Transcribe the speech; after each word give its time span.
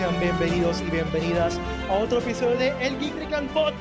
sean 0.00 0.18
bienvenidos 0.18 0.80
y 0.80 0.90
bienvenidas 0.90 1.58
a 1.90 1.98
otro 1.98 2.20
episodio 2.20 2.56
de 2.56 2.68
El 2.86 2.98
Geek 2.98 3.14
Recall 3.16 3.46
Pod. 3.48 3.74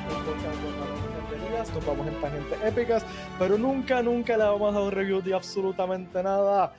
nos 1.73 1.85
vamos 1.85 2.07
en 2.07 2.19
tangentes 2.19 2.61
épicas, 2.61 3.05
pero 3.37 3.57
nunca, 3.57 4.01
nunca 4.01 4.35
le 4.35 4.43
vamos 4.43 4.75
a 4.75 4.79
dar 4.79 4.87
un 4.87 4.91
review 4.91 5.21
de 5.21 5.33
absolutamente 5.33 6.21
nada. 6.21 6.75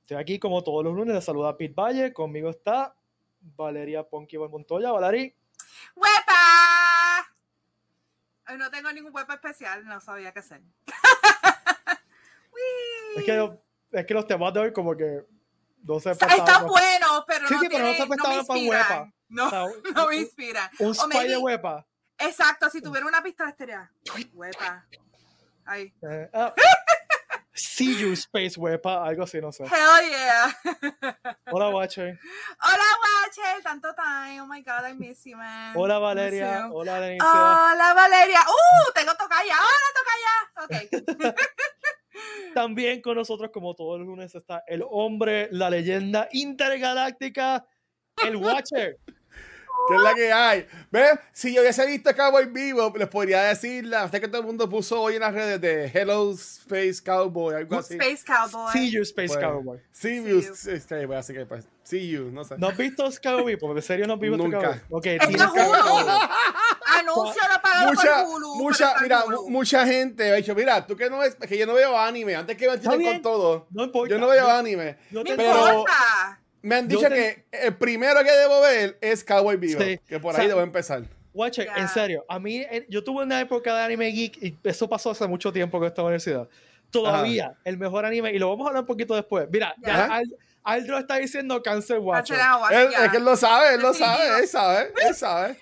Estoy 0.00 0.16
aquí 0.16 0.40
como 0.40 0.64
todos 0.64 0.82
los 0.82 0.96
lunes, 0.96 1.14
les 1.14 1.24
saluda 1.24 1.56
Pete 1.56 1.74
Valle, 1.76 2.12
conmigo 2.12 2.50
está 2.50 2.96
Valeria 3.40 4.02
Ponky 4.02 4.36
Montoya. 4.36 4.90
Valeria. 4.90 5.32
¡Huepa! 5.94 7.36
Hoy 8.48 8.58
no 8.58 8.68
tengo 8.68 8.90
ningún 8.90 9.14
huepa 9.14 9.34
especial, 9.34 9.84
no 9.84 10.00
sabía 10.00 10.32
qué 10.32 10.40
hacer. 10.40 10.60
es, 13.16 13.24
que, 13.24 13.58
es 13.92 14.06
que 14.06 14.14
los 14.14 14.26
temas 14.26 14.52
de 14.52 14.58
hoy 14.58 14.72
como 14.72 14.96
que 14.96 15.24
no 15.84 16.00
se 16.00 16.10
Están 16.10 16.66
buenos, 16.66 17.24
pero 17.26 17.48
sí, 17.48 17.54
no, 17.54 17.60
sí, 17.60 17.68
pero 17.70 17.84
no 17.84 17.92
no 17.92 18.46
para 18.46 18.60
huepa. 18.60 19.12
No, 19.28 19.50
no 19.94 20.08
me 20.08 20.16
inspira. 20.16 20.70
Un, 20.78 20.88
un 20.88 20.94
spy 20.94 21.28
de 21.28 21.36
huepa. 21.36 21.86
Exacto, 22.18 22.70
si 22.70 22.80
tuviera 22.80 23.06
una 23.06 23.22
pista 23.22 23.48
estaría 23.48 23.90
huepa. 24.32 24.86
Ahí. 25.66 25.92
Eh, 26.02 26.28
uh, 26.34 26.50
see 27.54 27.96
you, 27.96 28.12
Space 28.12 28.58
Wepa, 28.58 29.04
algo 29.04 29.22
así, 29.22 29.40
no 29.40 29.50
sé. 29.50 29.64
Hell 29.64 30.08
yeah. 30.08 30.52
Hola, 31.50 31.70
Watcher. 31.70 32.18
Hola, 32.60 32.84
Watcher. 33.02 33.62
Tanto 33.62 33.94
time. 33.94 34.40
Oh 34.40 34.46
my 34.46 34.60
God, 34.62 34.84
I 34.84 34.92
miss 34.92 35.24
you, 35.24 35.36
man. 35.36 35.74
Hola, 35.74 35.98
Valeria. 35.98 36.68
Hola, 36.70 37.00
Denise. 37.00 37.24
Hola, 37.24 37.94
Valeria. 37.94 38.40
Uh, 38.40 38.92
tengo 38.94 39.12
tocaya. 39.14 39.56
Hola, 39.56 39.88
tocaya. 39.94 40.34
Ok. 40.64 41.34
También 42.54 43.02
con 43.02 43.16
nosotros, 43.16 43.50
como 43.52 43.74
todos 43.74 43.98
los 43.98 44.06
lunes, 44.06 44.34
está 44.34 44.62
el 44.66 44.84
hombre, 44.88 45.48
la 45.50 45.70
leyenda 45.70 46.28
intergaláctica, 46.32 47.66
el 48.24 48.36
Watcher. 48.36 48.98
¿Qué 49.88 49.94
es 49.96 50.00
la 50.00 50.14
que 50.14 50.32
hay? 50.32 50.66
¿Ves? 50.90 51.18
Si 51.32 51.54
yo 51.54 51.60
hubiese 51.60 51.84
visto 51.86 52.14
Cowboy 52.14 52.46
vivo, 52.46 52.92
les 52.96 53.08
podría 53.08 53.42
decir 53.42 53.84
la 53.84 54.10
que 54.10 54.28
todo 54.28 54.40
el 54.40 54.46
mundo 54.46 54.68
puso 54.68 55.00
hoy 55.00 55.16
en 55.16 55.20
las 55.20 55.34
redes 55.34 55.60
de 55.60 55.86
Hello 55.92 56.32
Space 56.32 57.02
Cowboy, 57.04 57.54
algo 57.56 57.78
así. 57.78 57.94
Space 57.94 58.24
Cowboy. 58.24 58.72
See 58.72 58.90
you, 58.90 59.02
Space 59.02 59.34
pues, 59.34 59.44
Cowboy. 59.44 59.78
See 59.92 60.16
you, 60.24 60.42
See 60.42 60.80
you. 60.88 61.12
así 61.12 61.34
que 61.34 61.44
pues, 61.44 61.66
see 61.82 62.08
you, 62.08 62.30
no 62.30 62.44
sé. 62.44 62.56
¿No 62.56 62.68
has 62.68 62.76
visto 62.76 63.04
Cowboy? 63.22 63.56
Porque 63.56 63.80
en 63.80 63.82
serio 63.82 64.06
no 64.06 64.14
has 64.14 64.20
visto 64.20 64.38
Nunca. 64.38 64.60
Cowboy. 64.60 64.80
Ok, 64.90 65.02
tienes 65.02 65.52
que 65.52 65.60
Anuncio 66.98 67.42
la 67.48 67.60
pagado 67.60 67.92
mucha, 67.92 68.24
por 68.24 68.34
Hulu. 68.34 68.54
Mucha, 68.56 68.94
mira, 69.00 69.24
mucha 69.48 69.86
gente 69.86 70.30
ha 70.30 70.34
dicho, 70.34 70.54
mira, 70.54 70.86
tú 70.86 70.96
que 70.96 71.10
no 71.10 71.18
ves, 71.18 71.34
que 71.34 71.58
yo 71.58 71.66
no 71.66 71.74
veo 71.74 71.98
anime, 71.98 72.34
antes 72.34 72.56
que 72.56 72.68
me 72.68 72.78
con 72.78 73.22
todo. 73.22 73.66
No 73.70 73.84
importa. 73.84 74.14
Yo 74.14 74.18
no 74.18 74.28
veo 74.28 74.48
anime. 74.48 74.96
No 75.10 75.22
te 75.22 75.36
pero, 75.36 75.68
importa. 75.68 76.40
Me 76.62 76.76
han 76.76 76.88
dicho 76.88 77.08
que 77.08 77.44
el 77.52 77.76
primero 77.76 78.22
que 78.22 78.32
debo 78.32 78.60
ver 78.60 78.98
es 79.00 79.22
Cowboy 79.22 79.56
Vivo. 79.56 79.80
Que 80.06 80.18
por 80.20 80.38
ahí 80.38 80.48
debo 80.48 80.60
empezar. 80.60 81.02
Watcher, 81.34 81.68
en 81.76 81.88
serio, 81.88 82.24
a 82.28 82.38
mí, 82.38 82.58
eh, 82.58 82.86
yo 82.88 83.02
tuve 83.02 83.24
una 83.24 83.40
época 83.40 83.74
de 83.74 83.82
anime 83.82 84.06
geek 84.06 84.40
y 84.40 84.56
eso 84.62 84.88
pasó 84.88 85.10
hace 85.10 85.26
mucho 85.26 85.52
tiempo 85.52 85.78
con 85.78 85.88
esta 85.88 86.02
universidad. 86.02 86.48
Todavía, 86.90 87.56
el 87.64 87.76
mejor 87.76 88.04
anime, 88.04 88.32
y 88.32 88.38
lo 88.38 88.48
vamos 88.48 88.66
a 88.66 88.68
hablar 88.68 88.82
un 88.82 88.86
poquito 88.86 89.16
después. 89.16 89.48
Mira, 89.50 89.74
ya 89.78 90.22
Aldro 90.62 90.98
está 90.98 91.16
diciendo 91.16 91.62
Cancel 91.62 91.98
Watcher. 91.98 92.38
es 92.70 93.10
que 93.10 93.16
él 93.18 93.24
lo 93.24 93.36
sabe, 93.36 93.74
él 93.74 93.82
lo 93.82 93.92
sabe, 93.92 94.40
él 94.40 94.48
sabe, 94.48 94.92
él 95.06 95.14
sabe. 95.14 95.58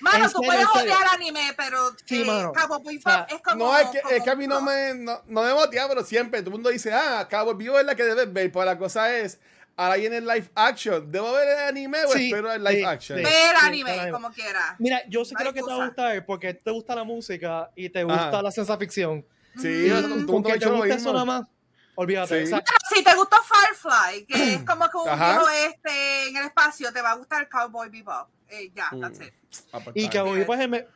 Mano, 0.00 0.30
tú 0.30 0.40
puedes 0.42 0.66
odiar 0.66 1.08
anime, 1.14 1.54
pero 1.56 1.90
sí, 2.04 2.22
eh, 2.22 2.24
mano. 2.24 2.52
Cowboy 2.52 2.98
Bebop 2.98 3.32
es 3.32 3.40
como. 3.42 3.64
No, 3.64 3.78
es 3.78 3.88
que, 3.88 4.16
es 4.16 4.22
que 4.22 4.30
a 4.30 4.34
mí 4.34 4.46
no 4.46 4.60
me, 4.60 4.94
no, 4.94 5.22
no 5.26 5.42
me 5.42 5.54
motiva, 5.54 5.88
pero 5.88 6.04
siempre 6.04 6.40
todo 6.40 6.50
el 6.50 6.54
mundo 6.54 6.70
dice, 6.70 6.92
ah, 6.92 7.26
Cowboy 7.30 7.54
Vivo 7.56 7.78
es 7.78 7.86
la 7.86 7.94
que 7.94 8.04
debes 8.04 8.32
ver, 8.32 8.52
pero 8.52 8.64
la 8.64 8.78
cosa 8.78 9.16
es 9.16 9.38
ahora 9.76 9.96
viene 9.96 10.16
el 10.16 10.26
live 10.26 10.50
action. 10.54 11.10
¿Debo 11.10 11.32
ver 11.32 11.48
el 11.48 11.58
anime 11.58 12.04
o 12.04 12.14
espero 12.14 12.52
el 12.52 12.64
live 12.64 12.84
action? 12.86 13.22
ver 13.22 13.56
anime, 13.62 14.10
como 14.10 14.30
quiera. 14.32 14.76
Mira, 14.78 15.02
yo 15.08 15.24
sé 15.24 15.34
que 15.34 15.44
que 15.44 15.52
te 15.52 15.62
va 15.62 15.82
a 15.82 15.86
gustar 15.86 16.26
porque 16.26 16.54
te 16.54 16.70
gusta 16.70 16.94
la 16.94 17.04
música 17.04 17.70
y 17.76 17.88
te 17.90 18.02
gusta 18.02 18.42
la 18.42 18.50
ciencia 18.50 18.76
ficción. 18.76 19.24
Sí, 19.60 19.88
con 20.26 20.42
que 20.42 20.58
te 20.58 20.66
gusta 20.66 20.94
eso 20.94 21.12
nada 21.12 21.24
más. 21.24 21.48
Olvídate. 21.98 22.46
Sí. 22.46 22.54
si 22.94 23.02
te 23.02 23.14
gustó 23.14 23.36
Firefly, 23.42 24.26
que 24.26 24.54
es 24.54 24.62
como 24.66 24.86
que 24.90 24.96
un 24.98 25.04
viejo 25.04 25.48
este 25.48 26.28
en 26.28 26.36
el 26.36 26.44
espacio, 26.44 26.92
te 26.92 27.00
va 27.00 27.12
a 27.12 27.14
gustar 27.14 27.48
Cowboy 27.48 27.88
Bebop. 27.88 28.28
Eh, 28.48 28.70
ya, 28.74 28.88
mm. 28.92 29.00
that's 29.00 29.20
it. 29.20 29.32
Pues 29.72 29.94
y 29.94 30.08
Cowboy 30.08 30.38
Bebop 30.38 30.56
es 30.56 30.68
me, 30.68 30.86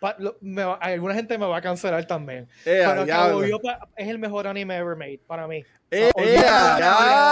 me, 0.41 0.63
alguna 0.81 1.15
gente 1.15 1.39
me 1.39 1.47
va 1.47 1.57
a 1.57 1.63
cancelar 1.63 2.07
también. 2.07 2.49
Eh, 2.65 2.85
pero 2.87 3.07
Cowboy 3.07 3.47
Bebop 3.47 3.65
es 3.97 4.09
el 4.09 4.19
mejor 4.19 4.47
anime 4.47 4.77
ever 4.77 4.97
made 4.97 5.21
para 5.27 5.47
mí. 5.49 5.65
Eh, 5.91 6.11
o 6.15 6.23
diablo! 6.23 7.27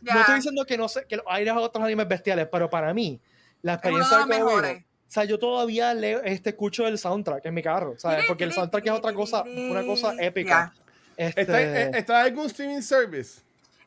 No 0.00 0.20
estoy 0.20 0.34
diciendo 0.36 0.64
que 0.66 0.76
no 0.76 0.88
sé, 0.88 1.06
que 1.06 1.20
hay 1.26 1.48
otros 1.48 1.84
animes 1.84 2.08
bestiales, 2.08 2.48
pero 2.50 2.68
para 2.68 2.92
mí, 2.92 3.20
la 3.62 3.74
experiencia 3.74 4.18
de 4.18 4.38
Cowboy 4.38 4.84
o 5.06 5.12
sea, 5.14 5.24
yo 5.26 5.38
todavía 5.38 5.94
leo, 5.94 6.20
este, 6.24 6.50
escucho 6.50 6.88
el 6.88 6.98
soundtrack 6.98 7.46
en 7.46 7.54
mi 7.54 7.62
carro, 7.62 7.94
¿sabes? 7.98 8.24
Porque 8.26 8.42
el 8.42 8.52
soundtrack 8.52 8.86
es 8.86 8.92
otra 8.92 9.14
cosa, 9.14 9.42
una 9.42 9.84
cosa 9.86 10.12
épica. 10.18 10.74
Este... 11.16 11.42
¿Está, 11.42 11.60
en, 11.62 11.94
¿Está 11.94 12.20
en 12.20 12.26
algún 12.26 12.46
streaming 12.46 12.80
service? 12.82 13.40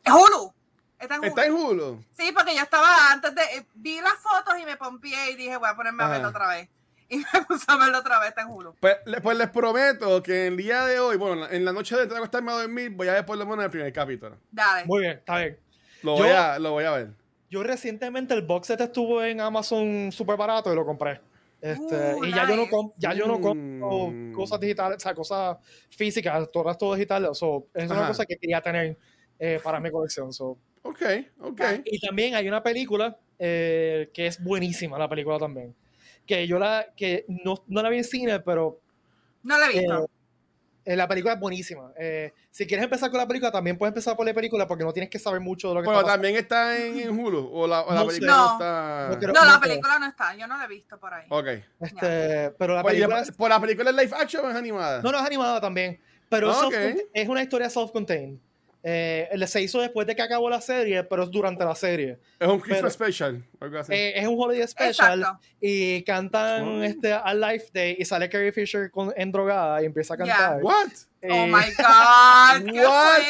Es 0.05 0.13
Hulu. 0.13 0.53
Está 1.00 1.16
en 1.16 1.22
Hulu. 1.22 1.28
¿Está 1.28 1.46
en 1.46 1.53
Hulu? 1.53 2.03
Sí, 2.12 2.31
porque 2.35 2.56
yo 2.56 2.62
estaba 2.62 3.12
antes 3.12 3.35
de. 3.35 3.41
Vi 3.75 4.02
las 4.02 4.16
fotos 4.16 4.59
y 4.59 4.66
me 4.66 4.78
pompié 4.78 5.31
y 5.31 5.35
dije, 5.35 5.58
voy 5.58 5.69
a 5.69 5.75
ponerme 5.75 6.03
a 6.03 6.08
verlo 6.09 6.30
otra 6.30 6.47
vez. 6.47 6.69
Y 7.09 7.19
me 7.19 7.46
puse 7.47 7.63
a 7.69 7.78
verlo 7.78 8.00
otra 8.00 8.19
vez, 8.19 8.30
está 8.30 8.41
en 8.41 8.50
Hulu. 8.50 8.75
Pues, 8.81 8.97
pues, 9.24 9.38
les 9.38 9.50
prometo 9.50 10.22
que 10.22 10.47
el 10.47 10.58
día 10.58 10.85
de 10.85 11.00
hoy, 11.00 11.16
bueno, 11.16 11.47
en 11.50 11.63
la 11.63 11.72
noche 11.72 11.96
de 11.96 12.06
tengo 12.06 12.18
que 12.18 12.25
estarme 12.25 12.52
a 12.52 12.56
dormir, 12.56 12.90
voy 12.90 13.08
a 13.08 13.13
ver 13.13 13.25
por 13.25 13.38
lo 13.38 13.46
menos 13.46 13.63
el 13.63 13.72
primer 13.72 13.94
capítulo. 13.94 14.35
Dale. 14.52 14.84
Muy 14.84 15.03
bien, 15.03 15.13
está 15.13 15.38
bien. 15.38 15.58
Lo 16.03 16.16
voy, 16.16 16.28
a, 16.28 16.59
lo 16.59 16.72
voy 16.72 16.84
a 16.84 16.91
ver. 16.91 17.14
Yo 17.50 17.64
recientemente 17.64 18.34
el 18.34 18.41
box 18.41 18.68
set 18.68 18.81
estuvo 18.81 19.24
en 19.24 19.40
Amazon 19.40 20.12
súper 20.12 20.35
barato 20.35 20.69
y 20.74 20.75
lo 20.75 20.85
compré. 20.85 21.22
Este, 21.62 22.16
uh, 22.16 22.25
y 22.25 22.31
ya 22.31 22.46
yo 22.46 22.56
no, 22.58 22.94
ya 22.97 23.14
yo 23.14 23.25
no 23.25 23.40
compro 23.40 24.09
mm. 24.12 24.34
cosas 24.34 24.59
digitales, 24.59 24.97
o 24.97 25.00
sea, 25.00 25.16
cosas 25.16 25.58
físicas, 25.90 26.52
todo 26.52 26.75
todo 26.75 26.94
digital. 26.94 27.29
So, 27.34 27.68
es 27.74 27.90
una 27.90 28.06
cosa 28.06 28.25
que 28.25 28.35
quería 28.35 28.59
tener 28.59 28.97
eh, 29.40 29.62
para 29.64 29.79
mi 29.79 29.90
colección. 29.90 30.34
So. 30.34 30.58
Ok, 30.87 31.01
ok. 31.41 31.61
Y 31.85 31.99
también 31.99 32.35
hay 32.35 32.47
una 32.47 32.63
película 32.63 33.17
eh, 33.37 34.09
que 34.13 34.27
es 34.27 34.41
buenísima, 34.41 34.97
la 34.97 35.09
película 35.09 35.37
también. 35.37 35.75
Que 36.25 36.47
yo 36.47 36.59
la, 36.59 36.87
que 36.95 37.25
no, 37.27 37.63
no 37.67 37.81
la 37.81 37.89
vi 37.89 37.97
en 37.97 38.03
cine, 38.03 38.39
pero. 38.39 38.79
No 39.43 39.57
la 39.57 39.67
he 39.67 39.79
visto. 39.79 40.03
Eh, 40.05 40.07
eh, 40.87 40.95
la 40.95 41.05
película 41.05 41.33
es 41.33 41.39
buenísima. 41.41 41.91
Eh, 41.97 42.33
si 42.49 42.65
quieres 42.65 42.85
empezar 42.85 43.11
con 43.11 43.17
la 43.17 43.27
película, 43.27 43.51
también 43.51 43.77
puedes 43.77 43.91
empezar 43.91 44.15
por 44.15 44.25
la 44.25 44.33
película 44.33 44.65
porque 44.65 44.85
no 44.85 44.93
tienes 44.93 45.09
que 45.09 45.19
saber 45.19 45.41
mucho 45.41 45.67
de 45.67 45.75
lo 45.75 45.81
que 45.81 45.85
Bueno, 45.85 45.99
está 45.99 46.13
también 46.13 46.37
está 46.37 46.77
en, 46.77 47.09
Hulu. 47.09 47.49
O 47.51 47.67
la, 47.67 47.83
no 47.89 48.07
película 48.07 48.31
no, 48.31 48.53
está. 48.53 49.33
No, 49.33 49.45
la 49.45 49.59
película 49.59 49.99
no 49.99 50.05
está. 50.07 50.33
Yo 50.35 50.47
no 50.47 50.57
la 50.57 50.63
he 50.63 50.67
visto 50.69 50.97
por 50.97 51.13
ahí. 51.13 51.25
Ok. 51.27 51.47
Este, 51.81 52.51
pero 52.51 52.73
la 52.73 52.83
pues, 52.83 52.93
película. 52.93 53.19
Es... 53.19 53.31
¿Por 53.33 53.49
la 53.49 53.59
película 53.59 53.89
es 53.89 53.95
live 53.97 54.11
action 54.17 54.45
o 54.45 54.49
es 54.49 54.55
animada? 54.55 55.01
No, 55.01 55.11
no 55.11 55.19
es 55.19 55.25
animada 55.25 55.59
también. 55.59 55.99
Pero 56.29 56.51
ah, 56.51 56.69
es 57.13 57.27
una 57.27 57.43
historia 57.43 57.69
self-contained. 57.69 58.39
Eh, 58.89 59.47
se 59.47 59.61
hizo 59.61 59.81
después 59.81 60.07
de 60.07 60.15
que 60.15 60.21
acabó 60.21 60.49
la 60.49 60.61
serie, 60.61 61.03
pero 61.03 61.23
es 61.23 61.29
durante 61.29 61.65
la 61.65 61.75
serie. 61.75 62.19
Es 62.39 62.47
un 62.47 62.57
Christmas 62.57 62.93
special. 62.93 63.43
Eh, 63.89 64.13
es 64.15 64.25
un 64.25 64.35
holiday 64.39 64.65
special. 64.65 65.25
Y 65.59 66.03
cantan 66.03 66.85
este, 66.85 67.11
a 67.11 67.33
Life 67.33 67.67
Day 67.73 67.97
y 67.99 68.05
sale 68.05 68.29
Carrie 68.29 68.53
Fisher 68.53 68.89
con, 68.89 69.13
en 69.17 69.29
drogada 69.29 69.81
y 69.81 69.87
empieza 69.87 70.13
a 70.13 70.17
cantar. 70.17 70.63
What? 70.63 70.87
oh 71.23 71.27
eh, 71.27 71.47
my 71.47 71.65
God. 71.77 72.71
¡Qué 72.71 72.85
What? 72.85 73.23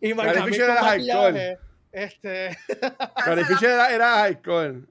y 0.00 0.12
Carrie 0.12 0.42
Fisher 0.42 0.64
era 0.64 0.90
alcohol. 0.90 1.58
Este. 1.96 2.54
Carrie 3.24 3.46
Fisher 3.46 3.70
era, 3.70 3.90
era 3.90 4.22
alcohol. 4.24 4.86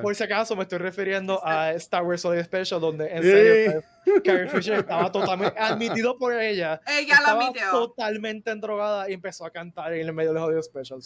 Por 0.00 0.14
si 0.14 0.24
acaso 0.24 0.56
me 0.56 0.62
estoy 0.62 0.78
refiriendo 0.78 1.46
a 1.46 1.72
Star 1.72 2.02
Wars 2.02 2.24
Holiday 2.24 2.44
Special, 2.44 2.80
donde 2.80 3.08
en 3.08 3.22
serio 3.22 3.84
Carrie 4.24 4.48
Fisher 4.48 4.78
estaba 4.78 5.12
totalmente 5.12 5.58
admitido 5.58 6.16
por 6.16 6.32
ella. 6.32 6.80
Ella 6.86 7.16
estaba 7.16 7.44
admitió. 7.44 7.70
totalmente 7.70 8.50
endrogada 8.50 9.10
y 9.10 9.12
empezó 9.12 9.44
a 9.44 9.50
cantar 9.50 9.92
en 9.92 10.08
el 10.08 10.14
medio 10.14 10.32
del 10.32 10.42
Holiday 10.42 10.62
Special. 10.62 10.98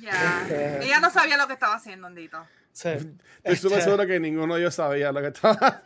Ya. 0.00 0.42
Este, 0.42 0.84
ella 0.84 1.00
no 1.00 1.10
sabía 1.10 1.36
lo 1.36 1.48
que 1.48 1.54
estaba 1.54 1.74
haciendo, 1.74 2.06
Andito. 2.06 2.38
Sí. 2.70 2.90
Estoy 3.42 3.72
este, 3.72 3.80
seguro 3.80 4.06
que 4.06 4.20
ninguno 4.20 4.54
de 4.54 4.60
ellos 4.60 4.74
sabía 4.76 5.10
lo 5.10 5.20
que 5.20 5.28
estaba 5.28 5.82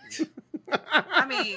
A 1.17 1.25
mí, 1.25 1.57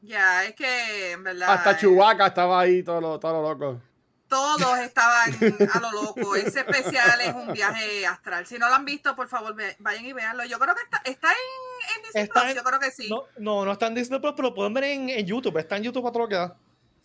ya, 0.00 0.44
es 0.44 0.56
que 0.56 1.12
en 1.12 1.22
verdad. 1.22 1.52
Hasta 1.52 1.76
Chewbacca 1.76 2.26
estaba 2.26 2.60
ahí, 2.60 2.82
todo 2.82 3.00
lo, 3.00 3.20
todo 3.20 3.40
lo 3.40 3.48
loco 3.48 3.91
todos 4.32 4.78
estaban 4.78 5.30
a 5.74 5.80
lo 5.80 5.92
loco. 5.92 6.34
Ese 6.34 6.60
especial 6.60 7.20
es 7.20 7.34
un 7.34 7.52
viaje 7.52 8.06
astral. 8.06 8.46
Si 8.46 8.56
no 8.56 8.66
lo 8.70 8.76
han 8.76 8.86
visto, 8.86 9.14
por 9.14 9.28
favor, 9.28 9.54
vayan 9.78 10.06
y 10.06 10.14
veanlo. 10.14 10.42
Yo 10.46 10.58
creo 10.58 10.74
que 10.74 10.82
está, 10.82 11.02
está 11.04 11.28
en, 11.28 11.96
en 11.96 12.02
Disney 12.02 12.28
Plus, 12.28 12.54
yo 12.54 12.62
creo 12.62 12.80
que 12.80 12.90
sí. 12.90 13.10
No, 13.10 13.24
no, 13.36 13.66
no 13.66 13.72
está 13.72 13.88
en 13.88 13.94
Disney 13.94 14.20
Plus, 14.20 14.32
pero 14.34 14.48
lo 14.48 14.54
pueden 14.54 14.72
ver 14.72 14.84
en, 14.84 15.10
en, 15.10 15.26
YouTube. 15.26 15.58
Está 15.58 15.76
en 15.76 15.82
YouTube 15.82 16.06
a 16.06 16.12
todo 16.12 16.22
lo 16.22 16.28
que 16.28 16.36
da. 16.36 16.56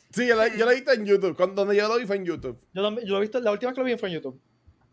Sí, 0.09 0.25
yo, 0.25 0.41
sí. 0.41 0.57
lo 0.57 0.71
he 0.71 0.75
visto 0.75 0.93
en 0.93 1.05
YouTube. 1.05 1.35
Cuando, 1.35 1.65
donde 1.65 1.75
yo 1.75 1.89
lo 1.89 1.97
vi 1.97 2.05
fue 2.05 2.15
en 2.15 2.23
YouTube. 2.23 2.57
Yo, 2.73 2.81
lo, 2.81 3.01
yo 3.01 3.07
lo 3.07 3.17
he 3.17 3.21
visto, 3.21 3.41
la 3.41 3.51
última 3.51 3.73
que 3.73 3.81
lo 3.81 3.85
vi 3.85 3.97
fue 3.97 4.07
en 4.07 4.15
YouTube. 4.15 4.39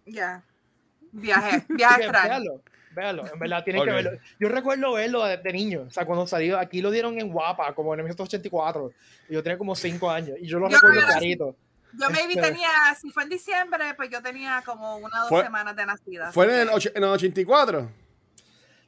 Ya. 0.06 0.42
Viaje, 1.12 1.64
viaje 1.68 2.04
astral. 2.06 2.28
Véalo, 2.28 2.62
véalo, 2.96 3.32
en 3.32 3.38
verdad 3.38 3.62
tienen 3.62 3.82
okay. 3.82 3.94
que 3.94 4.02
verlo. 4.02 4.20
Yo 4.40 4.48
recuerdo 4.48 4.92
verlo 4.94 5.24
de, 5.24 5.36
de, 5.36 5.52
niño, 5.52 5.84
o 5.86 5.90
sea, 5.90 6.04
cuando 6.04 6.26
salió, 6.26 6.58
aquí 6.58 6.82
lo 6.82 6.90
dieron 6.90 7.16
en 7.20 7.30
Guapa, 7.30 7.72
como 7.76 7.94
en 7.94 8.00
1984, 8.00 8.90
y 9.28 9.34
yo 9.34 9.42
tenía 9.44 9.56
como 9.56 9.76
5 9.76 10.10
años, 10.10 10.36
y 10.40 10.48
yo 10.48 10.58
lo 10.58 10.68
yo 10.68 10.76
recuerdo 10.76 11.06
clarito. 11.06 11.56
Yo 11.98 12.10
maybe 12.10 12.34
este 12.34 12.42
tenía, 12.42 12.68
si 13.00 13.10
fue 13.10 13.24
en 13.24 13.28
diciembre, 13.28 13.94
pues 13.96 14.10
yo 14.10 14.22
tenía 14.22 14.62
como 14.64 14.96
una 14.96 15.24
o 15.24 15.28
dos 15.28 15.42
semanas 15.42 15.76
de 15.76 15.86
nacida. 15.86 16.32
¿Fue 16.32 16.44
en 16.46 16.68
el, 16.68 16.68
en 16.68 17.04
el 17.04 17.10
84? 17.10 17.90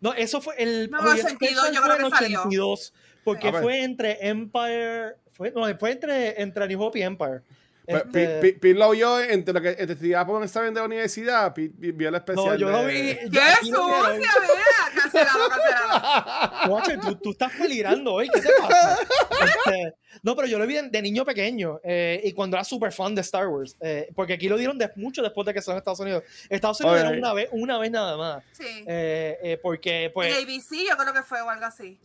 No, 0.01 0.13
eso 0.15 0.41
fue 0.41 0.55
el. 0.59 0.91
No, 0.91 0.99
82, 1.01 1.73
yo 1.73 1.83
creo 1.83 1.97
que 1.97 2.11
salió. 2.11 2.41
82, 2.41 2.93
porque 3.25 3.53
fue 3.53 3.83
entre 3.83 4.29
Empire. 4.29 5.17
Fue, 5.33 5.51
no, 5.51 5.79
fue 5.79 5.93
entre, 5.93 6.41
entre 6.41 6.69
New 6.69 6.83
Hope 6.83 6.99
y 6.99 7.03
Empire. 7.03 7.43
Este... 7.87 8.41
Pete 8.41 8.75
lo 8.75 8.91
vio 8.91 9.21
entre 9.21 9.55
lo 9.55 9.61
que 9.61 9.77
estudiaba 9.79 10.27
por 10.27 10.37
un 10.37 10.45
examen 10.45 10.75
de 10.75 10.81
la 10.81 10.87
universidad, 10.87 11.55
Pete 11.55 11.93
vio 11.93 12.09
el 12.09 12.15
especial. 12.17 12.47
No, 12.47 12.57
yo 12.57 12.71
lo 12.71 12.85
vi. 12.87 13.17
¡Qué 13.31 13.41
sucia, 13.63 14.17
vea! 14.17 15.03
Cancelado, 15.03 15.49
cancelado. 15.49 17.01
tú, 17.03 17.17
tú, 17.17 17.31
estás 17.31 17.53
peligrando 17.53 18.15
hoy, 18.15 18.29
¿qué 18.29 18.41
te 18.41 18.49
pasa? 18.61 18.99
Este, 19.45 19.95
no, 20.23 20.35
pero 20.35 20.49
yo 20.49 20.59
lo 20.59 20.67
vi 20.67 20.75
de, 20.75 21.03
niño 21.03 21.25
pequeño 21.25 21.81
eh, 21.85 22.21
y 22.25 22.33
cuando 22.33 22.57
era 22.57 22.65
súper 22.65 22.93
fan 22.93 23.15
de 23.15 23.21
Star 23.21 23.47
Wars, 23.49 23.77
eh, 23.81 24.09
porque 24.15 24.33
aquí 24.33 24.49
lo 24.49 24.57
dieron 24.57 24.79
de, 24.79 24.91
mucho 24.97 25.23
después 25.23 25.47
de 25.47 25.55
que 25.55 25.63
son 25.63 25.73
en 25.73 25.79
Estados 25.79 26.01
Unidos. 26.01 26.25
Estados 26.49 26.81
Unidos 26.81 27.01
era 27.01 27.11
una 27.11 27.33
vez, 27.35 27.49
una 27.53 27.79
vez 27.79 27.91
nada 27.91 28.17
más. 28.17 28.45
Sí. 28.53 28.85
Eh, 28.87 29.59
porque, 29.63 30.11
pues. 30.13 30.31
Y 30.31 30.43
ABC 30.43 30.89
yo 30.91 30.97
creo 30.97 31.13
que 31.13 31.23
fue 31.23 31.41
o 31.41 31.51
algo 31.51 31.67
así. 31.67 31.99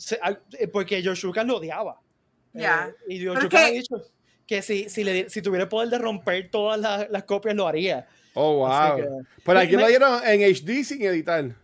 porque 0.71 1.01
George 1.01 1.25
Lucas 1.25 1.45
lo 1.45 1.57
odiaba. 1.57 1.99
Ya. 2.53 2.93
y 3.07 3.19
George 3.19 3.43
Lucas 3.43 3.61
ha 3.63 3.69
dicho 3.69 3.95
que 4.51 4.61
si, 4.61 4.89
si, 4.89 5.05
le, 5.05 5.29
si 5.29 5.41
tuviera 5.41 5.63
el 5.63 5.69
poder 5.69 5.87
de 5.87 5.97
romper 5.97 6.51
todas 6.51 6.77
las, 6.77 7.09
las 7.09 7.23
copias, 7.23 7.55
lo 7.55 7.69
haría. 7.69 8.05
Oh, 8.33 8.57
wow. 8.57 9.25
Pero 9.45 9.59
aquí 9.59 9.77
lo 9.77 9.87
dieron 9.87 10.21
en 10.25 10.41
HD 10.41 10.83
sin 10.83 11.01
editar. 11.03 11.55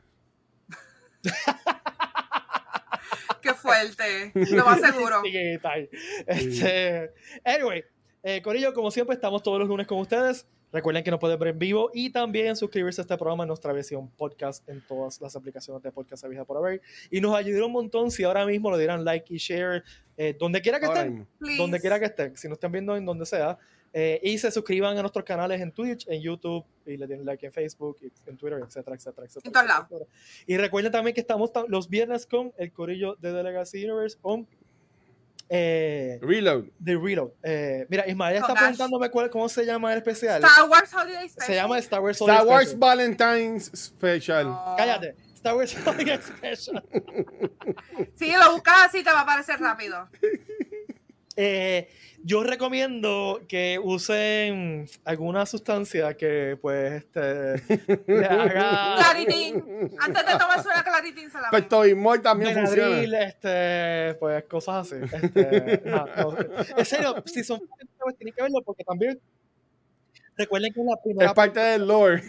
Qué 3.41 3.53
fuerte. 3.55 4.31
Lo 4.35 4.63
más 4.63 4.79
seguro. 4.79 5.21
sin 5.21 5.35
editar. 5.35 5.85
Este, 6.27 7.11
anyway, 7.43 7.83
eh, 8.23 8.41
Corillo, 8.41 8.73
como 8.73 8.89
siempre, 8.89 9.15
estamos 9.15 9.43
todos 9.43 9.59
los 9.59 9.67
lunes 9.67 9.85
con 9.85 9.99
ustedes. 9.99 10.47
Recuerden 10.71 11.03
que 11.03 11.11
nos 11.11 11.19
pueden 11.19 11.39
ver 11.39 11.49
en 11.49 11.59
vivo 11.59 11.91
y 11.93 12.09
también 12.09 12.55
suscribirse 12.55 12.99
a 13.01 13.03
este 13.03 13.17
programa 13.17 13.43
en 13.43 13.47
nuestra 13.47 13.71
versión 13.71 14.09
podcast 14.09 14.67
en 14.67 14.81
todas 14.85 15.21
las 15.21 15.35
aplicaciones 15.35 15.81
de 15.81 15.91
podcast 15.91 16.25
avisa 16.25 16.43
por 16.43 16.57
haber. 16.57 16.81
Y 17.09 17.21
nos 17.21 17.35
ayudaría 17.35 17.65
un 17.65 17.71
montón 17.71 18.11
si 18.11 18.23
ahora 18.23 18.45
mismo 18.45 18.69
le 18.71 18.77
dieran 18.77 19.05
like 19.05 19.33
y 19.33 19.37
share 19.37 19.83
eh, 20.17 20.35
donde 20.37 20.61
quiera 20.61 20.79
que 20.79 20.87
estén. 20.87 21.27
Donde 21.57 21.79
quiera 21.79 21.99
que 21.99 22.05
estén. 22.05 22.35
Si 22.35 22.49
nos 22.49 22.57
están 22.57 22.71
viendo 22.71 22.97
en 22.97 23.05
donde 23.05 23.25
sea. 23.25 23.57
Eh, 23.93 24.19
y 24.21 24.37
se 24.37 24.51
suscriban 24.51 24.97
a 24.97 25.01
nuestros 25.01 25.23
canales 25.23 25.61
en 25.61 25.71
Twitch, 25.71 26.05
en 26.07 26.21
YouTube, 26.21 26.63
y 26.85 26.97
le 26.97 27.07
den 27.07 27.25
like 27.25 27.45
en 27.45 27.51
Facebook, 27.51 27.97
en 28.25 28.37
Twitter, 28.37 28.59
etcétera, 28.59 28.95
etcétera, 28.95 29.25
etcétera. 29.25 30.05
Y 30.45 30.57
recuerden 30.57 30.91
también 30.91 31.15
que 31.15 31.21
estamos 31.21 31.51
los 31.67 31.89
viernes 31.89 32.25
con 32.25 32.53
el 32.57 32.71
corillo 32.71 33.15
de 33.15 33.31
The 33.31 33.43
Legacy 33.43 33.85
Universe 33.85 34.17
con 34.21 34.47
eh, 35.49 36.19
Reload. 36.21 36.65
The 36.83 36.97
Reload. 36.97 37.31
Eh, 37.43 37.85
mira, 37.89 38.07
Ismael 38.07 38.37
está 38.37 38.53
preguntándome 38.53 39.09
cuál, 39.09 39.29
cómo 39.29 39.47
se 39.49 39.65
llama 39.65 39.91
el 39.93 39.99
especial. 39.99 40.43
Star 40.43 40.69
Wars 40.69 40.93
Holiday 40.93 41.29
Special. 41.29 41.47
Se 41.47 41.55
llama 41.55 41.79
Star 41.79 42.01
Wars 42.01 42.21
Holiday 42.21 42.37
Star 42.37 42.47
Wars 42.47 42.77
Valentine's 42.77 43.71
Special. 43.73 44.57
Cállate. 44.77 45.15
Star 45.35 45.55
Wars 45.55 45.75
Holiday 45.85 46.19
Special. 46.21 46.83
Si 48.15 48.31
lo 48.31 48.53
buscas 48.53 48.87
así, 48.87 49.03
te 49.03 49.11
va 49.11 49.19
a 49.19 49.21
aparecer 49.21 49.59
rápido. 49.59 50.09
Eh, 51.39 51.87
yo 52.23 52.43
recomiendo 52.43 53.41
que 53.47 53.79
usen 53.81 54.89
alguna 55.05 55.45
sustancia 55.45 56.17
que 56.17 56.57
pues 56.59 56.93
este 56.93 58.01
le 58.07 58.25
haga 58.25 58.95
claritín. 58.97 59.63
Antes 59.99 60.25
de 60.25 60.31
tomarse 60.31 60.67
una 60.67 60.83
claritín 60.83 61.29
se 61.29 61.39
la 61.39 61.51
Pepto-Bismol 61.51 62.21
también 62.23 62.55
funciona. 62.55 63.23
este 63.23 64.15
pues 64.19 64.43
cosas 64.45 64.91
así 64.91 64.95
este, 65.13 65.83
no, 65.85 66.05
no, 66.07 66.37
en 66.75 66.85
serio 66.85 67.23
si 67.25 67.43
son 67.43 67.61
pues 67.99 68.17
tienen 68.17 68.33
que 68.33 68.41
verlo 68.41 68.63
porque 68.65 68.83
también 68.83 69.19
recuerden 70.35 70.73
que 70.73 70.79
es 70.81 70.85
la 70.87 71.01
primera 71.01 71.29
es 71.29 71.35
parte 71.35 71.59
del 71.59 71.87
lore. 71.87 72.23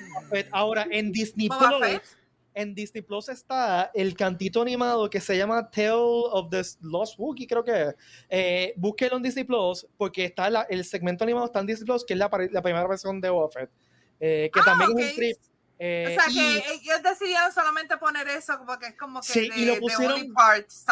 ahora 0.52 0.86
en 0.90 1.10
Disney 1.12 1.48
Plus 1.48 2.17
en 2.58 2.74
Disney 2.74 3.02
Plus 3.02 3.28
está 3.28 3.90
el 3.94 4.16
cantito 4.16 4.60
animado 4.60 5.08
que 5.08 5.20
se 5.20 5.36
llama 5.36 5.70
Tale 5.70 5.92
of 5.92 6.50
the 6.50 6.62
Lost 6.80 7.14
Wookiee, 7.16 7.46
creo 7.46 7.62
que 7.62 7.94
eh, 8.28 8.74
búsquelo 8.76 9.16
en 9.16 9.22
Disney 9.22 9.44
Plus, 9.44 9.86
porque 9.96 10.24
está 10.24 10.48
el 10.68 10.84
segmento 10.84 11.22
animado 11.22 11.46
está 11.46 11.60
en 11.60 11.66
Disney 11.66 11.86
Plus, 11.86 12.04
que 12.04 12.14
es 12.14 12.18
la, 12.18 12.28
primera 12.28 12.86
versión 12.86 13.20
de 13.20 13.30
Buffett, 13.30 13.70
eh, 14.18 14.50
que 14.52 14.60
ah, 14.60 14.64
también 14.64 14.98
es 14.98 15.10
un 15.10 15.16
trip. 15.16 15.36
Eh, 15.80 16.06
o 16.08 16.20
sea 16.20 16.24
que 16.26 16.72
ellos 16.72 17.02
decidieron 17.04 17.52
solamente 17.52 17.96
poner 17.98 18.26
eso 18.26 18.54
porque 18.66 18.86
es 18.86 18.94
como 18.96 19.20
que 19.20 19.28
sí, 19.28 19.48
de, 19.48 19.58
y 19.58 19.64
lo 19.64 19.78
pusieron, 19.78 20.34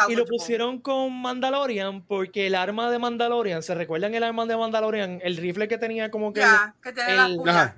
y 0.07 0.15
lo 0.15 0.25
pusieron 0.25 0.79
con 0.79 1.11
Mandalorian 1.21 2.05
porque 2.05 2.47
el 2.47 2.55
arma 2.55 2.89
de 2.89 2.97
Mandalorian, 2.97 3.61
¿se 3.61 3.75
recuerdan 3.75 4.15
el 4.15 4.23
arma 4.23 4.45
de 4.45 4.55
Mandalorian? 4.55 5.19
El 5.21 5.35
rifle 5.35 5.67
que 5.67 5.77
tenía 5.77 6.09
como 6.09 6.31
que, 6.31 6.45
que 6.81 6.93
tiene 6.93 7.15
la 7.15 7.75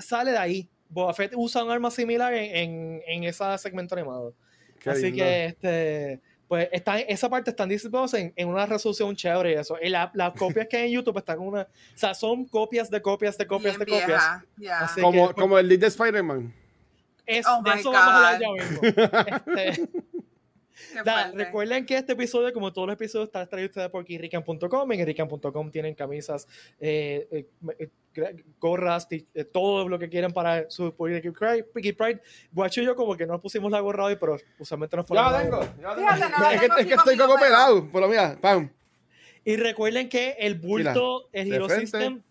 sale 0.00 0.32
de 0.32 0.38
ahí. 0.38 0.70
Boba 0.88 1.14
Fett 1.14 1.32
usa 1.36 1.64
un 1.64 1.70
arma 1.70 1.90
similar 1.90 2.34
en, 2.34 3.02
en, 3.06 3.24
ese 3.24 3.44
segmento 3.58 3.94
animado. 3.94 4.34
Así 4.84 5.12
que 5.12 5.46
este 5.46 6.20
pues 6.48 6.66
está, 6.72 6.98
esa 6.98 7.28
parte 7.28 7.50
están 7.50 7.68
distribuidos 7.68 8.14
en, 8.14 8.32
en, 8.34 8.48
una 8.48 8.64
resolución 8.64 9.14
chévere 9.14 9.52
y 9.52 9.54
eso. 9.54 9.76
Y 9.82 9.90
las 9.90 10.32
copias 10.38 10.66
que 10.66 10.78
hay 10.78 10.88
en 10.88 10.94
YouTube 10.94 11.18
están 11.18 11.36
en 11.36 11.46
una. 11.46 11.62
O 11.62 11.66
sea, 11.94 12.14
son 12.14 12.46
copias 12.46 12.90
de 12.90 13.02
copias 13.02 13.36
de 13.36 13.46
copias 13.46 13.78
de 13.78 13.84
copias. 13.84 14.42
Como, 14.98 15.26
pues, 15.26 15.36
como 15.36 15.58
el 15.58 15.68
lead 15.68 15.80
de 15.80 15.86
Spider-Man. 15.88 16.54
Oh 17.46 17.62
de 17.62 17.70
eso 17.74 17.92
vamos 17.92 17.94
a 17.94 18.16
hablar 18.16 18.40
ya 18.40 18.50
mismo. 18.52 18.80
Este, 18.82 19.88
recuerden 21.34 21.86
que 21.86 21.96
este 21.96 22.12
episodio, 22.12 22.52
como 22.52 22.72
todos 22.72 22.88
los 22.88 22.94
episodios, 22.94 23.28
está 23.28 23.46
traído 23.46 23.68
ustedes 23.68 23.88
por 23.90 24.04
kirrican.com. 24.04 24.92
En 24.92 24.98
kirrican.com 24.98 25.70
tienen 25.70 25.94
camisas, 25.94 26.46
eh, 26.80 27.28
eh, 27.30 27.46
eh 27.78 27.90
gorras, 28.58 29.08
todo 29.52 29.88
lo 29.88 29.98
que 29.98 30.08
quieran 30.08 30.32
para 30.32 30.68
su 30.70 30.92
Piggy 30.94 31.92
Pride. 31.92 32.20
Guacho 32.52 32.82
y 32.82 32.84
yo 32.84 32.96
como 32.96 33.16
que 33.16 33.26
no 33.26 33.34
nos 33.34 33.42
pusimos 33.42 33.70
la 33.70 33.80
gorra 33.80 34.04
hoy, 34.04 34.16
pero 34.16 34.36
usualmente 34.58 34.96
nos 34.96 35.06
ponemos 35.06 35.32
Ya 35.32 35.42
tengo, 35.42 35.60
es, 35.62 36.60
que, 36.60 36.80
es 36.80 36.86
que 36.86 36.94
estoy 36.94 37.16
como 37.16 37.36
pelado, 37.36 37.88
pero 37.92 38.08
mira, 38.08 38.36
pam. 38.40 38.70
Y 39.44 39.56
recuerden 39.56 40.08
que 40.08 40.36
el 40.38 40.56
bulto, 40.56 41.28
el 41.32 41.52
Hero 41.52 41.68
System... 41.68 42.22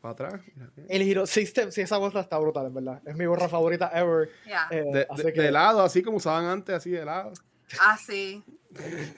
Para 0.00 0.12
atrás. 0.12 0.40
El 0.88 1.02
Hero 1.02 1.26
System, 1.26 1.72
sí, 1.72 1.80
esa 1.80 1.96
gorra 1.96 2.20
está 2.20 2.38
brutal, 2.38 2.66
en 2.66 2.74
verdad. 2.74 3.02
Es 3.04 3.16
mi 3.16 3.26
gorra 3.26 3.48
favorita 3.48 3.90
ever. 3.92 4.30
Eh, 4.70 4.84
de, 4.92 5.32
de, 5.32 5.50
lado, 5.50 5.82
así 5.82 6.02
como 6.02 6.18
usaban 6.18 6.44
antes, 6.44 6.74
así 6.74 6.90
de 6.90 7.04
lado. 7.04 7.32
Ah, 7.80 7.98
sí. 7.98 8.42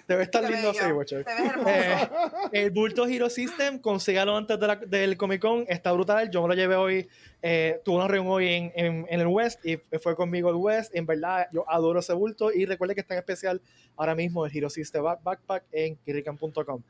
Debe 0.07 0.23
estar 0.23 0.49
lindo 0.49 0.71
así, 0.71 0.93
Watcher. 0.93 1.25
Eh, 1.67 2.09
el 2.53 2.71
Bulto 2.71 3.07
Hero 3.07 3.29
System, 3.29 3.79
consígalo 3.79 4.37
antes 4.37 4.59
del 4.89 5.17
Comic 5.17 5.41
Con, 5.41 5.65
está 5.69 5.93
brutal. 5.93 6.31
Yo 6.31 6.43
me 6.43 6.49
lo 6.49 6.55
llevé 6.55 6.77
hoy, 6.77 7.09
eh, 7.43 7.81
tuve 7.85 7.97
una 7.97 8.09
reunión 8.09 8.33
hoy 8.33 8.49
en, 8.49 8.73
en, 9.09 9.21
el 9.21 9.27
West 9.27 9.65
y 9.65 9.77
fue 9.99 10.15
conmigo 10.15 10.51
el 10.51 10.57
West. 10.57 10.95
En 10.95 11.07
verdad, 11.07 11.49
yo 11.53 11.69
adoro 11.69 12.01
ese 12.01 12.13
bulto 12.13 12.53
y 12.53 12.65
recuerde 12.65 12.95
que 12.95 13.01
está 13.01 13.15
en 13.15 13.19
especial 13.19 13.61
ahora 13.97 14.15
mismo 14.15 14.47
el 14.47 14.57
Hero 14.57 14.71
System 14.71 15.03
Backpack 15.03 15.65
en 15.73 15.97
kirrican.com. 15.97 16.83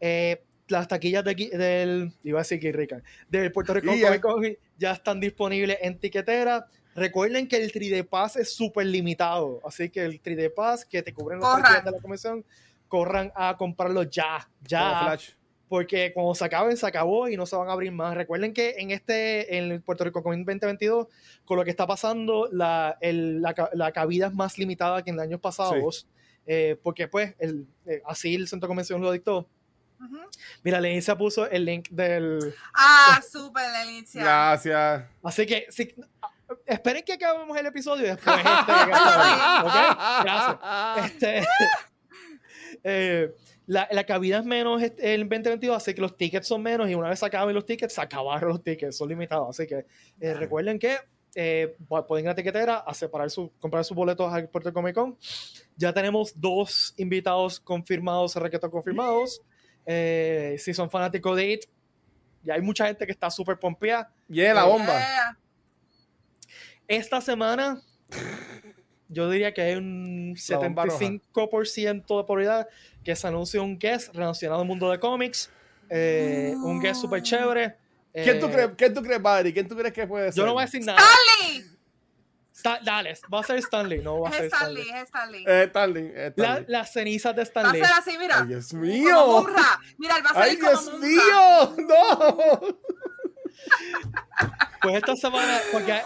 Eh, 0.00 0.42
las 0.68 0.86
taquillas 0.86 1.24
del, 1.24 2.12
iba 2.22 2.38
a 2.38 2.42
decir 2.42 2.60
Kirrican, 2.60 3.02
del 3.28 3.50
Puerto 3.52 3.72
Rico 3.74 3.86
Comic 3.88 4.20
Con 4.20 4.44
ya 4.76 4.92
están 4.92 5.18
disponibles 5.18 5.78
en 5.80 5.98
tiquetera 5.98 6.66
Recuerden 6.98 7.48
que 7.48 7.56
el 7.56 7.72
3D 7.72 8.06
Pass 8.08 8.36
es 8.36 8.54
súper 8.54 8.86
limitado, 8.86 9.60
así 9.64 9.88
que 9.88 10.04
el 10.04 10.22
3D 10.22 10.52
Pass 10.54 10.84
que 10.84 11.02
te 11.02 11.12
cubren 11.12 11.38
los 11.38 11.56
días 11.56 11.84
de 11.84 11.90
la 11.90 12.00
comisión, 12.00 12.44
corran 12.88 13.32
a 13.34 13.56
comprarlo 13.56 14.02
ya, 14.02 14.48
ya. 14.62 15.16
Porque 15.68 16.12
cuando 16.14 16.34
se 16.34 16.44
acaben, 16.44 16.76
se 16.78 16.86
acabó 16.86 17.28
y 17.28 17.36
no 17.36 17.44
se 17.44 17.54
van 17.54 17.68
a 17.68 17.72
abrir 17.72 17.92
más. 17.92 18.14
Recuerden 18.14 18.54
que 18.54 18.76
en 18.78 18.90
este, 18.90 19.58
en 19.58 19.70
el 19.70 19.82
Puerto 19.82 20.02
Rico 20.02 20.22
Comic 20.22 20.38
2022, 20.46 21.08
con 21.44 21.58
lo 21.58 21.64
que 21.64 21.70
está 21.70 21.86
pasando, 21.86 22.48
la, 22.50 22.96
el, 23.02 23.42
la, 23.42 23.92
cabida 23.92 24.28
es 24.28 24.34
más 24.34 24.56
limitada 24.56 25.02
que 25.02 25.10
en 25.10 25.20
años 25.20 25.40
pasados. 25.40 26.08
Eh, 26.46 26.80
porque 26.82 27.06
pues 27.08 27.34
el, 27.38 27.66
eh, 27.84 28.00
así 28.06 28.34
el 28.34 28.48
centro 28.48 28.66
de 28.66 28.70
convención 28.70 29.02
lo 29.02 29.12
dictó. 29.12 29.46
Mira, 30.62 30.80
Lenicia 30.80 31.16
puso 31.16 31.48
el 31.50 31.64
link 31.64 31.88
del. 31.90 32.54
Ah, 32.74 33.20
súper, 33.30 33.64
Lenicia. 33.84 34.22
Gracias. 34.22 35.04
Así 35.22 35.46
que, 35.46 35.66
sí, 35.70 35.94
esperen 36.66 37.02
que 37.04 37.12
acabemos 37.14 37.56
el 37.56 37.66
episodio 37.66 38.06
y 38.06 38.08
después 38.08 38.36
este, 38.36 38.72
Gracias. 40.22 40.58
Este, 41.04 41.42
eh, 42.84 43.34
la, 43.66 43.88
la, 43.90 44.04
cabida 44.04 44.38
es 44.38 44.44
menos 44.44 44.82
este, 44.82 45.14
el 45.14 45.28
2022, 45.28 45.76
así 45.76 45.94
que 45.94 46.00
los 46.00 46.16
tickets 46.16 46.46
son 46.46 46.62
menos 46.62 46.88
y 46.88 46.94
una 46.94 47.10
vez 47.10 47.18
se 47.18 47.26
acaben 47.26 47.54
los 47.54 47.66
tickets, 47.66 47.94
se 47.94 48.00
acabaron 48.00 48.50
los 48.50 48.62
tickets, 48.62 48.96
son 48.96 49.08
limitados. 49.08 49.48
Así 49.50 49.66
que 49.66 49.86
eh, 50.20 50.34
recuerden 50.34 50.78
que 50.78 50.96
eh, 51.34 51.76
pueden 51.86 52.24
ir 52.24 52.30
a 52.30 52.34
tiquetera 52.34 52.78
a 52.78 52.94
separar 52.94 53.30
su, 53.30 53.52
comprar 53.58 53.84
sus 53.84 53.96
boletos 53.96 54.32
al 54.32 54.48
Puerto 54.48 54.72
Comic 54.72 54.94
Con. 54.94 55.18
Ya 55.76 55.92
tenemos 55.92 56.32
dos 56.34 56.94
invitados 56.96 57.60
confirmados, 57.60 58.34
requetos 58.36 58.70
confirmados. 58.70 59.42
si 59.86 60.74
son 60.74 60.90
fanáticos 60.90 61.36
de 61.36 61.52
IT, 61.52 61.64
ya 62.42 62.54
hay 62.54 62.62
mucha 62.62 62.86
gente 62.86 63.04
que 63.04 63.12
está 63.12 63.30
súper 63.30 63.58
pompeada. 63.58 64.10
Yeah, 64.28 64.54
la 64.54 64.64
bomba. 64.64 64.98
Esta 66.88 67.20
semana, 67.20 67.80
yo 69.08 69.30
diría 69.30 69.52
que 69.52 69.60
hay 69.60 69.74
un 69.76 70.34
75% 70.36 71.92
de 71.92 72.24
probabilidad 72.24 72.66
que 73.04 73.14
se 73.14 73.26
anuncie 73.26 73.60
un 73.60 73.78
guest 73.78 74.14
relacionado 74.14 74.62
al 74.62 74.66
mundo 74.66 74.90
de 74.90 74.98
cómics. 74.98 75.50
Eh, 75.90 76.54
un 76.56 76.80
guest 76.80 77.00
súper 77.00 77.22
chévere. 77.22 77.76
¿Quién, 78.12 78.40
tú 78.40 78.46
eh, 78.46 78.52
crees, 78.52 78.70
¿Quién 78.76 78.94
tú 78.94 79.02
crees, 79.02 79.22
Badri? 79.22 79.52
¿Quién 79.52 79.68
tú 79.68 79.76
crees 79.76 79.92
que 79.92 80.06
puede 80.06 80.32
ser? 80.32 80.42
Yo 80.42 80.46
no 80.46 80.54
voy 80.54 80.62
a 80.62 80.66
decir 80.66 80.84
nada. 80.84 80.98
¡Stanley! 80.98 81.78
dale, 82.82 83.14
va 83.32 83.40
a 83.40 83.44
ser 83.44 83.58
Stanley, 83.58 84.02
no 84.02 84.20
va 84.20 84.30
a 84.30 84.32
ser 84.32 84.46
Stanley. 84.46 84.82
Es 84.82 84.88
Stanley, 85.04 85.44
es 85.46 85.66
Stanley. 85.66 86.12
Eh, 86.16 86.32
Stanley. 86.36 86.64
las 86.66 86.92
cenizas 86.92 87.36
de 87.36 87.42
Stanley. 87.42 87.80
Va 87.80 87.86
a 87.86 87.90
ser 87.90 87.98
así, 87.98 88.18
mira. 88.18 88.40
¡Ay, 88.40 88.48
Dios 88.48 88.74
mío! 88.74 89.46
Mira, 89.96 90.16
él 90.16 90.24
va 90.26 90.30
a 90.30 90.34
salir 90.34 90.50
¡Ay, 90.50 90.56
Dios 90.56 90.80
como 90.84 90.98
mío! 90.98 91.76
¡No! 91.88 92.60
Pues 94.82 94.96
esta 94.96 95.16
semana, 95.16 95.60
porque 95.72 96.00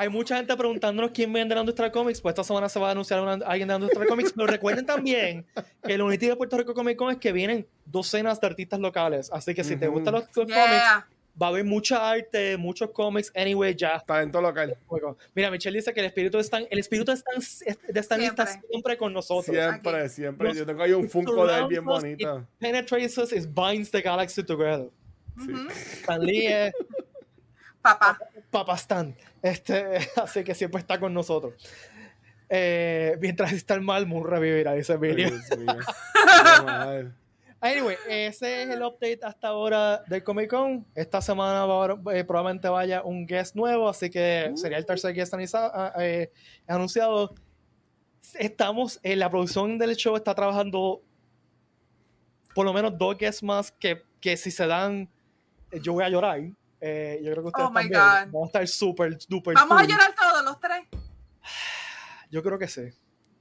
hay 0.00 0.08
mucha 0.08 0.34
gente 0.38 0.56
preguntándonos 0.56 1.10
quién 1.10 1.30
vende 1.30 1.54
la 1.54 1.60
industria 1.60 1.92
comics, 1.92 2.22
pues 2.22 2.32
esta 2.32 2.42
semana 2.42 2.70
se 2.70 2.80
va 2.80 2.88
a 2.88 2.92
anunciar 2.92 3.20
alguien 3.44 3.68
de 3.68 3.74
la 3.74 3.80
industria 3.80 4.06
comics, 4.06 4.32
pero 4.32 4.46
recuerden 4.46 4.86
también 4.86 5.44
que 5.84 5.92
el 5.92 6.00
Unity 6.00 6.28
de 6.28 6.36
Puerto 6.36 6.56
Rico 6.56 6.72
Comic 6.72 6.96
Con 6.96 7.10
es 7.10 7.18
que 7.18 7.32
vienen 7.32 7.66
docenas 7.84 8.40
de 8.40 8.46
artistas 8.46 8.80
locales, 8.80 9.30
así 9.30 9.54
que 9.54 9.62
si 9.62 9.76
te 9.76 9.88
gustan 9.88 10.14
los, 10.14 10.28
cómics, 10.28 10.56
va 10.56 11.46
a 11.46 11.48
haber 11.48 11.66
mucha 11.66 12.10
arte, 12.10 12.56
muchos 12.56 12.92
cómics, 12.92 13.30
anyway, 13.36 13.74
ya. 13.74 14.00
Talento 14.00 14.40
local. 14.40 14.74
Mira, 15.34 15.50
Michelle 15.50 15.76
dice 15.76 15.92
que 15.92 16.00
el 16.00 16.06
espíritu 16.06 16.38
de 16.38 16.44
Stan, 16.44 16.66
el 16.70 16.78
espíritu 16.78 17.12
de 17.12 17.18
Stan, 17.18 17.34
de 17.86 18.00
Stan 18.00 18.20
siempre. 18.20 18.44
está 18.44 18.60
siempre 18.70 18.96
con 18.96 19.12
nosotros. 19.12 19.54
Siempre, 19.54 20.08
siempre. 20.08 20.54
Yo 20.54 20.64
tengo 20.64 20.82
ahí 20.82 20.92
un 20.92 21.10
Funko 21.10 21.46
de 21.46 21.58
él 21.58 21.66
bien 21.68 21.84
bonito. 21.84 22.46
Penetrates 22.58 23.18
us, 23.18 23.32
it 23.34 23.46
binds 23.54 23.90
the 23.90 24.00
galaxy 24.00 24.42
together. 24.42 24.88
Sí. 25.44 25.52
Stan 26.00 26.24
Lee 26.24 26.46
es 26.46 26.72
Papá. 27.82 28.18
Papá 28.50 28.74
Stan. 28.74 29.14
Este, 29.42 29.98
así 30.16 30.44
que 30.44 30.54
siempre 30.54 30.80
está 30.80 30.98
con 31.00 31.14
nosotros. 31.14 31.54
Eh, 32.48 33.16
mientras 33.20 33.52
está 33.52 33.74
el 33.74 33.80
mal, 33.80 34.06
Moon 34.06 34.26
revivirá, 34.26 34.74
dice 34.74 34.94
Emilio. 34.94 35.30
anyway, 37.60 37.96
ese 38.08 38.64
es 38.64 38.70
el 38.70 38.82
update 38.82 39.20
hasta 39.22 39.48
ahora 39.48 40.02
del 40.08 40.24
Comic 40.24 40.50
Con. 40.50 40.84
Esta 40.94 41.22
semana 41.22 41.64
eh, 42.12 42.24
probablemente 42.24 42.68
vaya 42.68 43.02
un 43.04 43.24
guest 43.24 43.54
nuevo, 43.54 43.88
así 43.88 44.10
que 44.10 44.52
sería 44.56 44.78
el 44.78 44.86
tercer 44.86 45.14
guest 45.14 45.32
ah, 45.54 45.92
eh, 45.98 46.32
anunciado. 46.66 47.34
Estamos 48.34 48.98
en 49.04 49.20
la 49.20 49.30
producción 49.30 49.78
del 49.78 49.94
show, 49.94 50.16
está 50.16 50.34
trabajando 50.34 51.02
por 52.52 52.64
lo 52.64 52.72
menos 52.72 52.98
dos 52.98 53.16
guests 53.16 53.44
más 53.44 53.70
que, 53.70 54.02
que 54.20 54.36
si 54.36 54.50
se 54.50 54.66
dan, 54.66 55.08
yo 55.82 55.92
voy 55.92 56.02
a 56.02 56.08
llorar. 56.08 56.40
Eh, 56.80 57.20
yo 57.22 57.32
creo 57.32 57.42
que 57.42 57.48
ustedes 57.48 57.68
oh 57.68 57.72
también. 57.72 58.32
Vamos 58.32 58.42
a 58.42 58.46
estar 58.46 58.68
súper, 58.68 59.20
súper. 59.20 59.54
Vamos 59.54 59.80
a 59.80 59.84
llorar 59.84 60.14
todos 60.14 60.44
los 60.44 60.60
tres. 60.60 60.82
Yo 62.30 62.42
creo 62.42 62.58
que 62.58 62.68
sí. 62.68 62.82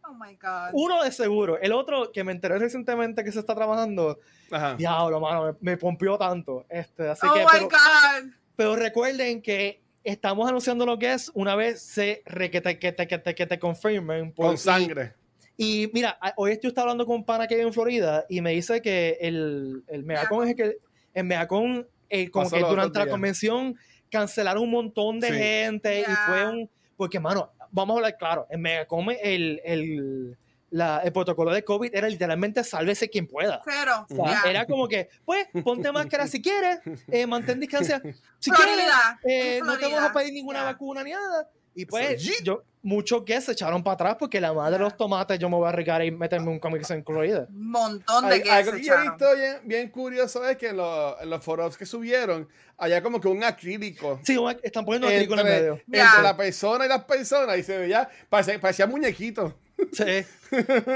Oh 0.04 0.14
my 0.14 0.36
God. 0.36 0.72
Uno 0.74 1.04
de 1.04 1.12
seguro. 1.12 1.60
El 1.60 1.72
otro 1.72 2.12
que 2.12 2.24
me 2.24 2.32
enteré 2.32 2.58
recientemente 2.58 3.24
que 3.24 3.32
se 3.32 3.40
está 3.40 3.54
trabajando. 3.54 4.20
Ajá. 4.52 4.76
Diablo, 4.76 5.20
mano, 5.20 5.56
me, 5.62 5.78
pompió 5.78 6.18
tanto. 6.18 6.66
Este, 6.68 7.08
así 7.08 7.28
oh 7.30 7.34
que, 7.34 7.42
my 7.42 7.48
pero, 7.52 7.70
God. 7.70 8.32
Pero 8.56 8.76
recuerden 8.76 9.42
que 9.44 9.84
estamos 10.04 10.50
anunciando 10.50 10.86
lo 10.86 10.98
que 10.98 11.14
es 11.14 11.32
una 11.36 11.56
vez 11.56 11.82
se 11.82 12.24
re, 12.26 12.50
que, 12.50 12.62
te, 12.62 12.80
que, 12.80 12.92
te, 12.92 13.08
que, 13.08 13.20
te, 13.20 13.36
que 13.36 13.46
te 13.46 13.60
confirmen. 13.60 14.32
Con 14.32 14.58
sangre. 14.58 15.14
Y, 15.56 15.92
mira, 15.94 16.18
hoy 16.38 16.54
estoy 16.54 16.74
hablando 16.76 17.06
con 17.06 17.18
un 17.18 17.26
pana 17.26 17.46
que 17.46 17.56
vive 17.56 17.68
en 17.68 17.74
Florida 17.74 18.26
y 18.28 18.42
me 18.42 18.52
dice 18.52 18.82
que 18.82 19.18
el, 19.22 19.84
el 19.88 20.04
Megacon 20.04 20.46
es 20.46 20.50
el 20.52 20.56
que. 20.56 20.78
El 21.14 21.26
Megacon 21.26 21.88
eh, 22.10 22.30
como 22.30 22.50
que 22.50 22.60
durante 22.60 23.00
la 23.00 23.08
convención 23.08 23.76
cancelaron 24.10 24.64
un 24.64 24.72
montón 24.72 25.20
de 25.20 25.32
gente 25.32 26.02
y 26.02 26.12
fue 26.28 26.46
un... 26.48 26.70
Porque, 26.98 27.20
mano, 27.20 27.52
vamos 27.72 27.96
a 27.96 27.98
hablar 27.98 28.18
claro, 28.18 28.48
en 28.50 28.62
Megacome 28.62 29.18
el, 29.22 29.62
el, 29.64 30.38
la, 30.70 31.00
el 31.04 31.12
protocolo 31.12 31.52
de 31.52 31.64
COVID 31.64 31.94
era 31.94 32.10
literalmente 32.10 32.64
sálvese 32.64 33.10
quien 33.10 33.28
pueda. 33.28 33.62
Pero, 33.64 34.06
Era 34.46 34.66
como 34.66 34.88
que, 34.88 35.10
pues, 35.26 35.48
ponte 35.64 35.92
máscara 35.92 36.28
si 36.28 36.42
quieres, 36.42 36.80
eh, 37.08 37.26
mantén 37.26 37.60
distancia. 37.60 38.02
Si 38.40 38.52
quieres, 38.52 38.86
eh, 39.24 39.62
no 39.64 39.78
te 39.78 39.86
vamos 39.86 40.10
a 40.10 40.14
pedir 40.14 40.34
ninguna 40.34 40.64
vacuna 40.64 41.04
ni 41.04 41.12
nada. 41.12 41.50
Y 41.76 41.86
pues, 41.86 42.42
yo, 42.44 42.64
muchos 42.82 43.24
que 43.24 43.40
se 43.42 43.52
echaron 43.52 43.84
para 43.84 43.96
atrás 43.96 44.16
porque 44.20 44.40
la 44.40 44.54
madre 44.54 44.78
de 44.78 44.84
los 44.84 44.96
tomates 44.96 45.38
yo 45.40 45.50
me 45.50 45.56
voy 45.56 45.66
a 45.66 45.70
arriesgar 45.70 46.04
y 46.04 46.12
meterme 46.12 46.50
un 46.50 46.60
cómic 46.60 46.90
en 46.90 47.04
Florida. 47.04 47.48
Un 47.50 47.72
montón 47.72 48.30
de 48.30 48.42
que 48.42 48.52
Algo 48.52 48.72
que 48.74 48.84
yo 48.84 48.94
he 48.94 49.02
visto 49.02 49.26
bien, 49.64 49.90
curioso 49.90 50.48
es 50.48 50.58
que 50.58 50.70
en, 50.70 50.78
los 50.78 51.44
foros 51.44 51.78
que 51.78 51.86
subieron, 51.86 52.48
había 52.78 53.02
como 53.02 53.20
que 53.20 53.28
un 53.28 53.44
acrílico. 53.44 54.20
Sí, 54.24 54.38
están 54.64 54.86
poniendo 54.86 55.08
acrílico 55.08 55.34
en 55.34 55.40
el 55.40 55.46
medio. 55.46 55.74
Entre 55.92 56.24
la 56.24 56.36
persona 56.36 56.86
y 56.86 56.90
las 56.90 57.04
personas 57.04 57.58
y 57.58 57.64
se 57.64 57.78
veía, 57.78 58.10
parecía, 58.30 58.60
parecía 58.60 58.88
muñequito. 58.88 59.56
Sí. 59.92 60.26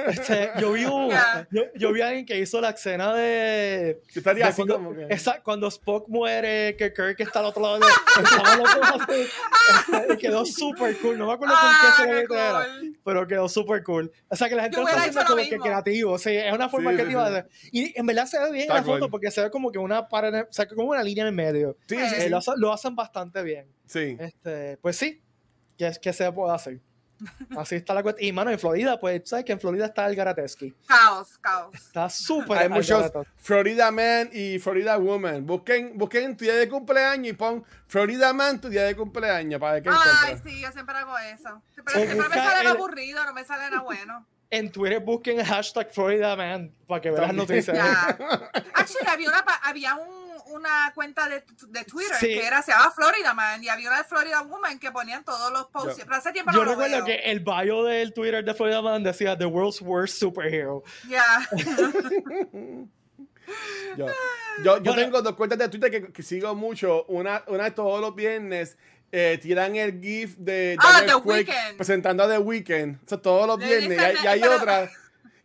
Este, 0.07 0.51
yo, 0.59 0.71
vi 0.71 0.83
yo, 1.75 1.93
vi 1.93 2.01
a 2.01 2.07
alguien 2.07 2.25
que 2.25 2.39
hizo 2.39 2.59
la 2.59 2.71
escena 2.71 3.13
de. 3.13 4.01
estaría 4.13 4.47
así 4.47 4.57
cuando, 4.57 4.75
como 4.75 4.95
que... 4.95 5.07
esa, 5.09 5.41
cuando 5.43 5.67
Spock 5.67 6.07
muere, 6.09 6.75
que 6.75 6.91
Kirk 6.91 7.19
está 7.19 7.39
al 7.39 7.45
otro 7.45 7.61
lado 7.61 7.79
de. 7.79 7.85
Este, 9.93 10.17
quedó 10.17 10.45
súper 10.45 10.97
cool. 10.99 11.17
No 11.17 11.27
me 11.27 11.33
acuerdo 11.33 11.55
con 11.55 11.69
qué 11.69 12.03
se 12.03 12.13
le 12.13 12.27
cool. 12.27 12.97
pero 13.03 13.27
quedó 13.27 13.47
súper 13.47 13.83
cool. 13.83 14.11
O 14.27 14.35
sea 14.35 14.49
que 14.49 14.55
la 14.55 14.63
gente 14.63 14.77
lo 14.77 14.87
está 14.87 14.99
haciendo 14.99 15.23
como 15.25 15.41
que 15.41 15.57
creativo. 15.57 16.17
Sí, 16.17 16.31
es 16.31 16.53
una 16.53 16.69
forma 16.69 16.93
creativa 16.93 17.29
de. 17.29 17.45
Y 17.71 17.97
en 17.97 18.05
verdad 18.05 18.25
se 18.25 18.39
ve 18.39 18.51
bien 18.51 18.69
en 18.69 18.75
la 18.75 18.83
foto 18.83 19.09
porque 19.09 19.31
se 19.31 19.41
ve 19.41 19.51
como 19.51 19.71
que 19.71 19.79
una 19.79 20.07
pared, 20.07 20.43
o 20.43 20.53
sea, 20.53 20.67
como 20.67 20.83
una 20.83 21.03
línea 21.03 21.23
en 21.23 21.29
el 21.29 21.35
medio. 21.35 21.77
Sí, 21.87 21.95
sí, 21.95 22.15
eh, 22.17 22.29
lo, 22.29 22.39
lo, 22.57 22.73
hacen 22.73 22.95
bastante 22.95 23.41
bien. 23.43 23.67
Sí. 23.85 24.17
Este, 24.19 24.77
pues 24.77 24.97
sí, 24.97 25.21
que, 25.77 25.91
que 26.01 26.13
se 26.13 26.31
puede 26.31 26.53
hacer. 26.53 26.79
Así 27.58 27.75
está 27.75 27.93
la 27.93 28.03
cuestión. 28.03 28.27
Y 28.27 28.32
mano, 28.32 28.51
en 28.51 28.60
Florida, 28.60 29.00
pues, 29.00 29.22
¿sabes 29.25 29.46
que 29.46 29.51
en 29.53 29.60
Florida 29.60 29.86
está 29.86 30.05
el 30.08 30.15
Garateski? 30.15 30.74
Caos, 30.86 31.38
caos. 31.39 31.74
Está 31.74 32.10
súper. 32.10 32.58
Hay 32.58 32.70
muchos 32.70 33.12
Florida 33.38 33.91
Man 33.91 34.29
y 34.34 34.60
Florida 34.60 34.98
Woman. 34.98 35.46
Busquen, 35.46 35.98
busquen 35.98 36.36
tu 36.36 36.46
día 36.46 36.55
de 36.55 36.67
cumpleaños 36.67 37.27
y 37.27 37.34
pon 37.34 37.63
Florida 37.88 38.34
Man 38.34 38.60
tu 38.60 38.70
día 38.70 38.84
de 38.84 38.96
cumpleaños 38.96 39.60
para 39.60 39.74
ver 39.74 39.84
qué 39.84 39.89
Ay, 39.91 40.39
sí, 40.43 40.62
yo 40.62 40.72
siempre 40.72 40.96
hago 40.96 41.17
eso. 41.17 41.62
Pero 41.75 42.05
siempre 42.05 42.29
me 42.29 42.36
sale 42.36 42.70
aburrido, 42.70 43.24
no 43.25 43.34
me 43.34 43.43
sale 43.43 43.70
nada 43.70 43.82
bueno. 43.82 44.25
En 44.53 44.72
Twitter 44.72 45.00
busquen 45.00 45.39
el 45.39 45.45
hashtag 45.45 45.91
Florida 45.91 46.36
Man 46.36 46.72
para 46.88 47.01
que 47.01 47.10
vean 47.10 47.24
las 47.24 47.33
noticias. 47.33 47.77
Actually, 48.74 49.07
había, 49.07 49.29
una, 49.29 49.43
había 49.63 49.95
un 49.95 50.24
una 50.53 50.91
cuenta 50.93 51.27
de, 51.27 51.43
de 51.69 51.83
Twitter 51.83 52.17
que 52.19 52.45
era, 52.45 52.62
se 52.62 52.72
llamaba 52.72 52.91
Florida 52.91 53.33
Man 53.33 53.63
y 53.63 53.69
había 53.69 53.89
una 53.89 53.98
de 54.00 54.03
Florida 54.03 54.41
Woman 54.43 54.79
que 54.79 54.91
ponían 54.91 55.24
todos 55.24 55.51
los 55.51 55.65
posts. 55.67 55.98
Yo, 55.98 56.13
hace 56.13 56.31
tiempo 56.31 56.51
yo 56.51 56.63
recuerdo 56.63 57.03
que 57.05 57.15
el 57.15 57.39
bio 57.39 57.83
del 57.83 58.13
Twitter 58.13 58.43
de 58.43 58.53
Florida 58.53 58.81
Man 58.81 59.03
decía 59.03 59.38
The 59.38 59.45
World's 59.45 59.81
Worst 59.81 60.19
Superhero. 60.19 60.83
Ya. 61.07 61.48
yo, 63.98 64.07
yo, 64.63 64.83
yo 64.83 64.95
tengo 64.95 65.22
dos 65.22 65.33
cuentas 65.36 65.57
de 65.57 65.69
Twitter 65.69 66.12
que, 66.12 66.24
sigo 66.24 66.53
mucho. 66.55 67.05
Una, 67.05 67.43
una 67.48 67.65
de 67.65 67.72
todos 67.72 68.00
los 68.00 68.15
viernes. 68.15 68.77
Eh, 69.15 69.38
tiran 69.39 69.75
el 69.75 70.01
GIF 70.01 70.38
de 70.38 70.75
ah, 70.79 71.03
The 71.05 71.15
Weeknd. 71.17 71.77
presentando 71.77 72.24
a 72.24 72.27
The 72.27 72.39
Weeknd. 72.39 72.96
O 72.96 73.08
sea, 73.08 73.20
todos 73.20 73.46
los 73.46 73.60
viernes. 73.60 73.96
Y, 74.24 74.27
hay, 74.27 74.41
otra. 74.41 74.89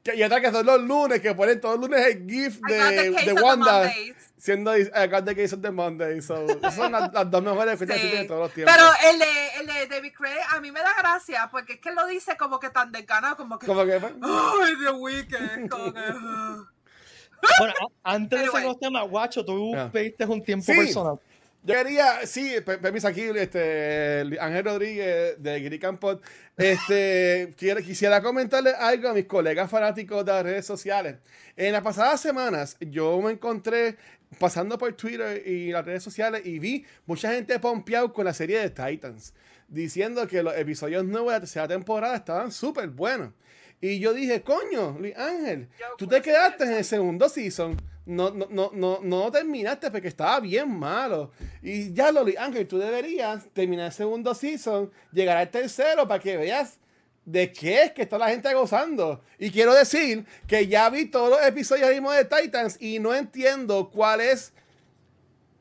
Que, 0.03 0.17
y 0.17 0.23
otra 0.23 0.41
que 0.41 0.51
son 0.51 0.65
los 0.65 0.81
lunes, 0.81 1.21
que 1.21 1.35
ponen 1.35 1.61
todos 1.61 1.79
los 1.79 1.91
lunes 1.91 2.07
el 2.07 2.27
GIF 2.27 2.61
de, 2.67 3.11
de 3.11 3.33
Wanda 3.35 3.93
siendo 4.39 4.71
acá 4.71 5.21
de 5.21 5.37
Case 5.37 5.55
of 5.55 5.61
the 5.61 5.71
Monday. 5.71 6.23
So, 6.23 6.47
son 6.75 6.93
las, 6.93 7.31
dos 7.31 7.43
mejores 7.43 7.79
fechas 7.79 8.01
de 8.01 8.25
todos 8.25 8.41
los 8.41 8.53
tiempos. 8.53 8.75
Pero 8.75 9.13
el 9.13 9.19
de, 9.19 9.49
el 9.61 9.67
de 9.67 9.95
David 9.95 10.13
Craig 10.17 10.39
a 10.51 10.61
mí 10.61 10.73
me 10.73 10.81
da 10.81 10.95
gracia 10.97 11.49
porque 11.51 11.75
es 11.75 11.81
que 11.81 11.93
lo 11.93 12.07
dice 12.07 12.37
como 12.37 12.59
que 12.59 12.71
tan 12.71 12.91
desganado, 12.91 13.37
como 13.37 13.59
que. 13.59 13.67
Como 13.67 13.85
que. 13.85 13.95
¡Ay, 13.95 14.75
The 14.83 14.91
Weeknd! 14.93 15.69
Como 15.69 15.93
que. 15.93 16.01
bueno, 17.59 17.75
antes 18.03 18.39
de 18.39 18.45
ese 18.47 18.61
tema, 18.61 18.75
temas, 18.81 19.09
Guacho, 19.09 19.45
tú 19.45 19.73
pediste 19.93 20.25
un 20.25 20.43
tiempo 20.43 20.67
personal. 20.67 21.21
Yo 21.65 21.75
quería, 21.75 22.25
sí, 22.25 22.55
permiso 22.65 23.09
aquí, 23.09 23.23
este, 23.23 24.39
Ángel 24.41 24.65
Rodríguez 24.65 25.43
de 25.43 25.79
Campot, 25.81 26.23
este, 26.57 27.53
quisiera 27.85 28.23
comentarle 28.23 28.71
algo 28.71 29.09
a 29.09 29.13
mis 29.13 29.27
colegas 29.27 29.71
fanáticos 29.71 30.25
de 30.25 30.33
las 30.33 30.43
redes 30.45 30.67
sociales. 30.67 31.17
En 31.57 31.73
las 31.73 31.83
pasadas 31.83 32.21
semanas 32.21 32.77
yo 32.81 33.21
me 33.21 33.33
encontré 33.33 33.97
pasando 34.39 34.79
por 34.79 34.93
Twitter 34.93 35.43
y 35.47 35.73
las 35.73 35.85
redes 35.85 36.03
sociales 36.03 36.43
y 36.45 36.59
vi 36.59 36.87
mucha 37.07 37.33
gente 37.33 37.59
pompeado 37.59 38.13
con 38.13 38.25
la 38.25 38.35
serie 38.35 38.61
de 38.61 38.71
Titans, 38.71 39.35
diciendo 39.67 40.27
que 40.29 40.43
los 40.43 40.57
episodios 40.57 41.05
nuevos 41.05 41.33
de 41.33 41.37
la 41.37 41.41
tercera 41.41 41.69
temporada 41.69 42.17
estaban 42.17 42.53
súper 42.53 42.89
buenos. 42.89 43.33
Y 43.81 44.01
yo 44.01 44.13
dije, 44.13 44.43
coño, 44.43 44.97
Luis 44.99 45.17
Ángel, 45.17 45.69
tú 45.97 46.07
te 46.07 46.21
quedaste 46.21 46.65
en 46.65 46.73
el 46.75 46.85
segundo 46.85 47.29
season. 47.29 47.77
No, 48.09 48.31
no, 48.31 48.47
no, 48.49 48.71
no, 48.73 49.01
no 49.03 49.31
terminaste 49.31 49.91
porque 49.91 50.09
estaba 50.09 50.41
bien 50.41 50.71
malo. 50.71 51.31
Y 51.61 51.93
ya, 51.93 52.11
Luis 52.11 52.39
Ángel, 52.39 52.67
tú 52.67 52.79
deberías 52.79 53.47
terminar 53.53 53.89
el 53.89 53.93
segundo 53.93 54.35
season, 54.35 54.91
llegar 55.13 55.37
al 55.37 55.51
tercero 55.51 56.09
para 56.09 56.19
que 56.19 56.39
veas 56.39 56.79
de 57.27 57.53
qué 57.53 57.83
es 57.83 57.93
que 57.93 58.01
está 58.01 58.17
la 58.17 58.31
gente 58.31 58.53
gozando. 58.55 59.23
Y 59.39 59.51
quiero 59.51 59.75
decir 59.75 60.25
que 60.47 60.67
ya 60.67 60.89
vi 60.89 61.05
todos 61.05 61.29
los 61.29 61.47
episodios 61.47 61.91
mismo 61.91 62.11
de 62.11 62.25
Titans 62.25 62.79
y 62.81 62.99
no 62.99 63.15
entiendo 63.15 63.91
cuál 63.91 64.23
es 64.23 64.55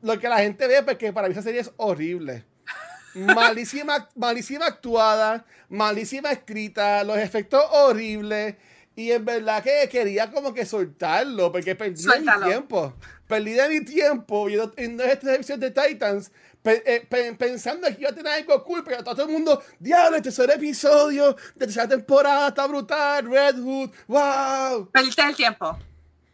lo 0.00 0.18
que 0.18 0.30
la 0.30 0.38
gente 0.38 0.66
ve, 0.66 0.82
porque 0.82 1.12
para 1.12 1.28
mí 1.28 1.32
esa 1.32 1.42
serie 1.42 1.60
es 1.60 1.70
horrible. 1.76 2.46
Malísima, 3.14 4.08
malísima 4.14 4.64
actuada, 4.64 5.44
malísima 5.68 6.32
escrita, 6.32 7.04
los 7.04 7.18
efectos 7.18 7.62
horribles. 7.72 8.54
Y 8.98 9.12
en 9.12 9.24
verdad 9.24 9.62
que 9.62 9.88
quería 9.88 10.28
como 10.28 10.52
que 10.52 10.66
soltarlo, 10.66 11.52
porque 11.52 11.76
perdí 11.76 12.04
mi 12.04 12.42
tiempo. 12.44 12.92
Perdí 13.28 13.52
de 13.52 13.68
mi 13.68 13.84
tiempo 13.84 14.46
viendo 14.46 15.04
esta 15.04 15.36
edición 15.36 15.60
de 15.60 15.70
Titans 15.70 16.32
eh, 16.64 17.06
pensando 17.38 17.86
que 17.86 18.00
iba 18.00 18.10
a 18.10 18.12
tener 18.12 18.32
algo 18.32 18.64
cool, 18.64 18.82
pero 18.82 19.04
todo 19.04 19.22
el 19.22 19.28
mundo, 19.28 19.62
diablo, 19.78 20.16
este 20.16 20.30
es 20.30 20.38
el 20.40 20.50
episodio 20.50 21.34
de 21.54 21.66
tercera 21.66 21.86
temporada, 21.86 22.48
está 22.48 22.66
brutal, 22.66 23.30
Red 23.30 23.60
Hood, 23.60 23.90
wow. 24.08 24.90
Perdiste 24.90 25.22
el 25.22 25.36
tiempo. 25.36 25.78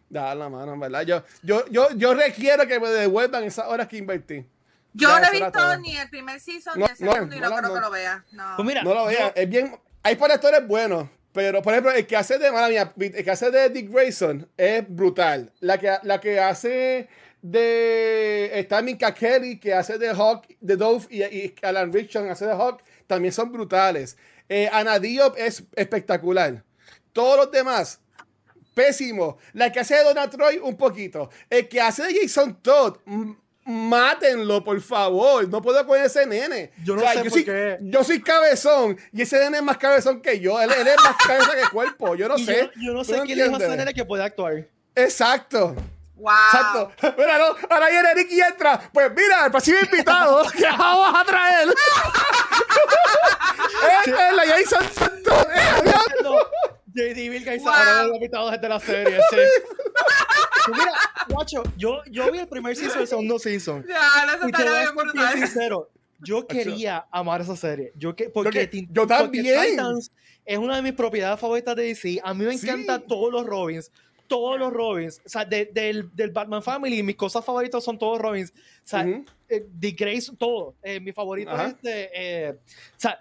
Da 0.08 0.34
la 0.34 0.48
mano, 0.48 0.78
¿verdad? 0.78 1.02
Yo, 1.02 1.22
yo, 1.42 1.66
yo, 1.66 1.90
yo 1.90 2.14
requiero 2.14 2.66
que 2.66 2.80
me 2.80 2.88
devuelvan 2.88 3.44
esas 3.44 3.66
horas 3.66 3.88
que 3.88 3.98
invertí. 3.98 4.46
Yo 4.94 5.20
no 5.20 5.26
he 5.26 5.30
visto 5.32 5.76
ni 5.80 5.98
el 5.98 6.08
primer 6.08 6.40
season 6.40 6.78
ni 6.78 6.86
el 6.86 6.96
segundo 6.96 7.36
y 7.36 7.40
no, 7.40 7.54
creo 7.54 7.74
que 7.74 7.80
lo 7.80 7.90
vea. 7.90 8.24
No, 8.32 8.54
pues 8.56 8.82
no 8.82 8.94
lo 8.94 9.04
vea. 9.04 9.34
Es 9.36 9.50
bien. 9.50 9.78
Hay 10.02 10.14
actores 10.18 10.66
buenos. 10.66 11.08
Pero, 11.34 11.62
por 11.62 11.72
ejemplo, 11.72 11.90
el 11.90 12.06
que 12.06 12.16
hace 12.16 12.38
de, 12.38 12.52
mala 12.52 12.68
mía, 12.68 12.92
el 12.96 13.24
que 13.24 13.30
hace 13.30 13.50
de 13.50 13.68
Dick 13.68 13.90
Grayson 13.90 14.48
es 14.56 14.84
brutal. 14.88 15.52
La 15.58 15.78
que, 15.78 15.92
la 16.04 16.20
que 16.20 16.38
hace 16.38 17.08
de 17.42 18.58
está 18.58 18.80
Minka 18.80 19.12
Kelly 19.12 19.58
que 19.58 19.74
hace 19.74 19.98
de 19.98 20.10
Hawk, 20.10 20.46
de 20.60 20.76
Dove 20.76 21.06
y, 21.10 21.52
Alan 21.60 21.92
Richardson 21.92 22.30
hace 22.30 22.46
de 22.46 22.52
Hawk 22.52 22.84
también 23.08 23.34
son 23.34 23.50
brutales. 23.50 24.16
Eh, 24.48 24.70
Ana 24.72 25.00
Diop 25.00 25.34
es 25.36 25.64
espectacular. 25.74 26.62
Todos 27.12 27.36
los 27.36 27.50
demás, 27.50 28.00
pésimo. 28.72 29.38
La 29.54 29.72
que 29.72 29.80
hace 29.80 29.96
de 29.96 30.04
Donna 30.04 30.30
Troy, 30.30 30.58
un 30.58 30.76
poquito. 30.76 31.30
El 31.50 31.68
que 31.68 31.80
hace 31.80 32.04
de 32.04 32.14
Jason 32.22 32.62
Todd, 32.62 32.98
mátenlo, 33.64 34.62
por 34.62 34.80
favor. 34.80 35.48
No 35.48 35.62
puedo 35.62 35.86
con 35.86 36.00
ese 36.00 36.26
nene. 36.26 36.72
Yo 36.84 36.96
no 36.96 37.02
sé 37.02 37.14
yo, 37.16 37.22
por 37.22 37.30
soy, 37.30 37.44
qué. 37.44 37.78
yo 37.80 38.04
soy 38.04 38.20
cabezón 38.22 38.98
y 39.12 39.22
ese 39.22 39.38
nene 39.38 39.58
es 39.58 39.62
más 39.62 39.78
cabezón 39.78 40.20
que 40.20 40.40
yo. 40.40 40.60
Él, 40.60 40.70
es 40.70 40.96
más 41.02 41.16
cabeza 41.26 41.52
que 41.56 41.68
cuerpo. 41.70 42.14
Yo 42.14 42.28
no 42.28 42.38
sé. 42.38 42.70
Yo, 42.76 42.92
no 42.92 43.04
sé 43.04 43.20
quién 43.24 43.40
es 43.40 43.52
ese 43.52 43.76
nene 43.76 43.94
que 43.94 44.04
puede 44.04 44.22
actuar. 44.24 44.68
Exacto. 44.94 45.74
Wow. 46.16 46.32
Exacto. 46.32 46.92
Mira, 47.18 47.38
no, 47.38 47.56
ahora 47.68 47.88
viene 47.90 48.14
Ricky 48.14 48.36
y 48.36 48.40
entra. 48.40 48.80
Pues 48.92 49.10
mira, 49.14 49.46
el 49.46 49.50
próximo 49.50 49.78
invitado 49.80 50.44
que 50.56 50.64
vamos 50.64 51.20
a 51.20 51.24
traer. 51.24 51.68
es, 53.90 54.06
es 54.06 54.36
la 54.36 54.46
Jason 54.46 54.88
Santos. 54.92 55.46
JD 56.94 57.30
Vilga 57.30 57.54
y 57.54 57.58
wow. 57.58 57.68
ahora 57.68 58.02
los 58.04 58.14
invitados 58.16 58.60
de 58.60 58.68
la 58.68 58.80
serie, 58.80 59.18
sí. 59.30 59.36
Mira, 60.72 60.92
guacho, 61.28 61.62
yo, 61.76 62.02
yo 62.10 62.30
vi 62.32 62.38
el 62.38 62.48
primer 62.48 62.74
season 62.74 63.00
y 63.00 63.02
el 63.02 63.08
segundo 63.08 63.38
season. 63.38 63.84
Ya, 63.86 64.46
está 64.46 64.80
bien 64.80 64.94
brutal. 64.94 65.34
sincero, 65.34 65.90
yo 66.20 66.46
quería 66.46 67.06
amar 67.10 67.42
esa 67.42 67.56
serie. 67.56 67.92
Yo 67.96 68.16
que, 68.16 68.30
porque, 68.30 68.66
porque 68.66 68.88
yo 68.90 69.06
también. 69.06 69.44
Porque 69.44 69.70
Titans 69.70 70.12
es 70.44 70.58
una 70.58 70.76
de 70.76 70.82
mis 70.82 70.92
propiedades 70.92 71.38
favoritas 71.38 71.76
de 71.76 71.82
DC. 71.82 72.20
A 72.22 72.32
mí 72.32 72.44
me 72.44 72.54
encantan 72.54 73.00
sí. 73.00 73.06
todos 73.08 73.32
los 73.32 73.44
Robins 73.44 73.90
todos 74.26 74.58
los 74.58 74.72
Robins, 74.72 75.20
o 75.24 75.28
sea, 75.28 75.44
de, 75.44 75.66
del, 75.66 76.10
del, 76.14 76.30
Batman 76.30 76.62
Family, 76.62 77.02
mis 77.02 77.16
cosas 77.16 77.44
favoritas 77.44 77.84
son 77.84 77.98
todos 77.98 78.18
Robins, 78.18 78.50
o 78.50 78.54
sea, 78.82 79.00
uh 79.00 79.08
-huh. 79.08 79.26
eh, 79.48 79.66
The 79.78 79.90
Grace, 79.90 80.32
todo, 80.38 80.74
eh, 80.82 81.00
mi 81.00 81.12
favorito 81.12 81.50
Ajá. 81.50 81.66
es 81.66 81.74
este, 81.74 82.10
eh, 82.14 82.50
o 82.50 83.00
sea, 83.00 83.18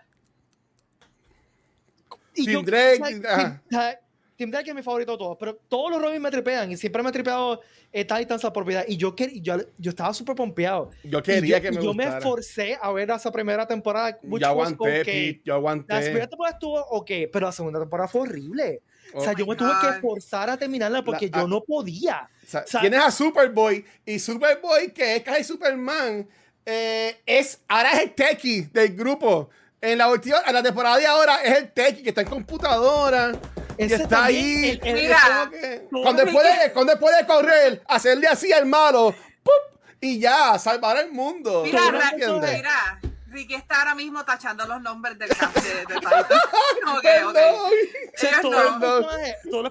y 2.36 2.46
Tim 2.46 2.54
yo, 2.54 2.62
Drake, 2.64 3.02
o 3.02 3.70
sea, 3.70 4.00
Tim 4.36 4.50
Drake 4.50 4.70
es 4.70 4.76
mi 4.76 4.82
favorito 4.82 5.12
de 5.14 5.18
todos, 5.18 5.38
pero 5.40 5.56
todos 5.68 5.92
los 5.92 6.02
Robins 6.02 6.22
me 6.22 6.32
tripean 6.32 6.72
y 6.72 6.78
siempre 6.78 7.04
me 7.04 7.10
ha 7.10 7.12
tripeado 7.12 7.62
eh, 7.92 8.04
Titans 8.04 8.44
la 8.44 8.52
propiedad 8.52 8.84
y 8.88 8.98
yo, 8.98 9.16
yo, 9.16 9.58
yo 9.78 9.90
estaba 9.90 10.14
súper 10.14 10.36
pompeado. 10.36 10.90
Yo 11.04 11.22
quería 11.22 11.58
yo, 11.60 11.62
que 11.62 11.72
me 11.72 11.84
Yo 11.84 11.90
gustara. 11.90 12.12
me 12.12 12.18
esforcé 12.18 12.78
a 12.82 12.92
ver 12.92 13.12
esa 13.12 13.32
primera 13.32 13.68
temporada. 13.68 14.18
Yo 14.22 14.48
aguanté, 14.48 15.02
okay. 15.02 15.34
Pete, 15.34 15.42
yo 15.46 15.54
aguanté. 15.54 15.94
La 15.94 16.02
primera 16.02 16.28
temporada 16.28 16.56
estuvo 16.56 16.80
ok, 16.80 17.12
pero 17.32 17.46
la 17.46 17.52
segunda 17.52 17.80
temporada 17.80 18.10
fue 18.10 18.22
horrible. 18.22 18.82
Oh 19.14 19.20
o 19.20 19.24
sea, 19.24 19.34
yo 19.34 19.46
me 19.46 19.56
tuve 19.56 19.72
que 19.82 20.02
forzar 20.02 20.50
a 20.50 20.58
terminarla 20.58 21.04
porque 21.04 21.30
la, 21.32 21.42
yo 21.42 21.48
no 21.48 21.62
podía. 21.62 22.28
O 22.44 22.48
sea, 22.48 22.62
o 22.62 22.68
sea, 22.68 22.82
tienes 22.82 23.00
a 23.00 23.12
Superboy 23.12 23.86
y 24.06 24.18
Superboy, 24.18 24.92
que 24.92 25.18
es 25.18 25.24
casi 25.24 25.44
Superman, 25.44 26.28
eh, 26.66 27.18
es, 27.26 27.62
ahora 27.68 27.92
es 27.92 28.04
el 28.04 28.14
techie 28.14 28.70
del 28.74 28.96
grupo. 28.96 29.50
En 29.84 29.98
la 29.98 30.08
última, 30.08 30.38
en 30.48 30.54
la 30.54 30.64
temporada 30.64 30.96
de 30.96 31.06
ahora 31.06 31.44
es 31.44 31.58
el 31.58 31.74
techie 31.74 32.04
que 32.04 32.10
está 32.10 32.22
en 32.22 32.30
computadora. 32.30 33.34
Ese 33.78 33.98
y 33.98 34.02
está 34.02 34.24
ahí. 34.24 34.80
El, 34.82 34.88
el, 34.88 35.04
mira, 35.04 35.50
que, 35.52 35.88
cuando, 35.92 36.26
puede, 36.28 36.72
cuando 36.72 36.98
puede 36.98 37.26
correr, 37.26 37.84
hacerle 37.90 38.28
así 38.28 38.54
al 38.54 38.66
malo, 38.66 39.14
¡pup! 39.44 39.54
y 40.00 40.22
ya, 40.22 40.58
salvar 40.58 40.96
al 40.96 41.12
mundo. 41.12 41.64
Mira, 41.66 41.92
mira. 41.92 43.02
Ricky 43.28 43.56
está 43.56 43.80
ahora 43.80 43.94
mismo 43.96 44.24
tachando 44.24 44.66
los 44.66 44.82
nombres 44.82 45.20
del 45.20 45.28
cast 45.28 45.58
de, 45.58 45.86
de 45.86 45.98
okay, 46.98 47.24
okay. 47.24 47.54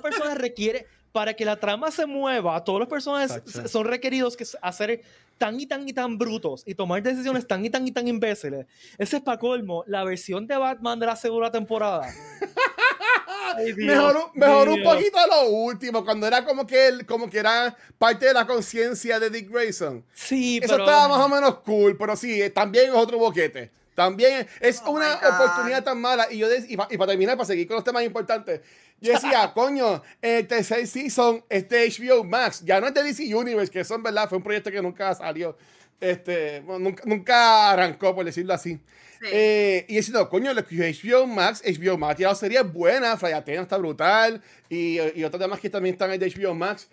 Personajes 0.02 0.36
requieren, 0.36 0.86
para 1.12 1.34
que 1.34 1.44
la 1.44 1.56
trama 1.56 1.90
se 1.90 2.06
mueva, 2.06 2.62
todos 2.64 2.80
los 2.80 2.88
personajes 2.88 3.44
Tacha. 3.44 3.68
son 3.68 3.84
requeridos 3.84 4.36
que 4.36 4.46
hacer 4.62 5.02
tan 5.38 5.60
y 5.60 5.66
tan 5.66 5.88
y 5.88 5.92
tan 5.92 6.18
brutos 6.18 6.62
y 6.66 6.74
tomar 6.74 7.02
decisiones 7.02 7.46
tan 7.46 7.64
y 7.64 7.70
tan 7.70 7.86
y 7.86 7.92
tan 7.92 8.08
imbéciles. 8.08 8.66
Ese 8.96 9.16
es 9.16 9.22
para 9.22 9.38
colmo 9.38 9.84
la 9.86 10.04
versión 10.04 10.46
de 10.46 10.56
Batman 10.56 10.98
de 10.98 11.06
la 11.06 11.16
segunda 11.16 11.50
temporada. 11.50 12.06
Ay, 13.56 13.72
Dios, 13.72 13.86
mejor, 13.88 14.30
mejor 14.34 14.68
un 14.70 14.82
poquito 14.82 15.18
a 15.18 15.26
lo 15.26 15.50
último, 15.50 16.04
cuando 16.04 16.26
era 16.26 16.44
como 16.44 16.66
que 16.66 16.88
él, 16.88 17.04
como 17.04 17.28
que 17.28 17.38
era 17.38 17.76
parte 17.98 18.26
de 18.26 18.32
la 18.32 18.46
conciencia 18.46 19.20
de 19.20 19.28
Dick 19.28 19.50
Grayson. 19.50 20.04
Sí, 20.14 20.58
Eso 20.62 20.74
pero... 20.74 20.84
estaba 20.84 21.08
más 21.08 21.26
o 21.26 21.28
menos 21.28 21.56
cool, 21.58 21.96
pero 21.96 22.16
sí, 22.16 22.40
también 22.54 22.90
es 22.90 22.94
otro 22.94 23.18
boquete. 23.18 23.70
También 23.94 24.46
es 24.60 24.82
oh 24.86 24.92
una 24.92 25.16
oportunidad 25.16 25.84
tan 25.84 26.00
mala. 26.00 26.32
Y 26.32 26.38
yo 26.38 26.48
y 26.66 26.76
para 26.76 26.88
pa 26.96 27.06
terminar, 27.06 27.36
para 27.36 27.46
seguir 27.46 27.66
con 27.66 27.76
los 27.76 27.84
temas 27.84 28.02
importantes, 28.04 28.62
yo 29.02 29.12
decía, 29.12 29.52
coño, 29.54 30.02
el 30.22 30.46
tercer 30.46 30.86
season, 30.86 31.44
este 31.48 31.88
HBO 31.88 32.24
Max, 32.24 32.62
ya 32.64 32.80
no 32.80 32.86
es 32.86 32.94
de 32.94 33.02
DC 33.02 33.34
Universe, 33.34 33.70
que 33.70 33.80
eso 33.80 33.94
en 33.96 34.02
verdad 34.02 34.28
fue 34.28 34.38
un 34.38 34.44
proyecto 34.44 34.70
que 34.70 34.80
nunca 34.80 35.14
salió. 35.14 35.56
Este, 36.00 36.60
bueno, 36.60 36.78
nunca, 36.80 37.02
nunca 37.06 37.70
arrancó, 37.70 38.14
por 38.14 38.24
decirlo 38.24 38.54
así. 38.54 38.80
Sí. 39.20 39.26
Eh, 39.30 39.84
y 39.88 39.96
diciendo, 39.96 40.28
coño, 40.28 40.52
HBO 40.52 41.26
Max, 41.26 41.62
HBO 41.64 41.98
Max, 41.98 42.18
ya 42.18 42.34
serie 42.34 42.62
buena, 42.62 43.16
Fray 43.16 43.32
Athena 43.32 43.62
está 43.62 43.76
brutal, 43.76 44.42
y, 44.68 44.98
y 45.14 45.24
otros 45.24 45.40
demás 45.40 45.60
que 45.60 45.70
también 45.70 45.94
están 45.94 46.12
en 46.12 46.20
HBO 46.20 46.54
Max. 46.54 46.88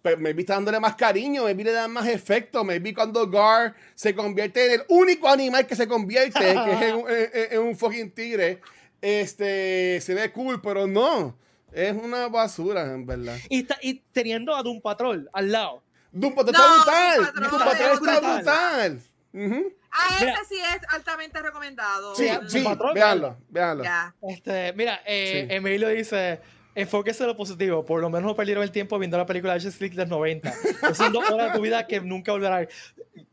Pero 0.00 0.16
maybe 0.16 0.42
está 0.42 0.54
dándole 0.54 0.78
más 0.78 0.94
cariño, 0.94 1.44
maybe 1.44 1.64
le 1.64 1.72
dan 1.72 1.90
más 1.90 2.06
efecto, 2.06 2.62
maybe 2.62 2.94
cuando 2.94 3.28
Gar 3.28 3.74
se 3.96 4.14
convierte 4.14 4.66
en 4.66 4.80
el 4.80 4.86
único 4.88 5.28
animal 5.28 5.66
que 5.66 5.74
se 5.74 5.88
convierte, 5.88 6.38
que 6.38 6.72
es 6.72 6.82
en, 6.82 6.98
en, 7.08 7.52
en, 7.52 7.58
un 7.58 7.76
fucking 7.76 8.12
tigre, 8.12 8.60
este, 9.00 10.00
se 10.00 10.14
ve 10.14 10.30
cool, 10.30 10.60
pero 10.60 10.86
no, 10.86 11.36
es 11.72 11.94
una 11.96 12.28
basura, 12.28 12.92
en 12.92 13.06
verdad. 13.06 13.36
Y, 13.48 13.60
está, 13.60 13.78
y 13.80 14.00
teniendo 14.12 14.54
a 14.54 14.62
Doom 14.62 14.80
Patrol 14.80 15.28
al 15.32 15.52
lado. 15.52 15.82
Doom 16.12 16.34
Patrol 16.34 16.54
no, 16.56 16.78
está 16.78 17.16
brutal, 17.16 17.34
Doom 17.34 17.50
Patrol, 17.50 17.92
está 17.92 17.94
brutal. 17.94 18.34
brutal. 18.36 19.02
Uh 19.32 19.38
-huh. 19.38 19.74
Ah, 19.90 20.16
ese 20.16 20.24
mira, 20.26 20.40
sí 20.48 20.54
es 20.56 20.80
altamente 20.92 21.42
recomendado. 21.42 22.14
Sí, 22.14 22.28
sí, 22.48 22.64
véanlo, 22.94 23.36
véanlo. 23.48 23.84
Yeah. 23.84 24.14
Este, 24.28 24.72
mira, 24.74 25.00
eh, 25.06 25.46
sí. 25.48 25.54
Emilio 25.54 25.88
dice, 25.88 26.40
enfóquese 26.74 27.24
en 27.24 27.28
lo 27.28 27.36
positivo, 27.36 27.84
por 27.84 28.00
lo 28.00 28.10
menos 28.10 28.26
no 28.26 28.36
perdieron 28.36 28.62
el 28.62 28.70
tiempo 28.70 28.98
viendo 28.98 29.16
la 29.16 29.26
película 29.26 29.54
de 29.54 29.60
Justice 29.60 29.82
League 29.82 29.96
del 29.96 30.08
90. 30.08 30.52
Son 30.94 31.12
dos 31.12 31.28
horas 31.30 31.52
de 31.52 31.58
tu 31.58 31.62
vida 31.62 31.86
que 31.86 32.00
nunca 32.00 32.32
volverán. 32.32 32.68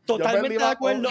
Totalmente 0.04 0.58
de 0.58 0.64
acuerdo. 0.64 1.08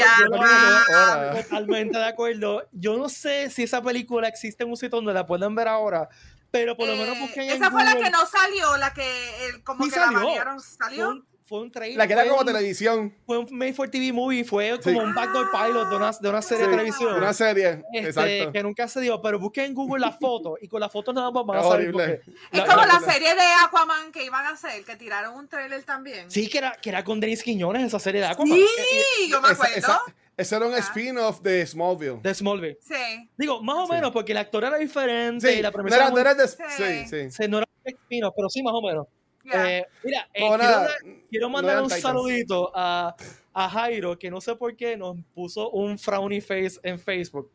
Totalmente 1.44 1.98
de 1.98 2.06
acuerdo. 2.06 2.68
Yo 2.72 2.98
no 2.98 3.08
sé 3.08 3.50
si 3.50 3.64
esa 3.64 3.82
película 3.82 4.28
existe 4.28 4.64
en 4.64 4.70
un 4.70 4.78
sitio 4.78 4.98
donde 4.98 5.14
la 5.14 5.26
puedan 5.26 5.56
ver 5.56 5.68
ahora, 5.68 6.10
pero 6.56 6.78
por 6.78 6.88
lo 6.88 6.96
menos 6.96 7.20
busquen 7.20 7.50
eh, 7.50 7.54
Esa 7.54 7.70
fue 7.70 7.84
Google. 7.84 8.00
la 8.00 8.06
que 8.06 8.12
no 8.12 8.26
salió, 8.26 8.78
la 8.78 8.94
que 8.94 9.46
el, 9.48 9.62
como 9.62 9.84
sí 9.84 9.90
que 9.90 9.96
salió. 10.00 10.20
la 10.20 10.26
banearon. 10.26 10.62
¿Salió? 10.62 11.26
Fue 11.46 11.62
un, 11.62 11.72
trailer. 11.72 11.96
La 11.96 12.08
que 12.08 12.14
era 12.14 12.26
como 12.26 12.40
un, 12.40 12.46
televisión. 12.46 13.16
Fue 13.24 13.38
un 13.38 13.48
Made 13.52 13.74
for 13.74 13.88
TV 13.88 14.12
movie, 14.12 14.44
fue 14.44 14.80
como 14.82 15.00
sí. 15.00 15.06
un 15.06 15.14
backdoor 15.14 15.52
pilot 15.52 15.90
de 15.90 15.96
una, 15.96 16.12
de 16.12 16.30
una 16.30 16.42
serie 16.42 16.66
sí, 16.66 16.72
de 16.72 16.78
televisión. 16.78 17.16
Una 17.18 17.34
serie, 17.34 17.84
este, 17.94 18.10
exacto. 18.10 18.52
Que 18.52 18.64
nunca 18.64 18.88
se 18.88 19.02
dio, 19.02 19.22
pero 19.22 19.38
busquen 19.38 19.66
en 19.66 19.74
Google 19.76 20.00
la 20.00 20.12
foto 20.12 20.58
y 20.60 20.68
con 20.68 20.80
la 20.80 20.90
foto 20.90 21.14
nada 21.14 21.30
más 21.30 21.46
van 21.46 21.60
a 21.60 21.62
horrible. 21.62 22.22
Es 22.52 22.60
la, 22.60 22.66
como 22.66 22.82
la, 22.82 23.00
la, 23.00 23.00
serie 23.00 23.36
de 23.36 23.44
Aquaman 23.64 24.12
que 24.12 24.26
iban 24.26 24.44
a 24.44 24.50
hacer, 24.50 24.84
que 24.84 24.96
tiraron 24.96 25.36
un 25.36 25.48
trailer 25.48 25.84
también. 25.84 26.32
Sí, 26.32 26.50
que 26.50 26.58
era, 26.58 26.72
que 26.82 26.90
era 26.90 27.04
con 27.04 27.20
Denis 27.20 27.44
Quiñones 27.44 27.86
esa 27.86 28.00
serie 28.00 28.22
de 28.22 28.28
Aquaman. 28.28 28.58
Sí, 28.58 29.30
yo 29.30 29.40
me 29.40 29.50
acuerdo. 29.50 29.76
Esa, 29.76 29.78
esa, 29.78 30.02
ese 30.38 30.56
era 30.56 30.66
un 30.66 30.74
spin-off 30.74 31.42
de 31.42 31.66
Smallville. 31.66 32.22
De 32.22 32.34
Smallville. 32.34 32.78
Sí. 32.82 33.30
Digo, 33.38 33.62
más 33.62 33.78
o 33.78 33.88
menos, 33.88 34.12
porque 34.12 34.32
el 34.32 34.40
actor 34.40 34.64
era 34.64 34.78
diferente 34.78 35.48
sí. 35.48 35.60
y 35.60 35.62
la 35.62 35.72
premisa 35.72 35.96
no 35.96 36.02
era, 36.02 36.12
muy... 36.12 36.16
no 36.16 36.22
era 36.22 36.34
de... 36.34 36.48
sí, 36.48 37.08
sí. 37.08 37.32
sí. 37.32 37.48
No 37.48 37.60
era 37.60 37.68
un 37.86 37.94
spin-off, 37.94 38.34
pero 38.36 38.50
sí, 38.50 38.64
más 38.64 38.74
o 38.74 38.82
menos. 38.82 39.08
Eh, 39.54 39.86
mira, 40.04 40.28
eh, 40.34 41.24
quiero, 41.30 41.50
mandar 41.50 41.78
no 41.78 41.84
un 41.84 41.88
Titans. 41.88 42.02
saludito 42.02 42.72
a, 42.74 43.16
a 43.54 43.70
Jairo, 43.70 44.18
que 44.18 44.32
no 44.32 44.42
sé 44.42 44.56
por 44.56 44.76
qué 44.76 44.98
nos 44.98 45.18
puso 45.34 45.70
un 45.70 45.98
frowny 46.00 46.42
face 46.42 46.80
en 46.84 47.00
Facebook. 47.00 47.52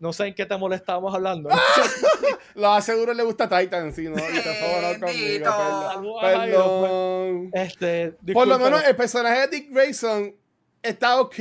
No 0.00 0.14
sé 0.14 0.28
en 0.28 0.34
qué 0.34 0.46
te 0.46 0.56
molestábamos 0.56 1.14
hablando. 1.14 1.50
Lo 2.54 2.72
aseguro 2.72 3.12
le 3.12 3.22
gusta 3.22 3.46
Titan, 3.46 3.92
sí, 3.92 4.04
¿no? 4.04 4.16
Y 4.16 4.40
te 4.40 4.54
favor 4.54 4.98
conmigo. 4.98 5.44
Perdón. 5.44 6.14
Perdón. 6.22 7.50
Pues. 7.50 7.68
Este, 7.68 8.12
Por 8.32 8.48
lo 8.48 8.58
menos 8.58 8.82
el 8.86 8.96
personaje 8.96 9.40
de 9.40 9.48
Dick 9.48 9.70
Grayson 9.70 10.34
está 10.82 11.20
ok. 11.20 11.34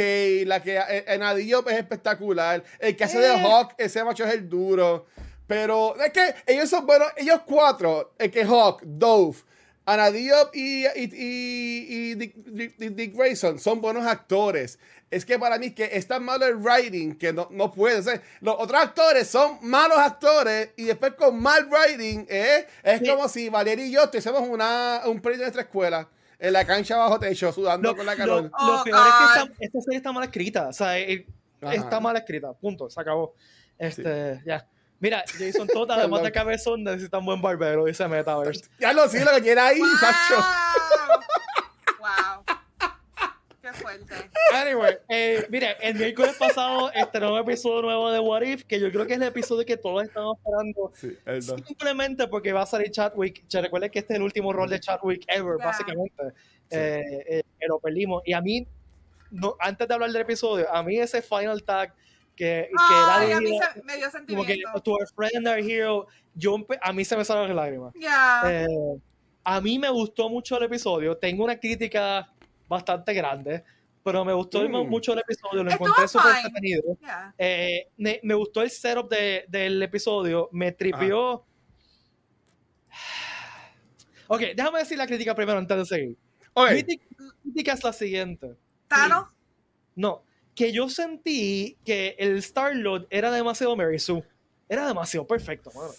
La 0.45 0.61
que 0.61 0.77
en 1.07 1.23
Adillo 1.23 1.65
es 1.69 1.77
espectacular. 1.77 2.61
El 2.79 2.97
que 2.97 3.05
hace 3.05 3.19
de 3.19 3.29
Hawk, 3.29 3.75
ese 3.77 4.03
macho 4.03 4.25
es 4.25 4.33
el 4.33 4.49
duro. 4.49 5.05
Pero 5.47 5.95
es 5.95 6.11
que 6.11 6.35
ellos 6.45 6.69
son 6.69 6.85
buenos, 6.85 7.07
ellos 7.17 7.39
cuatro, 7.45 8.13
el 8.19 8.29
que 8.29 8.43
Hawk, 8.43 8.83
Dove, 8.83 9.37
Ana 9.93 10.11
Diop 10.11 10.55
y, 10.55 10.85
y, 10.95 12.15
Dick, 12.15 13.15
Grayson 13.15 13.59
son 13.59 13.81
buenos 13.81 14.05
actores. 14.05 14.77
Es 15.09 15.25
que 15.25 15.39
para 15.39 15.57
mí 15.57 15.71
que 15.71 15.89
es 15.93 16.07
tan 16.07 16.23
malo 16.23 16.45
el 16.45 16.57
writing 16.57 17.15
que 17.15 17.33
no, 17.33 17.47
no 17.51 17.71
puede 17.71 18.03
ser. 18.03 18.21
Los 18.41 18.55
otros 18.59 18.79
actores 18.79 19.27
son 19.27 19.57
malos 19.61 19.97
actores 19.97 20.69
y 20.77 20.83
después 20.83 21.13
con 21.13 21.41
mal 21.41 21.67
writing 21.67 22.27
eh, 22.29 22.67
es 22.83 23.09
como 23.09 23.27
si 23.27 23.49
Valeria 23.49 23.85
y 23.85 23.91
yo 23.91 24.03
hacemos 24.03 24.47
una, 24.47 25.01
un 25.05 25.19
proyecto 25.19 25.43
en 25.43 25.47
nuestra 25.47 25.63
escuela 25.63 26.07
en 26.37 26.53
la 26.53 26.65
cancha 26.65 26.95
bajo 26.95 27.19
techo 27.19 27.51
sudando 27.51 27.95
con 27.95 28.05
la 28.05 28.15
calor. 28.15 28.51
Lo, 28.59 28.77
lo 28.77 28.83
peor 28.83 29.07
es 29.07 29.13
que 29.57 29.65
esta, 29.65 29.81
serie 29.81 29.97
está 29.97 30.11
mal 30.11 30.23
escrita. 30.23 30.67
O 30.69 30.73
sea, 30.73 30.99
eh, 30.99 31.25
está 31.71 31.99
mal 31.99 32.15
escrita. 32.15 32.53
Punto. 32.53 32.89
Se 32.89 33.01
acabó. 33.01 33.33
Este, 33.77 34.41
ya. 34.45 34.67
Mira, 34.99 35.23
Jason 35.37 35.67
Todd, 35.67 35.91
además 35.91 36.23
de 36.23 36.31
cabezón, 36.31 36.83
necesita 36.83 37.17
un 37.17 37.25
buen 37.25 37.41
barbero, 37.41 37.85
dice 37.85 38.07
Metaverse. 38.07 38.65
Ya 38.79 38.93
lo 38.93 39.07
sí, 39.07 39.19
lo 39.19 39.31
que 39.31 39.41
quiere 39.41 39.61
ahí, 39.61 39.79
Sacho. 39.99 40.43
wow. 41.99 42.57
Qué 43.61 43.73
fuerte. 43.73 44.15
Anyway, 44.53 44.97
eh, 45.09 45.45
mira, 45.49 45.71
el 45.73 45.95
miércoles 45.95 46.35
pasado 46.37 46.91
estrenó 46.91 47.33
un 47.33 47.39
episodio 47.39 47.81
nuevo 47.81 48.11
de 48.11 48.19
What 48.19 48.41
If, 48.43 48.63
que 48.63 48.79
yo 48.79 48.89
creo 48.89 49.05
que 49.05 49.13
es 49.13 49.19
el 49.19 49.27
episodio 49.27 49.65
que 49.65 49.77
todos 49.77 50.03
estamos 50.03 50.37
esperando. 50.37 50.91
Sí, 50.95 51.17
simplemente 51.67 52.27
porque 52.27 52.53
va 52.53 52.61
a 52.61 52.65
salir 52.65 52.89
Chadwick. 52.89 53.43
Se 53.47 53.61
recuerda 53.61 53.89
que 53.89 53.99
este 53.99 54.13
es 54.13 54.17
el 54.17 54.23
último 54.23 54.53
rol 54.53 54.69
de 54.69 54.79
Chadwick 54.79 55.23
ever, 55.27 55.57
básicamente. 55.57 56.23
Eh, 56.71 57.25
eh, 57.27 57.43
lo 57.67 57.79
perdimos. 57.79 58.23
Y 58.25 58.33
a 58.33 58.41
mí, 58.41 58.65
no, 59.31 59.55
antes 59.59 59.87
de 59.87 59.93
hablar 59.93 60.11
del 60.11 60.21
episodio, 60.21 60.73
a 60.73 60.81
mí 60.81 60.97
ese 60.97 61.21
final 61.21 61.61
tag 61.63 61.93
que, 62.39 62.69
Ay, 62.79 63.33
a 63.33 63.41
mí 63.41 63.59
se, 63.59 63.83
me 63.83 63.97
dio 63.97 64.09
sentimiento. 64.09 64.63
Como 64.65 64.73
que 64.73 64.81
to 64.81 64.91
our 64.93 65.07
friend, 65.13 65.45
our 65.45 65.59
hero, 65.59 66.07
yo, 66.33 66.55
a 66.81 66.93
mí 66.93 67.03
se 67.03 67.17
me 67.17 67.25
salieron 67.25 67.53
las 67.53 67.65
lágrimas. 67.65 67.93
Eh, 68.45 68.65
a 69.43 69.59
mí 69.59 69.77
me 69.77 69.89
gustó 69.89 70.29
mucho 70.29 70.57
el 70.57 70.63
episodio. 70.63 71.17
Tengo 71.17 71.43
una 71.43 71.59
crítica 71.59 72.31
bastante 72.69 73.13
grande, 73.13 73.61
pero 74.01 74.23
me 74.23 74.31
gustó 74.31 74.61
mm. 74.61 74.87
mucho 74.87 75.11
el 75.11 75.19
episodio. 75.19 75.65
Lo 75.65 75.71
encontré 75.71 76.07
súper 76.07 76.37
entretenido. 76.37 76.97
Eh, 77.37 77.89
me, 77.97 78.21
me, 78.23 78.33
gustó 78.35 78.61
el 78.61 78.69
setup 78.69 79.09
de, 79.09 79.43
del 79.49 79.83
episodio. 79.83 80.49
Me 80.53 80.71
tripió. 80.71 81.45
Ok, 84.31 84.41
déjame 84.55 84.77
decir 84.77 84.95
la 84.95 85.07
crítica 85.07 85.33
primero 85.33 85.57
antes 85.57 85.75
de 85.75 85.85
seguir. 85.85 86.17
Okay. 86.53 86.83
La 86.83 86.83
crítica 87.41 87.73
es 87.73 87.83
la 87.83 87.91
siguiente. 87.91 88.55
¿Tano? 88.87 89.33
No, 89.95 90.23
que 90.59 90.73
yo 90.73 90.89
sentí 90.89 91.77
que 91.85 92.17
el 92.19 92.35
Star-Lord 92.39 93.07
era 93.09 93.31
demasiado 93.31 93.77
Mary 93.77 93.97
Sue. 93.97 94.21
Era 94.67 94.85
demasiado 94.85 95.25
perfecto, 95.25 95.71
mano. 95.73 95.91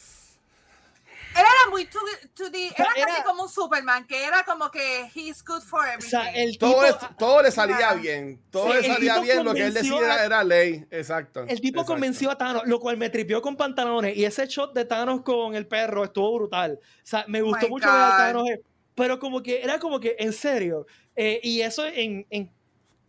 Él 1.35 1.45
era 1.47 1.71
muy 1.71 1.87
2D, 1.87 2.75
era, 2.77 2.91
casi 2.95 3.23
como 3.23 3.45
un 3.45 3.49
Superman, 3.49 4.07
que 4.07 4.23
era 4.23 4.45
como 4.45 4.71
que 4.71 5.11
he's 5.15 5.43
good 5.43 5.63
for 5.63 5.87
everything. 5.87 6.09
O 6.09 6.11
sea, 6.11 6.31
el 6.35 6.59
todo, 6.59 6.83
todo, 7.19 7.43
le 7.43 7.51
salía 7.51 7.95
bien, 7.95 8.39
todo 8.51 8.75
le 8.75 8.87
salía 8.87 9.19
bien, 9.21 9.47
lo 9.47 9.55
que 9.55 9.65
él 9.65 9.73
decía 9.73 10.27
era 10.27 10.45
ley, 10.45 10.85
exacto. 10.91 11.47
El 11.49 11.59
tipo 11.63 11.87
convenció 11.87 12.31
a 12.31 12.37
Thanos, 12.37 12.65
lo 12.67 12.81
cual 12.81 12.99
me 12.99 13.09
tripió 13.09 13.41
con 13.41 13.57
pantalones, 13.57 14.15
y 14.15 14.27
ese 14.27 14.47
shot 14.47 14.75
de 14.75 14.85
Thanos 14.85 15.23
con 15.23 15.55
el 15.55 15.67
perro 15.67 16.05
estuvo 16.05 16.35
brutal. 16.35 16.79
O 16.83 17.07
sea, 17.07 17.25
me 17.29 17.41
gustó 17.41 17.67
mucho 17.71 17.91
ver 17.91 18.03
a 18.03 18.17
Thanos, 18.19 18.47
pero 18.95 19.19
como 19.19 19.43
que 19.43 19.63
era 19.63 19.79
como 19.79 19.99
que, 20.01 20.17
en 20.19 20.35
serio, 20.35 20.87
eh, 21.17 21.41
y 21.43 21.63
eso 21.63 21.87
en, 21.87 22.27
en 22.29 22.53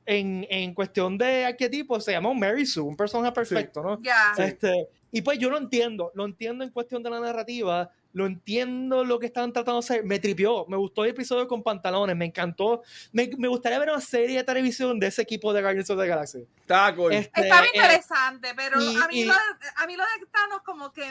en, 0.06 0.46
en, 0.50 0.74
cuestión 0.74 1.18
de 1.18 1.46
arquetipo 1.46 2.00
se 2.00 2.12
llama 2.12 2.34
Mary 2.34 2.66
Sue, 2.66 2.84
un 2.84 2.96
personaje 2.96 3.32
perfecto, 3.32 3.82
¿no? 3.82 4.00
Este, 4.38 4.88
y 5.12 5.22
pues 5.22 5.40
yo 5.40 5.50
lo 5.50 5.58
entiendo, 5.58 6.12
lo 6.16 6.26
entiendo 6.26 6.64
en 6.64 6.70
cuestión 6.70 7.04
de 7.04 7.10
la 7.10 7.20
narrativa, 7.20 7.92
lo 8.14 8.26
entiendo 8.26 9.04
lo 9.04 9.20
que 9.20 9.28
estaban 9.28 9.54
tratando 9.54 9.80
de 9.82 9.86
hacer, 9.86 10.04
me 10.04 10.20
tripió, 10.20 10.66
me 10.68 10.78
gustó 10.78 11.04
el 11.04 11.12
episodio 11.12 11.48
con 11.48 11.64
pantalones, 11.64 12.16
me 12.16 12.26
encantó, 12.26 12.82
me, 13.12 13.30
me 13.38 13.48
gustaría 13.48 13.80
ver 13.80 13.90
una 13.90 14.02
serie 14.02 14.38
de 14.38 14.44
televisión 14.44 15.00
de 15.00 15.08
ese 15.08 15.22
equipo 15.22 15.54
de 15.54 15.62
Guardians 15.62 15.90
of 15.90 16.00
the 16.00 16.08
Galaxy. 16.08 16.46
Está 16.62 16.96
cool. 16.96 17.14
Este, 17.14 17.42
Está 17.42 17.64
eh, 17.64 17.68
interesante, 17.74 18.54
pero 18.56 18.78
a, 18.80 19.08
mí 19.08 19.26
lo, 19.26 19.34
a 19.34 19.88
mí 19.88 19.96
lo 19.96 20.04
de 20.04 20.26
Thanos 20.32 20.62
como 20.64 20.92
que 20.92 21.04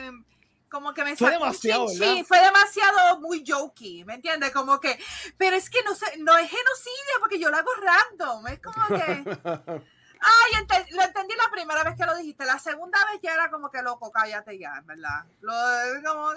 como 0.71 0.95
que 0.95 1.05
me 1.05 1.17
fue 1.17 1.31
demasiado 1.31 1.89
sí, 1.89 2.25
fue 2.27 2.41
demasiado 2.41 3.21
muy 3.21 3.45
jokey, 3.47 4.05
¿me 4.05 4.15
entiendes? 4.15 4.53
Como 4.53 4.81
que, 4.81 4.99
pero 5.37 5.57
es 5.57 5.69
que 5.69 5.83
no 5.83 5.95
sé, 5.95 6.07
no 6.19 6.37
es 6.39 6.49
genocidio 6.49 7.15
porque 7.21 7.39
yo 7.39 7.51
lo 7.51 7.57
hago 7.57 7.71
random, 7.75 8.47
es 8.47 8.61
como 8.61 8.87
que 8.87 9.81
Ay, 10.23 10.67
lo 10.91 11.03
entendí 11.03 11.35
la 11.35 11.51
primera 11.51 11.83
vez 11.83 11.97
que 11.97 12.05
lo 12.05 12.15
dijiste. 12.15 12.45
La 12.45 12.59
segunda 12.59 12.99
vez 13.07 13.21
ya 13.23 13.33
era 13.33 13.51
como 13.51 13.71
que 13.71 13.81
loco, 13.81 14.13
cállate 14.13 14.59
ya, 14.59 14.83
¿verdad? 14.85 15.25
Lo, 15.41 15.55
como, 16.05 16.33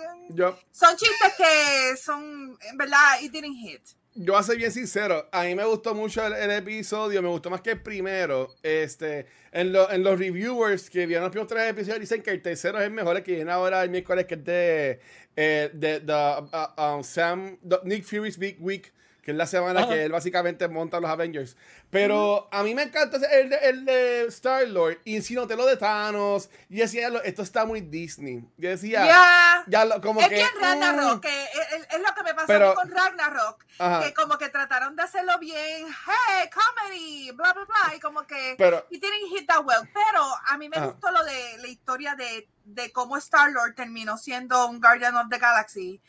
Son 0.71 0.95
chistes 0.95 1.33
que 1.35 1.97
son, 1.97 2.57
en 2.61 2.77
verdad, 2.77 3.19
it 3.21 3.31
didn't 3.31 3.57
hit 3.57 3.81
yo 4.15 4.33
voy 4.33 4.39
a 4.39 4.43
ser 4.43 4.57
bien 4.57 4.71
sincero, 4.71 5.27
a 5.31 5.43
mí 5.43 5.55
me 5.55 5.65
gustó 5.65 5.95
mucho 5.95 6.25
el, 6.25 6.51
episodio, 6.51 7.21
me 7.21 7.29
gustó 7.29 7.49
más 7.49 7.61
que 7.61 7.71
el 7.71 7.81
primero. 7.81 8.53
Este, 8.61 9.25
en, 9.51 9.75
en 9.75 10.03
los 10.03 10.19
reviewers 10.19 10.89
que 10.89 11.05
vieron 11.05 11.23
los 11.23 11.31
primeros 11.31 11.51
tres 11.51 11.69
episodios 11.69 11.99
dicen 11.99 12.21
que 12.21 12.31
el 12.31 12.41
tercero 12.41 12.79
es 12.79 12.85
el 12.85 12.91
mejor, 12.91 13.21
que 13.23 13.35
viene 13.35 13.51
ahora 13.51 13.83
el 13.83 13.89
miércoles, 13.89 14.25
que 14.25 14.35
es 14.35 14.43
de, 14.43 14.99
eh, 15.35 15.69
de, 15.73 16.01
uh, 16.13 16.81
um, 16.81 17.03
Sam, 17.03 17.57
Nick 17.83 18.03
Fury's 18.03 18.37
Big 18.37 18.57
Week 18.59 18.93
que 19.23 19.31
es 19.31 19.37
la 19.37 19.47
semana 19.47 19.87
que 19.87 20.03
él 20.03 20.11
básicamente 20.11 20.67
monta 20.67 20.99
los 20.99 21.09
Avengers. 21.09 21.55
Pero 21.89 22.49
a 22.51 22.61
mí 22.61 22.75
me 22.75 22.83
encanta 22.83 23.17
el 23.31 23.49
de, 23.49 23.55
el 23.57 23.85
de 23.85 24.25
Star-Lord. 24.25 24.99
Y 25.05 25.21
si 25.21 25.33
no 25.33 25.47
te 25.47 25.55
lo 25.55 25.65
de 25.65 25.77
Thanos. 25.77 26.49
Y 26.69 26.77
decía, 26.77 27.07
esto 27.23 27.41
está 27.41 27.65
muy 27.65 27.79
Disney. 27.79 28.43
Yo 28.57 28.69
decía, 28.69 29.63
ya 29.67 29.85
lo, 29.85 30.01
como 30.01 30.19
es 30.19 30.27
que. 30.27 30.41
Es 30.41 30.49
Ragnarok, 30.59 31.17
mm. 31.17 31.19
que 31.21 31.43
es, 31.43 31.99
lo 31.99 32.13
que 32.13 32.23
me 32.23 32.33
pasó 32.33 32.75
con 32.75 32.91
Ragnarok. 32.91 33.63
Que 34.03 34.13
como 34.13 34.37
que 34.37 34.49
trataron 34.49 34.95
de 34.95 35.03
hacerlo 35.03 35.39
bien. 35.39 35.87
Hey, 35.87 36.49
comedy, 36.53 37.31
bla, 37.31 37.53
bla, 37.53 37.63
bla. 37.63 37.95
Y 37.95 37.99
como 38.01 38.27
que. 38.27 38.55
Pero, 38.57 38.85
y 38.89 38.99
tienen 38.99 39.21
hit 39.29 39.47
that 39.47 39.63
well. 39.63 39.89
Pero 39.93 40.21
a 40.47 40.57
mí 40.57 40.67
me 40.67 40.85
gustó 40.85 41.11
lo 41.11 41.23
de 41.23 41.57
la 41.59 41.67
historia 41.67 42.15
de, 42.15 42.49
de 42.65 42.91
cómo 42.91 43.15
Star-Lord 43.15 43.75
terminó 43.75 44.17
siendo 44.17 44.67
un 44.67 44.81
Guardian 44.81 45.15
of 45.15 45.29
the 45.29 45.37
Galaxy. 45.37 46.01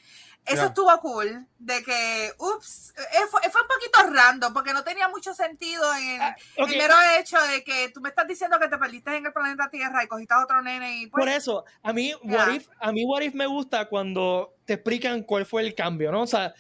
Eso 0.47 0.67
estuvo 0.67 1.01
cool, 1.01 1.47
de 1.59 1.83
que, 1.83 2.33
ups, 2.39 2.93
eh, 2.97 3.27
fue, 3.31 3.41
fue, 3.51 3.63
un 3.63 3.69
poquito 3.69 4.13
random, 4.13 4.53
porque 4.53 4.75
no 4.75 4.85
tenía 4.85 5.09
mucho 5.09 5.33
sentido 5.33 5.83
en 5.95 6.21
ah, 6.21 6.37
el 6.57 6.69
mero 6.69 6.95
hecho 7.19 7.41
de 7.41 7.65
que 7.65 7.89
tú 7.89 8.01
me 8.03 8.11
estás 8.11 8.29
diciendo 8.29 8.59
que 8.59 8.69
te 8.69 8.77
perdiste 8.77 9.17
en 9.17 9.25
el 9.25 9.33
planeta 9.33 9.71
Tierra 9.71 10.05
y 10.05 10.07
cogiste 10.07 10.35
a 10.35 10.43
otro 10.43 10.61
nene 10.61 10.99
y 10.99 11.07
pues, 11.07 11.25
Por 11.25 11.33
eso, 11.33 11.65
a 11.83 11.93
mí, 11.93 12.13
what 12.23 12.53
if, 12.53 12.69
a 12.79 12.93
mí 12.93 13.05
What 13.07 13.23
If 13.23 13.35
me 13.35 13.47
gusta 13.47 13.89
cuando 13.89 14.55
te 14.67 14.75
explican 14.75 15.23
cuál 15.23 15.47
fue 15.47 15.63
el 15.63 15.75
cambio, 15.75 16.13
¿no? 16.13 16.23
O 16.23 16.27
sea, 16.27 16.53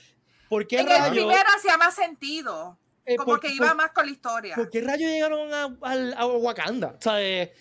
¿por 0.49 0.66
qué 0.66 0.81
en 0.81 0.88
el 0.90 1.11
primero 1.11 1.49
hacía 1.55 1.77
más 1.77 1.94
sentido, 1.94 2.79
eh, 3.07 3.16
como 3.16 3.38
que 3.38 3.49
iba 3.49 3.75
más 3.75 3.90
con 3.90 4.07
la 4.07 4.12
historia. 4.12 4.55
¿Por 4.55 4.70
qué 4.70 4.81
rayos 4.81 5.11
llegaron 5.11 5.53
a, 5.53 5.64
a, 6.16 6.27
Wakanda? 6.27 6.94
O 6.99 7.03
sea, 7.03 7.20
eh, 7.20 7.53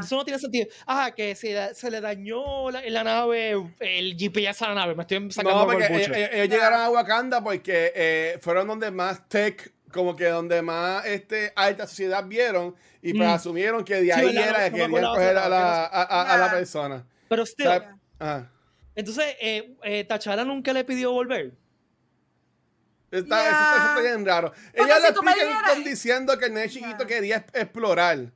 eso 0.00 0.16
no 0.16 0.24
tiene 0.24 0.38
sentido. 0.38 0.68
Ah, 0.86 1.12
que 1.14 1.34
se, 1.34 1.74
se 1.74 1.90
le 1.90 2.00
dañó 2.00 2.70
la, 2.70 2.82
la, 2.88 3.04
nave, 3.04 3.52
el 3.80 4.16
GPS 4.16 4.64
a 4.64 4.68
la 4.68 4.74
nave. 4.74 4.94
Me 4.94 5.02
estoy 5.02 5.30
sacando 5.30 5.60
No, 5.60 5.66
porque 5.66 5.86
ellos, 5.86 6.16
ellos 6.16 6.48
llegaron 6.48 6.80
a 6.80 6.90
Wakanda 6.90 7.42
porque 7.42 7.92
eh, 7.94 8.38
fueron 8.40 8.66
donde 8.66 8.90
más 8.90 9.28
tech, 9.28 9.72
como 9.92 10.16
que 10.16 10.26
donde 10.26 10.62
más 10.62 11.04
este, 11.06 11.52
alta 11.54 11.86
sociedad 11.86 12.24
vieron 12.26 12.74
y 13.02 13.14
pues 13.14 13.28
mm. 13.28 13.32
asumieron 13.32 13.84
que 13.84 14.02
de 14.02 14.12
ahí 14.12 14.36
era 14.36 14.70
que 14.70 14.78
querían 14.78 14.90
coger 14.90 15.36
a 15.36 15.48
la, 15.48 15.84
a, 15.84 16.34
a, 16.34 16.36
la 16.38 16.50
persona. 16.50 17.06
Pero 17.28 17.44
still. 17.44 17.68
Entonces, 18.94 19.24
eh, 19.40 19.74
eh, 19.82 20.04
Tachala 20.04 20.44
nunca 20.44 20.72
le 20.72 20.84
pidió 20.84 21.12
volver. 21.12 21.52
Está, 23.10 23.48
Eso, 23.48 23.88
está 23.88 24.00
bien 24.00 24.24
raro. 24.24 24.52
Ella 24.72 24.98
le 24.98 25.08
explica 25.08 25.74
diciendo 25.84 26.38
que 26.38 26.46
el 26.46 26.70
chiquito 26.70 27.06
quería 27.06 27.44
explorar. 27.52 28.32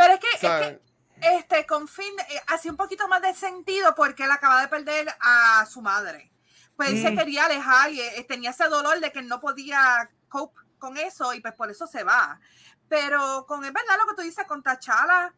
Pero 0.00 0.14
es 0.14 0.20
que, 0.20 0.80
este, 1.20 1.66
con 1.66 1.86
Finn 1.86 2.18
eh, 2.30 2.40
hacía 2.46 2.70
un 2.70 2.78
poquito 2.78 3.06
más 3.06 3.20
de 3.20 3.34
sentido 3.34 3.94
porque 3.94 4.24
él 4.24 4.30
acaba 4.30 4.62
de 4.62 4.68
perder 4.68 5.14
a 5.20 5.66
su 5.66 5.82
madre. 5.82 6.32
Pues 6.74 6.88
él 6.88 7.02
se 7.02 7.10
mm. 7.10 7.18
quería 7.18 7.44
alejar 7.44 7.90
y 7.90 8.00
eh, 8.00 8.24
tenía 8.26 8.48
ese 8.48 8.66
dolor 8.68 8.98
de 8.98 9.12
que 9.12 9.20
no 9.20 9.40
podía 9.40 10.08
cope 10.30 10.58
con 10.78 10.96
eso 10.96 11.34
y 11.34 11.42
pues 11.42 11.52
por 11.52 11.70
eso 11.70 11.86
se 11.86 12.02
va. 12.02 12.40
Pero 12.88 13.44
con 13.46 13.62
es 13.62 13.74
verdad 13.74 13.98
lo 13.98 14.06
que 14.06 14.14
tú 14.16 14.22
dices 14.22 14.46
con 14.46 14.62
Tachala. 14.62 15.34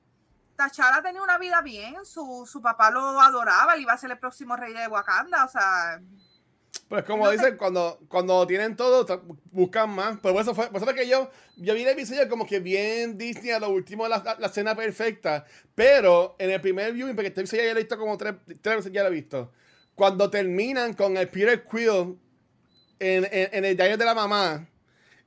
Tachala 0.54 1.02
tenía 1.02 1.22
una 1.22 1.38
vida 1.38 1.60
bien, 1.60 2.06
su, 2.06 2.48
su 2.48 2.62
papá 2.62 2.92
lo 2.92 3.20
adoraba, 3.20 3.74
él 3.74 3.80
iba 3.80 3.94
a 3.94 3.98
ser 3.98 4.12
el 4.12 4.18
próximo 4.20 4.54
rey 4.54 4.72
de 4.72 4.86
Wakanda, 4.86 5.44
o 5.44 5.48
sea, 5.48 6.00
pues 6.88 7.04
como 7.04 7.30
dicen, 7.30 7.56
cuando, 7.56 7.98
cuando 8.08 8.46
tienen 8.46 8.76
todo, 8.76 9.06
buscan 9.50 9.90
más. 9.90 10.18
Pero 10.22 10.38
eso 10.38 10.54
fue, 10.54 10.68
por 10.70 10.82
eso 10.82 10.94
que 10.94 11.08
yo, 11.08 11.30
yo 11.56 11.74
vi 11.74 11.82
el 11.82 11.88
episodio 11.88 12.28
como 12.28 12.46
que 12.46 12.60
bien 12.60 13.16
Disney 13.16 13.50
a 13.50 13.58
lo 13.58 13.70
último, 13.70 14.06
la, 14.08 14.36
la, 14.38 14.46
escena 14.46 14.74
perfecta. 14.74 15.46
Pero 15.74 16.36
en 16.38 16.50
el 16.50 16.60
primer 16.60 16.92
viewing, 16.92 17.14
porque 17.14 17.28
este 17.28 17.40
episodio 17.40 17.64
ya 17.64 17.72
lo 17.72 17.78
he 17.78 17.82
visto 17.82 17.98
como 17.98 18.18
tres, 18.18 18.34
tres 18.60 18.76
veces, 18.76 18.92
ya 18.92 19.02
lo 19.02 19.08
he 19.08 19.12
visto. 19.12 19.52
Cuando 19.94 20.28
terminan 20.28 20.94
con 20.94 21.16
el 21.16 21.28
Peter 21.28 21.64
Quill 21.66 22.18
en, 22.98 23.26
en, 23.30 23.64
el 23.64 23.74
diario 23.74 23.96
de 23.96 24.04
la 24.04 24.14
mamá, 24.14 24.68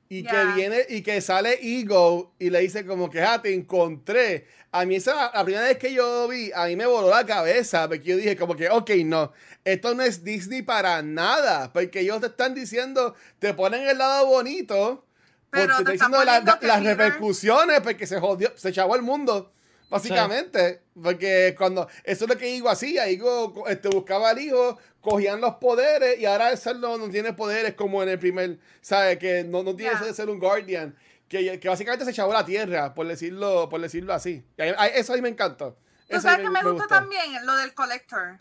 y 0.08 0.22
que 0.22 0.44
viene 0.54 0.86
y 0.88 1.02
que 1.02 1.20
sale 1.20 1.58
Ego 1.62 2.34
y 2.38 2.50
le 2.50 2.60
dice 2.60 2.86
como 2.86 3.10
que, 3.10 3.22
ah, 3.22 3.40
te 3.42 3.52
encontré. 3.52 4.46
A 4.70 4.84
mí 4.84 4.96
esa, 4.96 5.32
la 5.32 5.44
primera 5.44 5.64
vez 5.64 5.78
que 5.78 5.92
yo 5.92 6.28
vi, 6.28 6.50
a 6.54 6.66
mí 6.66 6.76
me 6.76 6.86
voló 6.86 7.10
la 7.10 7.24
cabeza, 7.24 7.88
porque 7.88 8.04
yo 8.04 8.16
dije 8.16 8.36
como 8.36 8.54
que, 8.54 8.68
ok, 8.68 8.90
no, 9.04 9.32
esto 9.64 9.94
no 9.94 10.02
es 10.02 10.22
Disney 10.22 10.62
para 10.62 11.02
nada, 11.02 11.72
porque 11.72 12.00
ellos 12.00 12.20
te 12.20 12.26
están 12.26 12.54
diciendo, 12.54 13.14
te 13.38 13.54
ponen 13.54 13.88
el 13.88 13.98
lado 13.98 14.26
bonito, 14.26 15.04
porque 15.50 15.66
te, 15.66 15.72
están 15.94 16.12
diciendo 16.12 16.24
las 16.24 16.82
repercusiones, 16.82 17.80
porque 17.80 18.06
se 18.06 18.20
jodió, 18.20 18.52
se 18.56 18.68
echó 18.68 18.94
el 18.94 19.02
mundo. 19.02 19.52
Básicamente, 19.88 20.82
porque 21.00 21.54
cuando 21.56 21.88
eso 22.02 22.24
es 22.24 22.30
lo 22.30 22.36
que 22.36 22.50
Igo 22.50 22.68
hacía, 22.68 23.08
Igo 23.08 23.68
este, 23.68 23.88
buscaba 23.88 24.30
al 24.30 24.38
hijo, 24.40 24.78
cogían 25.00 25.40
los 25.40 25.54
poderes 25.56 26.18
y 26.18 26.26
ahora 26.26 26.50
él 26.50 26.80
no, 26.80 26.98
no 26.98 27.08
tiene 27.08 27.32
poderes 27.32 27.74
como 27.74 28.02
en 28.02 28.08
el 28.08 28.18
primer, 28.18 28.58
¿sabes? 28.80 29.18
Que 29.18 29.44
no, 29.44 29.62
no 29.62 29.76
tiene 29.76 29.94
eso 29.94 30.04
de 30.04 30.12
ser 30.12 30.28
un 30.28 30.40
guardian, 30.40 30.96
que, 31.28 31.60
que, 31.60 31.68
básicamente 31.68 32.04
se 32.04 32.10
echaba 32.10 32.34
la 32.34 32.44
tierra, 32.44 32.94
por 32.94 33.06
decirlo, 33.06 33.68
por 33.68 33.80
decirlo 33.80 34.12
así. 34.12 34.44
Eso 34.56 35.12
a 35.12 35.16
mí 35.16 35.22
me 35.22 35.28
encantó. 35.28 35.78
¿Tú 36.08 36.20
sabes 36.20 36.38
que 36.38 36.50
me, 36.50 36.62
gustó 36.62 36.86
también? 36.88 37.46
Lo 37.46 37.56
del 37.56 37.72
collector. 37.74 38.38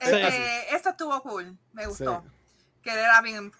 Este, 0.00 0.74
Esto 0.74 0.90
estuvo 0.90 1.22
cool, 1.22 1.58
me 1.72 1.86
gustó. 1.86 2.24
Que 2.82 2.90
era 2.90 3.20
bien... 3.22 3.52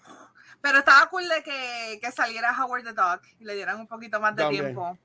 Pero 0.61 0.79
estaba 0.79 1.09
cool 1.09 1.27
de 1.29 1.41
que, 1.41 1.99
que 2.01 2.11
saliera 2.11 2.51
Howard 2.51 2.83
the 2.83 2.91
Dog 2.91 3.21
y 3.39 3.45
le 3.45 3.55
dieran 3.55 3.79
un 3.79 3.87
poquito 3.87 4.19
más 4.19 4.35
de 4.35 4.45
tiempo 4.49 4.97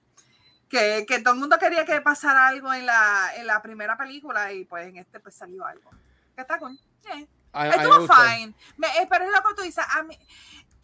que, 0.68 1.04
que, 1.06 1.20
todo 1.20 1.34
el 1.34 1.40
mundo 1.40 1.58
quería 1.58 1.84
que 1.84 2.00
pasara 2.00 2.48
algo 2.48 2.72
en 2.72 2.86
la, 2.86 3.30
en 3.36 3.46
la 3.46 3.62
primera 3.62 3.96
película 3.96 4.52
y 4.52 4.64
pues 4.64 4.88
en 4.88 4.96
este 4.96 5.20
pues 5.20 5.34
salió 5.34 5.64
algo. 5.66 5.90
¿Qué 6.34 6.42
está 6.42 6.58
con? 6.58 6.76
Sí. 6.76 7.28
Estuvo 7.52 8.08
fine. 8.08 8.54
Me, 8.76 8.88
eh, 8.88 9.06
pero 9.08 9.24
es 9.24 9.30
lo 9.30 9.42
que 9.42 9.54
tú 9.54 9.62
dices. 9.62 9.84
A 9.88 10.02
mí, 10.02 10.18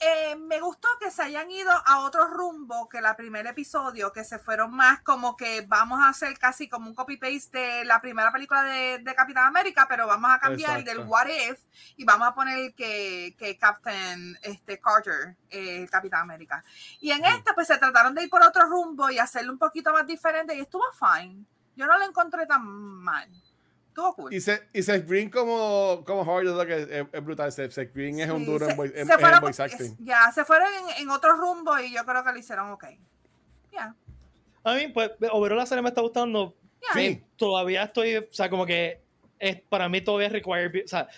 eh, 0.00 0.34
me 0.34 0.60
gustó 0.60 0.88
que 0.98 1.10
se 1.10 1.22
hayan 1.22 1.50
ido 1.50 1.70
a 1.70 2.00
otro 2.00 2.26
rumbo 2.26 2.88
que 2.88 3.02
la 3.02 3.16
primer 3.16 3.46
episodio, 3.46 4.12
que 4.12 4.24
se 4.24 4.38
fueron 4.38 4.70
más 4.70 5.02
como 5.02 5.36
que 5.36 5.60
vamos 5.68 6.02
a 6.02 6.08
hacer 6.08 6.38
casi 6.38 6.70
como 6.70 6.88
un 6.88 6.94
copy-paste 6.94 7.58
de 7.58 7.84
la 7.84 8.00
primera 8.00 8.32
película 8.32 8.62
de, 8.62 9.00
de, 9.00 9.14
Capitán 9.14 9.44
América, 9.44 9.86
pero 9.86 10.06
vamos 10.06 10.30
a 10.30 10.38
cambiar 10.38 10.82
del 10.84 11.00
What 11.00 11.26
If 11.28 11.58
y 11.98 12.04
vamos 12.06 12.28
a 12.28 12.34
poner 12.34 12.72
que, 12.74 13.36
que 13.38 13.58
Captain 13.58 14.38
este, 14.42 14.80
Carter, 14.80 15.36
eh, 15.50 15.86
Capitán 15.90 16.22
América. 16.22 16.64
Y 17.00 17.10
en 17.10 17.22
esta 17.26 17.54
pues 17.54 17.66
se 17.66 17.76
trataron 17.76 18.14
de 18.14 18.22
ir 18.22 18.30
por 18.30 18.42
otro 18.42 18.64
rumbo 18.64 19.10
y 19.10 19.18
hacerlo 19.18 19.52
un 19.52 19.58
poquito 19.58 19.92
más 19.92 20.06
diferente 20.06 20.54
y 20.54 20.60
estuvo 20.60 20.84
fine. 20.92 21.44
Yo 21.76 21.86
no 21.86 21.98
lo 21.98 22.06
encontré 22.06 22.46
tan 22.46 22.64
mal. 22.64 23.28
Y, 24.30 24.40
se, 24.40 24.68
y 24.72 24.82
Seth 24.82 25.08
Green 25.08 25.30
como, 25.30 26.02
como 26.06 26.22
Howard 26.22 26.70
es, 26.70 27.06
es, 27.12 27.24
brutal. 27.24 27.52
Seth, 27.52 27.94
Green 27.94 28.20
es 28.20 28.30
un 28.30 28.44
duro 28.44 28.68
en, 28.68 28.76
voice 28.76 29.62
acting. 29.62 29.96
Ya, 30.00 30.30
se 30.32 30.44
fueron 30.44 30.68
en, 30.72 31.02
en, 31.02 31.10
otro 31.10 31.36
rumbo 31.36 31.78
y 31.78 31.92
yo 31.92 32.04
creo 32.04 32.24
que 32.24 32.32
lo 32.32 32.38
hicieron 32.38 32.70
ok. 32.70 32.84
Ya. 33.72 33.94
A 34.64 34.74
mí, 34.74 34.88
pues, 34.88 35.10
overall 35.30 35.58
la 35.58 35.66
serie 35.66 35.82
me 35.82 35.88
está 35.88 36.00
gustando. 36.00 36.56
Sí. 36.94 37.22
Todavía 37.36 37.84
estoy, 37.84 38.16
o 38.16 38.26
sea, 38.30 38.48
como 38.48 38.66
que 38.66 39.02
es, 39.38 39.60
para 39.62 39.88
mí 39.88 40.00
todavía 40.00 40.28
es 40.28 40.32
required, 40.32 40.84
o 40.84 40.88
sea, 40.88 41.08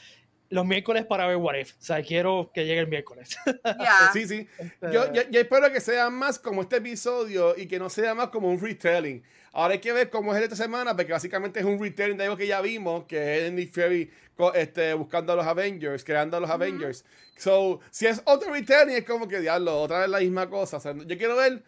los 0.53 0.67
miércoles 0.67 1.07
para 1.07 1.27
ver 1.27 1.37
What 1.37 1.57
If. 1.57 1.73
O 1.73 1.83
sea, 1.83 2.03
quiero 2.03 2.51
que 2.53 2.65
llegue 2.65 2.81
el 2.81 2.89
miércoles. 2.89 3.37
Sí, 4.13 4.27
sí. 4.27 4.47
Este 4.59 4.93
yo, 4.93 5.13
yo, 5.13 5.41
espero 5.41 5.73
que 5.73 5.81
sea 5.81 6.11
más 6.11 6.39
como 6.39 6.63
este 6.63 6.77
episodio 6.77 7.57
y 7.57 7.67
que 7.67 7.79
no 7.79 7.89
sea 7.89 8.15
más 8.15 8.29
como 8.29 8.51
un 8.51 8.61
retelling. 8.61 9.23
Ahora 9.53 9.75
hay 9.75 9.81
que 9.81 9.93
ver 9.93 10.09
cómo 10.09 10.35
es 10.35 10.43
esta 10.43 10.57
semana, 10.57 10.97
porque 10.97 11.13
básicamente 11.13 11.61
es 11.61 11.67
un 11.67 11.79
retelling 11.79 12.17
de 12.17 12.25
algo 12.25 12.37
que 12.37 12.47
ya 12.47 12.61
vimos, 12.61 13.05
que 13.05 13.47
es 13.47 13.53
Nick 13.53 13.73
Fury 13.73 14.11
este, 14.55 14.95
buscando 14.95 15.35
a 15.35 15.37
los 15.37 15.47
Avengers, 15.47 16.03
creando 16.05 16.39
a 16.39 16.41
los 16.41 16.51
Avengers. 16.51 17.05
So, 17.37 17.81
si 17.91 18.07
es 18.07 18.23
otro 18.25 18.53
retelling, 18.53 18.97
es 18.97 19.05
como 19.05 19.29
que, 19.29 19.41
diablo, 19.41 19.83
otra 19.83 20.01
vez 20.01 20.09
la 20.09 20.21
misma 20.21 20.49
cosa. 20.49 20.79
O 20.79 20.81
sea, 20.81 20.95
yo 20.95 21.19
quiero 21.19 21.37
ver 21.37 21.63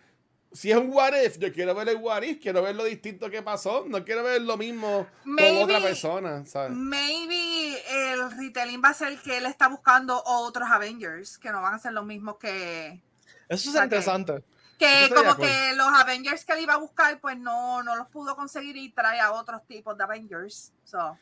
si 0.55 0.71
es 0.71 0.77
un 0.77 0.91
what 0.93 1.13
if, 1.15 1.37
yo 1.39 1.53
quiero 1.53 1.75
ver 1.75 1.89
el 1.89 1.97
what 1.97 2.23
if, 2.23 2.41
quiero 2.41 2.63
ver 2.63 2.77
lo 2.77 2.85
distinto 2.85 3.29
que 3.29 3.43
pasó, 3.43 3.85
no 3.89 4.05
quiero 4.05 4.23
ver 4.23 4.41
lo 4.41 4.57
mismo 4.57 5.07
con 5.25 5.57
otra 5.63 5.81
persona, 5.81 6.47
¿sabes? 6.47 6.71
Maybe 6.71 7.77
el 7.91 8.31
retelling 8.39 8.81
va 8.83 8.91
a 8.91 8.95
ser 8.95 9.19
que 9.19 9.37
él 9.37 9.47
está 9.47 9.69
buscando 9.69 10.23
otros 10.25 10.69
Avengers, 10.71 11.39
que 11.39 11.51
no 11.51 11.61
van 11.61 11.75
a 11.75 11.79
ser 11.79 11.93
los 11.93 12.07
mismos 12.07 12.37
que... 12.39 13.01
Eso 13.49 13.71
es 13.71 13.83
interesante. 13.83 14.43
Que, 14.85 15.15
como 15.15 15.37
que 15.37 15.73
los 15.77 15.89
Avengers 15.89 16.45
que 16.45 16.53
él 16.53 16.61
iba 16.61 16.75
a 16.75 16.79
buscar, 16.79 17.21
pues 17.21 17.39
no, 17.39 17.83
no 17.83 17.97
los 17.97 18.09
pudo 18.09 18.37
conseguir 18.37 18.77
y 18.77 18.91
trae 18.91 19.21
a 19.21 19.33
otros 19.33 19.67
tipos 19.67 19.97
de 19.97 20.05
Avengers. 20.05 20.73
So, 20.85 21.19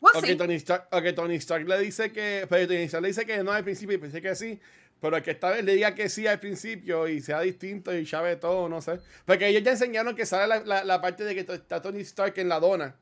we'll 0.00 0.36
Tony 0.36 0.54
Stark, 0.56 0.88
Tony 1.14 1.36
Stark 1.36 1.66
le 1.66 1.78
dice 1.78 2.12
que, 2.12 2.46
pero 2.48 2.66
Tony 2.66 2.84
Stark 2.84 3.02
le 3.02 3.08
dice 3.08 3.26
que 3.26 3.42
no 3.42 3.52
al 3.52 3.64
principio 3.64 3.96
y 3.96 3.98
pensé 3.98 4.22
que 4.22 4.34
sí, 4.34 4.60
pero 5.00 5.22
que 5.22 5.30
esta 5.30 5.50
vez 5.50 5.64
le 5.64 5.74
diga 5.74 5.94
que 5.94 6.08
sí 6.08 6.26
al 6.26 6.38
principio 6.40 7.08
y 7.08 7.20
sea 7.20 7.40
distinto 7.40 7.94
y 7.94 8.04
ya 8.04 8.20
ve 8.20 8.36
todo, 8.36 8.68
no 8.68 8.80
sé. 8.82 9.00
Porque 9.24 9.48
ellos 9.48 9.62
ya 9.62 9.72
enseñaron 9.72 10.14
que 10.14 10.26
sale 10.26 10.64
la, 10.64 10.84
la, 10.84 11.00
parte 11.00 11.24
de 11.24 11.34
que 11.34 11.52
está 11.52 11.80
Tony 11.80 12.00
Stark 12.00 12.34
en 12.36 12.48
la 12.48 12.60
dona. 12.60 12.96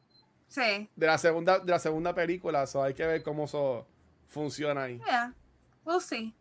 Sí. 0.47 0.89
De 0.95 1.07
la 1.07 1.19
segunda, 1.19 1.59
de 1.59 1.71
la 1.71 1.79
segunda 1.79 2.15
película. 2.15 2.67
So 2.67 2.83
hay 2.83 2.95
que 2.95 3.07
ver 3.07 3.23
cómo 3.23 3.45
eso 3.45 3.87
funciona 4.29 4.85
ahí. 4.85 4.99
Yeah. 5.05 5.35
We'll 5.85 6.01
see. 6.01 6.35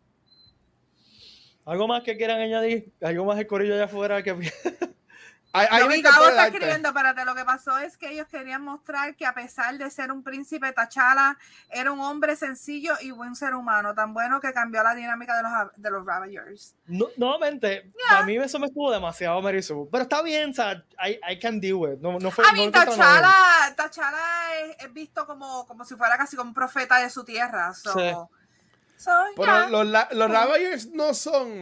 ¿Algo 1.68 1.86
más 1.86 2.02
que 2.02 2.16
quieran 2.16 2.40
añadir? 2.40 2.90
¿Algo 3.02 3.26
más 3.26 3.36
de 3.36 3.46
corillo 3.46 3.74
allá 3.74 3.84
afuera 3.84 4.22
que 4.22 4.32
Hay, 5.50 5.66
no, 5.80 5.90
está 5.90 6.46
escribiendo, 6.46 6.90
espérate, 6.90 7.24
lo 7.24 7.34
que 7.34 7.44
pasó 7.44 7.78
es 7.78 7.96
que 7.96 8.10
ellos 8.12 8.26
querían 8.28 8.62
mostrar 8.62 9.16
que 9.16 9.24
a 9.24 9.32
pesar 9.32 9.78
de 9.78 9.90
ser 9.90 10.12
un 10.12 10.22
príncipe, 10.22 10.72
T'Challa 10.72 11.38
era 11.70 11.90
un 11.90 12.00
hombre 12.00 12.36
sencillo 12.36 12.92
y 13.00 13.12
buen 13.12 13.34
ser 13.34 13.54
humano, 13.54 13.94
tan 13.94 14.12
bueno 14.12 14.40
que 14.40 14.52
cambió 14.52 14.82
la 14.82 14.94
dinámica 14.94 15.36
de 15.36 15.42
los, 15.42 15.52
de 15.74 15.90
los 15.90 16.04
Ravagers. 16.04 16.74
No, 16.86 17.06
nuevamente, 17.16 17.90
a 18.10 18.24
mí 18.24 18.36
eso 18.36 18.58
me 18.58 18.66
estuvo 18.66 18.92
demasiado 18.92 19.40
Marisu, 19.40 19.88
pero 19.90 20.02
está 20.02 20.20
bien, 20.20 20.50
o 20.50 20.54
sea, 20.54 20.84
I, 21.02 21.18
I 21.26 21.38
can 21.38 21.60
deal 21.60 21.76
with 21.76 21.98
No, 21.98 22.18
no 22.18 22.30
fue, 22.30 22.44
a 22.46 22.52
mí, 22.52 22.70
T'Challa, 22.70 23.34
es, 24.78 24.92
visto 24.92 25.26
como, 25.26 25.66
como 25.66 25.84
si 25.86 25.96
fuera 25.96 26.18
casi 26.18 26.36
como 26.36 26.50
un 26.50 26.54
profeta 26.54 26.98
de 26.98 27.08
su 27.08 27.24
tierra, 27.24 27.72
so. 27.72 28.30
Pero 29.36 29.68
los, 29.68 29.86
los 30.12 30.30
Ravagers 30.30 30.86
no 30.88 31.14
son 31.14 31.58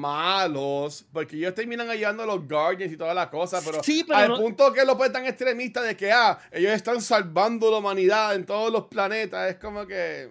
malos, 0.00 1.06
porque 1.12 1.36
ellos 1.36 1.54
terminan 1.54 1.88
ayudando 1.88 2.24
a 2.24 2.26
los 2.26 2.48
Guardians 2.48 2.92
y 2.92 2.96
todas 2.96 3.14
las 3.14 3.28
cosas, 3.28 3.64
pero, 3.64 3.80
al 4.16 4.36
punto 4.36 4.72
que 4.72 4.84
lo 4.84 4.96
pueden 4.96 5.12
tan 5.12 5.26
extremista 5.26 5.82
de 5.82 5.96
que 5.96 6.10
ah, 6.10 6.38
ellos 6.50 6.72
están 6.72 7.00
salvando 7.00 7.70
la 7.70 7.78
humanidad 7.78 8.34
en 8.34 8.44
todos 8.44 8.72
los 8.72 8.86
planetas, 8.86 9.50
es 9.50 9.56
como 9.56 9.86
que 9.86 10.30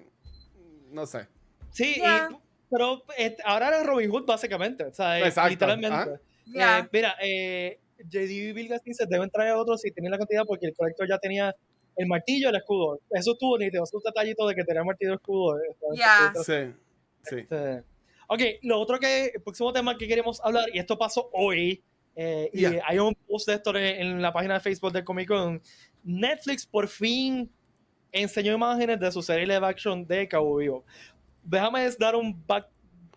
no 0.91 1.05
sé. 1.05 1.27
Sí, 1.71 2.01
pero 2.69 3.03
eh, 3.17 3.37
ahora 3.45 3.69
era 3.69 3.83
Robin 3.83 4.09
Hood 4.09 4.25
básicamente, 4.25 4.85
o 4.85 4.93
sea, 4.93 5.17
literalmente. 5.47 6.19
Eh, 6.53 6.87
mira, 6.91 7.15
eh, 7.21 7.79
JD 7.99 8.31
y 8.31 8.53
Bill 8.53 8.73
dice 8.83 9.05
deben 9.07 9.29
traer 9.29 9.51
a 9.51 9.57
otros 9.57 9.81
si 9.81 9.91
tienen 9.91 10.11
la 10.11 10.17
cantidad 10.17 10.43
porque 10.45 10.67
el 10.67 10.75
colector 10.75 11.07
ya 11.07 11.17
tenía 11.19 11.55
el 11.99 12.07
martillo, 12.07 12.49
el 12.49 12.55
escudo. 12.55 13.01
Eso 13.11 13.33
estuvo 13.33 13.57
nítido, 13.57 13.83
un 13.91 14.01
detallito 14.03 14.47
de 14.47 14.55
que 14.55 14.63
tenía 14.63 14.83
martillo 14.85 15.11
y 15.11 15.15
escudo. 15.15 15.59
Eh, 15.59 15.75
ya. 15.97 16.31
Sí, 16.35 16.73
sí. 17.23 17.35
Este, 17.35 17.83
ok, 18.27 18.41
lo 18.61 18.79
otro 18.79 18.97
que, 18.99 19.25
el 19.35 19.41
próximo 19.41 19.73
tema 19.73 19.97
que 19.97 20.07
queremos 20.07 20.39
hablar, 20.41 20.69
y 20.73 20.79
esto 20.79 20.97
pasó 20.97 21.29
hoy, 21.33 21.83
eh, 22.15 22.49
y 22.53 22.65
hay 22.65 22.99
un 22.99 23.13
post 23.27 23.49
de 23.49 23.55
esto 23.55 23.75
en, 23.75 24.21
la 24.21 24.31
página 24.31 24.53
de 24.53 24.59
Facebook 24.61 24.93
del 24.93 25.03
Comic 25.03 25.27
Con. 25.27 25.61
Netflix 26.03 26.65
por 26.65 26.87
fin 26.87 27.51
enseñó 28.13 28.53
imágenes 28.53 28.97
de 28.97 29.11
su 29.11 29.21
serie 29.21 29.45
live 29.45 29.65
action 29.67 30.07
de 30.07 30.25
Cabo 30.25 30.55
Vivo. 30.55 30.85
Déjame 31.43 31.89
dar 31.99 32.15
un 32.15 32.41
back, 32.47 32.69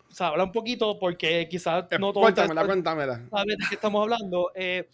o 0.09 0.13
sea, 0.13 0.27
hablar 0.27 0.47
un 0.47 0.51
poquito 0.51 0.99
porque 0.99 1.47
quizás 1.49 1.85
eh, 1.89 1.97
no 1.97 2.11
todo. 2.11 2.23
Cuéntamela, 2.23 2.65
cuéntamela. 2.65 3.25
¿Sabes 3.29 3.57
de 3.57 3.65
qué 3.69 3.75
estamos 3.75 4.01
hablando? 4.03 4.51
Eh, 4.55 4.89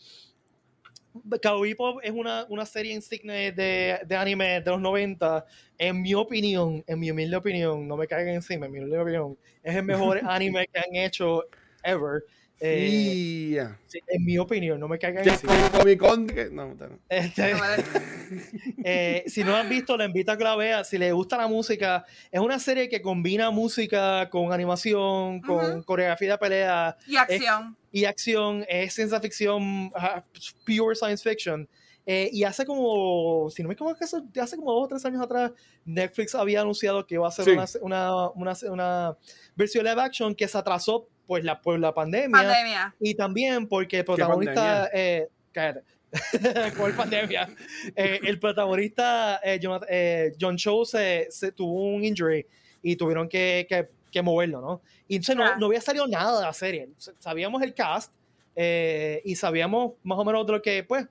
Cowboy 1.41 1.75
Pop 1.75 1.99
es 2.03 2.11
una, 2.11 2.45
una 2.49 2.65
serie 2.65 2.93
insignia 2.93 3.33
de, 3.51 3.99
de, 4.05 4.15
anime 4.15 4.61
de 4.61 4.71
los 4.71 4.81
90. 4.81 5.45
En 5.77 6.01
mi 6.01 6.13
opinión, 6.13 6.83
en 6.87 6.99
mi 6.99 7.11
humilde 7.11 7.35
opinión, 7.35 7.87
no 7.87 7.97
me 7.97 8.07
caigan 8.07 8.35
encima, 8.35 8.65
en 8.65 8.71
mi 8.71 8.79
humilde 8.79 8.99
opinión, 8.99 9.37
es 9.63 9.75
el 9.75 9.83
mejor 9.83 10.21
anime 10.29 10.67
que 10.71 10.79
han 10.79 10.95
hecho 10.95 11.43
ever. 11.83 12.23
Eh, 12.61 13.57
en 14.07 14.25
mi 14.25 14.37
opinión, 14.37 14.79
no 14.79 14.89
me 14.89 14.99
caigan 14.99 15.27
encima. 15.27 15.53
No, 16.51 16.75
este, 17.07 17.53
eh, 18.83 19.23
si 19.27 19.45
no 19.45 19.55
han 19.55 19.69
visto, 19.69 19.95
le 19.95 20.05
invito 20.05 20.33
a 20.33 20.37
que 20.37 20.43
la 20.43 20.57
vea. 20.57 20.83
Si 20.83 20.97
les 20.97 21.13
gusta 21.13 21.37
la 21.37 21.47
música, 21.47 22.05
es 22.29 22.39
una 22.39 22.59
serie 22.59 22.89
que 22.89 23.01
combina 23.01 23.49
música 23.49 24.29
con 24.29 24.51
animación, 24.51 25.39
con 25.41 25.83
coreografía 25.83 26.31
de 26.31 26.37
pelea. 26.37 26.97
Y 27.07 27.15
acción 27.15 27.78
y 27.91 28.05
acción, 28.05 28.65
es 28.67 28.93
ciencia 28.93 29.19
ficción, 29.19 29.91
pure 30.65 30.95
science 30.95 31.27
fiction. 31.27 31.67
Eh, 32.11 32.27
y 32.33 32.43
hace 32.43 32.65
como, 32.65 33.51
si 33.51 33.61
no 33.61 33.67
me 33.67 33.75
equivoco, 33.75 33.95
hace 34.03 34.55
como 34.55 34.73
dos 34.73 34.85
o 34.85 34.87
tres 34.87 35.05
años 35.05 35.21
atrás, 35.21 35.51
Netflix 35.85 36.33
había 36.33 36.61
anunciado 36.61 37.05
que 37.05 37.13
iba 37.13 37.25
a 37.25 37.29
hacer 37.29 37.49
una, 37.81 38.29
una, 38.31 38.53
una, 38.67 39.17
versión 39.55 39.85
live 39.85 40.01
action 40.01 40.33
que 40.33 40.47
se 40.47 40.57
atrasó 40.57 41.07
pues, 41.27 41.43
la, 41.43 41.61
por 41.61 41.79
la 41.79 41.93
pandemia, 41.93 42.95
Y 42.99 43.13
también 43.13 43.67
porque 43.67 43.99
el 43.99 44.05
protagonista. 44.05 44.89
Eh, 44.91 45.27
cállate. 45.51 45.83
por 46.77 46.95
pandemia. 46.95 47.47
Eh, 47.95 48.19
el 48.23 48.39
protagonista 48.39 49.39
John, 49.61 49.81
John 50.41 50.57
Cho 50.57 50.85
se, 50.85 51.29
tuvo 51.55 51.93
un 51.93 52.03
injury 52.03 52.43
y 52.81 52.95
tuvieron 52.95 53.29
que, 53.29 53.67
que 53.69 53.87
que 54.11 54.21
moverlo, 54.21 54.61
¿no? 54.61 54.81
Y 55.07 55.15
entonces 55.15 55.35
no, 55.35 55.57
no 55.57 55.67
había 55.67 55.81
salido 55.81 56.07
nada 56.07 56.39
de 56.39 56.45
la 56.45 56.53
serie. 56.53 56.89
Sabíamos 57.19 57.61
el 57.61 57.73
cast 57.73 58.11
eh, 58.55 59.21
y 59.25 59.35
sabíamos 59.35 59.93
más 60.03 60.17
o 60.19 60.25
menos 60.25 60.45
de 60.45 60.53
lo 60.53 60.61
que, 60.61 60.83
pues, 60.83 61.07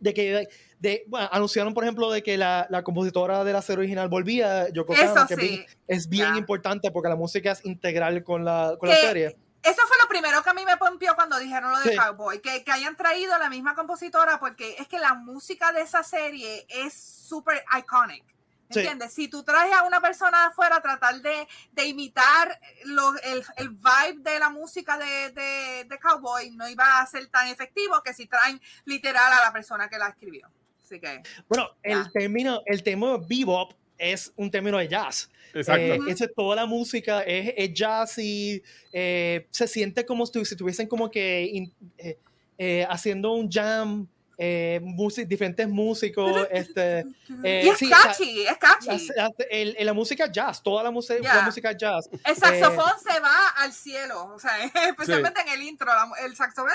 de 0.00 0.14
que 0.14 0.48
de, 0.80 1.04
bueno, 1.06 1.28
anunciaron, 1.30 1.74
por 1.74 1.84
ejemplo, 1.84 2.10
de 2.10 2.22
que 2.22 2.36
la, 2.38 2.66
la, 2.70 2.82
compositora 2.82 3.44
de 3.44 3.52
la 3.52 3.60
serie 3.60 3.80
original 3.80 4.08
volvía, 4.08 4.68
Yoko 4.70 4.94
Kano, 4.94 5.26
que 5.26 5.66
es 5.86 6.08
bien, 6.08 6.36
importante 6.36 6.90
porque 6.90 7.10
la 7.10 7.16
música 7.16 7.52
es 7.52 7.64
integral 7.66 8.24
con 8.24 8.44
la, 8.44 8.76
con 8.78 8.88
la 8.88 8.96
serie. 8.96 9.36
Eso 9.62 9.82
fue 9.86 9.96
lo 10.02 10.08
primero 10.08 10.42
que 10.42 10.48
a 10.48 10.54
mí 10.54 10.64
me 10.64 10.78
pompió 10.78 11.14
cuando 11.14 11.38
dijeron 11.38 11.70
lo 11.70 11.80
de 11.80 11.94
Cowboy, 11.94 12.40
que, 12.40 12.64
que, 12.64 12.72
hayan 12.72 12.96
traído 12.96 13.34
a 13.34 13.38
la 13.38 13.50
misma 13.50 13.74
compositora, 13.74 14.40
porque 14.40 14.76
es 14.78 14.88
que 14.88 14.98
la 14.98 15.12
música 15.12 15.70
de 15.72 15.82
esa 15.82 16.02
serie 16.02 16.66
es 16.70 16.94
súper 16.94 17.62
iconic. 17.78 18.24
¿Entiendes? 18.70 19.12
Si 19.12 19.28
tú 19.28 19.42
traes 19.42 19.72
a 19.72 19.84
una 19.84 20.00
persona 20.00 20.42
de 20.42 20.44
afuera 20.46 20.76
a 20.76 20.82
tratar 20.82 21.20
de, 21.20 21.48
de 21.72 21.86
imitar 21.86 22.60
lo, 22.84 23.14
el, 23.22 23.42
el, 23.56 23.70
vibe 23.70 24.22
de 24.30 24.38
la 24.38 24.48
música 24.48 24.96
de, 24.96 25.30
de, 25.30 25.84
de, 25.84 25.98
Cowboy, 25.98 26.50
no 26.52 26.68
iba 26.68 27.00
a 27.00 27.06
ser 27.06 27.26
tan 27.28 27.48
efectivo 27.48 28.02
que 28.04 28.14
si 28.14 28.26
traen 28.26 28.60
literal 28.84 29.32
a 29.32 29.44
la 29.44 29.52
persona 29.52 29.88
que 29.88 29.98
la 29.98 30.08
escribió. 30.08 30.48
Así 30.82 31.00
que. 31.00 31.22
Bueno, 31.48 31.70
el 31.82 32.10
término, 32.12 32.62
el 32.66 32.82
término 32.82 33.18
bebop 33.18 33.72
es 33.98 34.32
un 34.36 34.50
término 34.50 34.78
de 34.78 34.88
jazz. 34.88 35.30
Exacto. 35.52 35.82
Eh, 35.82 36.00
es 36.08 36.34
toda 36.34 36.56
la 36.56 36.66
música 36.66 37.22
es, 37.22 37.52
es 37.56 37.74
jazz 37.74 38.18
y 38.18 38.62
eh, 38.92 39.46
se 39.50 39.66
siente 39.68 40.06
como 40.06 40.24
si 40.26 40.40
estuviesen 40.40 40.86
como 40.86 41.10
que 41.10 41.68
eh, 41.98 42.18
eh, 42.58 42.86
haciendo 42.88 43.32
un 43.32 43.50
jam 43.50 44.06
eh, 44.42 44.80
diferentes 45.26 45.68
músicos. 45.68 46.48
Este, 46.50 47.00
eh, 47.44 47.62
y 47.64 47.68
es 47.68 47.78
catchy, 47.90 48.46
es 48.46 48.56
catchy. 48.56 49.08
El, 49.50 49.76
la 49.80 49.92
música 49.92 50.32
jazz, 50.32 50.62
toda 50.62 50.82
la, 50.82 50.90
música 50.90 51.20
la 51.22 51.42
música 51.42 51.72
jazz. 51.72 52.08
El 52.24 52.34
saxofón 52.34 52.90
eh, 52.90 53.12
se 53.12 53.20
va 53.20 53.48
al 53.58 53.72
cielo, 53.72 54.32
o 54.34 54.38
sea, 54.38 54.52
especialmente 54.88 55.42
en 55.42 55.48
el 55.48 55.62
intro, 55.62 55.90
el 56.24 56.34
saxofón, 56.34 56.72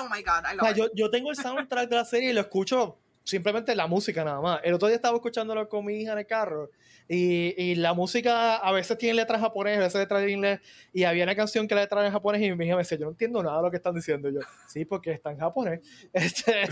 oh 0.00 0.08
my 0.08 0.22
god, 0.22 0.50
I 0.50 0.56
love 0.56 0.74
yo, 0.74 0.86
yo 0.94 1.10
tengo 1.10 1.30
el 1.30 1.36
soundtrack 1.36 1.88
de 1.88 1.96
la 1.96 2.04
serie 2.06 2.30
y 2.30 2.32
lo 2.32 2.40
escucho 2.40 2.98
simplemente 3.26 3.74
la 3.74 3.88
música 3.88 4.24
nada 4.24 4.40
más. 4.40 4.60
El 4.62 4.72
otro 4.72 4.86
día 4.88 4.96
estaba 4.96 5.16
escuchándolo 5.16 5.68
con 5.68 5.84
mi 5.84 6.00
hija 6.00 6.12
en 6.12 6.18
el 6.18 6.26
carro 6.26 6.70
y, 7.08 7.60
y, 7.60 7.74
la 7.74 7.92
música 7.92 8.56
a 8.56 8.72
veces 8.72 8.96
tiene 8.96 9.14
letras 9.14 9.40
japonesas, 9.40 9.80
a 9.80 9.84
veces 9.84 10.00
letras 10.00 10.22
en 10.22 10.30
inglés 10.30 10.60
y 10.92 11.04
había 11.04 11.24
una 11.24 11.34
canción 11.34 11.66
que 11.66 11.74
la 11.74 11.82
letra 11.82 12.06
en 12.06 12.12
japonés 12.12 12.40
y 12.42 12.54
mi 12.54 12.66
hija 12.66 12.76
me 12.76 12.82
decía, 12.82 12.98
yo 12.98 13.04
no 13.04 13.10
entiendo 13.10 13.42
nada 13.42 13.56
de 13.58 13.62
lo 13.64 13.70
que 13.70 13.76
están 13.78 13.94
diciendo. 13.94 14.30
yo, 14.30 14.40
sí, 14.68 14.84
porque 14.84 15.10
está 15.12 15.32
en 15.32 15.38
japonés. 15.38 15.80
Este, 16.12 16.62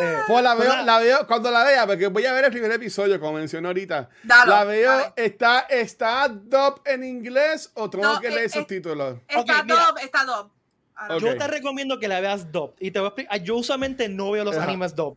eh, 0.00 0.18
pues 0.26 0.42
la 0.42 0.54
veo, 0.54 0.84
la 0.84 0.98
veo, 0.98 1.26
cuando 1.26 1.50
la 1.50 1.62
vea, 1.64 1.86
porque 1.86 2.06
voy 2.08 2.24
a 2.24 2.32
ver 2.32 2.46
el 2.46 2.50
primer 2.50 2.72
episodio, 2.72 3.20
como 3.20 3.34
mencioné 3.34 3.68
ahorita. 3.68 4.08
la 4.24 4.64
veo, 4.64 5.12
está, 5.16 5.60
está 5.68 6.28
dub 6.28 6.80
en 6.86 7.04
inglés 7.04 7.70
o 7.74 7.90
tengo 7.90 8.18
que 8.20 8.30
leer 8.30 8.50
subtítulos. 8.50 9.18
Está 9.28 9.62
dub, 9.62 9.98
está 10.02 10.24
dub. 10.24 10.59
Yo 11.20 11.36
te 11.36 11.46
recomiendo 11.46 11.98
que 11.98 12.08
la 12.08 12.20
veas 12.20 12.50
dub. 12.50 12.74
Y 12.78 12.90
te 12.90 12.98
voy 12.98 13.06
a 13.06 13.08
explicar. 13.08 13.42
Yo 13.42 13.56
usualmente 13.56 14.08
no 14.08 14.30
veo 14.30 14.44
los 14.44 14.56
animes 14.56 14.94
dub. 14.94 15.16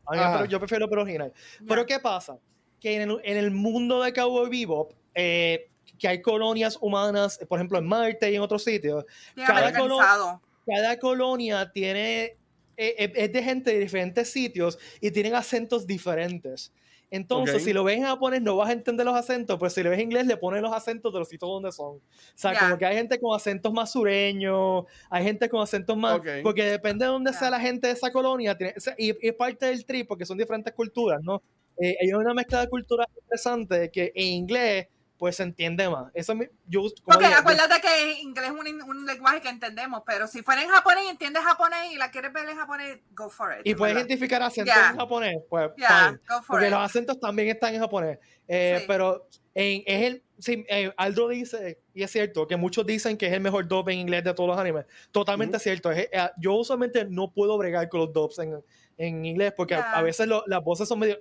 yo 0.49 0.59
prefiero 0.59 0.85
el 0.85 0.99
original. 0.99 1.33
Pero 1.67 1.85
¿qué 1.85 1.99
pasa? 1.99 2.37
Que 2.79 2.95
en 2.95 3.09
el, 3.09 3.21
en 3.23 3.37
el 3.37 3.51
mundo 3.51 4.01
de 4.01 4.13
Cowboy 4.13 4.49
Bebop, 4.49 4.91
eh, 5.15 5.69
que 5.97 6.07
hay 6.07 6.21
colonias 6.21 6.77
humanas, 6.81 7.39
por 7.47 7.59
ejemplo 7.59 7.77
en 7.77 7.85
Marte 7.85 8.31
y 8.31 8.35
en 8.35 8.41
otros 8.41 8.63
sitios, 8.63 9.05
cada, 9.35 9.71
cada, 9.71 10.99
colonia 10.99 11.71
tiene, 11.71 12.23
eh, 12.23 12.35
eh, 12.77 13.13
es 13.15 13.31
de 13.31 13.43
gente 13.43 13.71
de 13.71 13.79
diferentes 13.79 14.29
sitios 14.29 14.77
y 14.99 15.11
tienen 15.11 15.35
acentos 15.35 15.87
diferentes. 15.87 16.73
Entonces, 17.13 17.63
si 17.63 17.73
lo 17.73 17.83
ves 17.83 17.97
en 17.97 18.05
japonés, 18.05 18.41
no 18.41 18.55
vas 18.55 18.69
a 18.69 18.73
entender 18.73 19.05
los 19.05 19.13
acentos, 19.13 19.59
pero 19.59 19.69
si 19.69 19.83
lo 19.83 19.91
ves 19.91 19.99
en 19.99 20.05
inglés, 20.05 20.25
le 20.25 20.35
ponen 20.35 20.63
los 20.63 20.73
acentos 20.73 21.13
de 21.13 21.19
los 21.19 21.29
sitios 21.29 21.47
donde 21.47 21.71
son. 21.71 21.97
O 21.97 22.01
sea, 22.33 22.57
como 22.57 22.75
que 22.75 22.87
hay 22.87 22.95
gente 22.95 23.19
con 23.19 23.35
acentos 23.35 23.71
más 23.71 23.91
sureños, 23.91 24.85
hay 25.11 25.23
gente 25.23 25.47
con 25.47 25.61
acentos 25.61 25.95
más. 25.95 26.19
Porque 26.41 26.63
depende 26.63 27.05
de 27.05 27.11
dónde 27.11 27.31
sea 27.31 27.51
la 27.51 27.59
gente 27.59 27.85
de 27.85 27.93
esa 27.93 28.11
colonia, 28.11 28.57
y, 28.97 29.27
es 29.27 29.33
parte 29.35 29.67
del 29.67 29.85
trip, 29.85 30.07
porque 30.07 30.25
son 30.25 30.39
diferentes 30.39 30.73
culturas, 30.73 31.21
¿no? 31.21 31.43
Eh, 31.77 31.95
hay 32.01 32.13
una 32.13 32.33
mezcla 32.33 32.61
de 32.61 32.67
culturas 32.67 33.05
interesante 33.15 33.91
que 33.91 34.11
en 34.15 34.27
inglés 34.27 34.87
pues 35.23 35.37
se 35.37 35.43
entiende 35.43 35.87
más. 35.87 36.11
Eso 36.13 36.33
yo, 36.67 36.81
Porque 37.05 37.27
acuérdate 37.27 37.79
que 37.79 38.19
inglés 38.19 38.47
es 38.47 38.83
un, 38.85 39.05
lenguaje 39.05 39.39
que 39.39 39.47
entendemos, 39.47 40.03
pero 40.05 40.27
si 40.27 40.41
fuera 40.41 40.61
en 40.61 40.67
japonés 40.67 41.05
y 41.05 41.07
entiendes 41.11 41.41
japonés 41.43 41.93
y 41.93 41.95
la 41.95 42.11
quieres 42.11 42.33
ver 42.33 42.49
en 42.49 42.57
japonés, 42.57 42.99
go 43.11 43.29
for 43.29 43.53
it. 43.57 43.65
Y 43.65 43.73
puedes 43.73 43.95
identificar 43.95 44.43
acentos 44.43 44.75
en 44.75 44.97
japonés, 44.97 45.37
pues 45.49 45.71
fine. 45.77 46.19
Porque 46.45 46.69
los 46.69 46.79
acentos 46.81 47.21
también 47.21 47.47
están 47.47 47.73
en 47.73 47.79
japonés. 47.79 48.19
Eh, 48.49 48.83
pero 48.85 49.29
en, 49.53 49.83
es 49.85 50.01
el, 50.07 50.23
sí, 50.39 50.65
eh, 50.67 50.91
Aldo 50.97 51.29
dice, 51.29 51.79
y 51.93 52.03
es 52.03 52.11
cierto, 52.11 52.45
que 52.45 52.57
muchos 52.57 52.85
dicen 52.85 53.15
que 53.15 53.27
es 53.27 53.31
el 53.31 53.39
mejor 53.39 53.65
dub 53.65 53.87
en 53.87 53.99
inglés 53.99 54.25
de 54.25 54.33
todos 54.33 54.49
los 54.49 54.57
animes. 54.59 54.87
Totalmente 55.13 55.57
cierto. 55.57 55.89
Es, 55.89 56.09
eh, 56.11 56.29
yo 56.37 56.55
usualmente 56.55 57.05
no 57.05 57.31
puedo 57.31 57.57
bregar 57.57 57.87
con 57.87 58.01
los 58.01 58.11
dubs 58.11 58.39
en, 58.39 58.61
en 58.97 59.25
inglés 59.25 59.53
porque 59.55 59.75
a, 59.75 60.01
veces 60.01 60.27
las 60.27 60.61
voces 60.65 60.85
son 60.85 60.99
medio... 60.99 61.17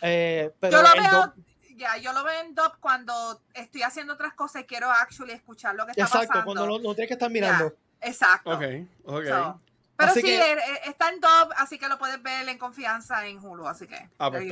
pero 0.00 0.52
yo 0.62 0.82
lo 0.82 0.94
veo 0.94 1.34
ya, 1.76 1.96
yo 1.98 2.12
lo 2.12 2.24
veo 2.24 2.40
en 2.40 2.54
dub 2.54 2.72
cuando 2.80 3.42
estoy 3.54 3.82
haciendo 3.82 4.14
otras 4.14 4.34
cosas 4.34 4.62
y 4.62 4.64
quiero 4.64 4.90
actually 4.90 5.32
escuchar 5.32 5.74
lo 5.74 5.84
que 5.84 5.92
está 5.92 6.04
pasando. 6.04 6.24
Exacto, 6.24 6.44
cuando 6.44 6.66
no, 6.66 6.94
tienes 6.94 7.08
que 7.08 7.14
estar 7.14 7.30
mirando. 7.30 7.74
exacto. 8.00 8.50
Ok, 8.50 8.62
ok. 9.04 9.58
pero 9.96 10.12
sí, 10.12 10.30
eh, 10.30 10.52
eh, 10.52 10.80
está 10.86 11.10
en 11.10 11.20
dub, 11.20 11.52
así 11.56 11.78
que 11.78 11.88
lo 11.88 11.98
puedes 11.98 12.22
ver 12.22 12.48
en 12.48 12.58
confianza 12.58 13.26
en 13.26 13.38
Hulu, 13.38 13.66
así 13.66 13.86
que. 13.86 14.08
Ah, 14.18 14.30
pues 14.30 14.46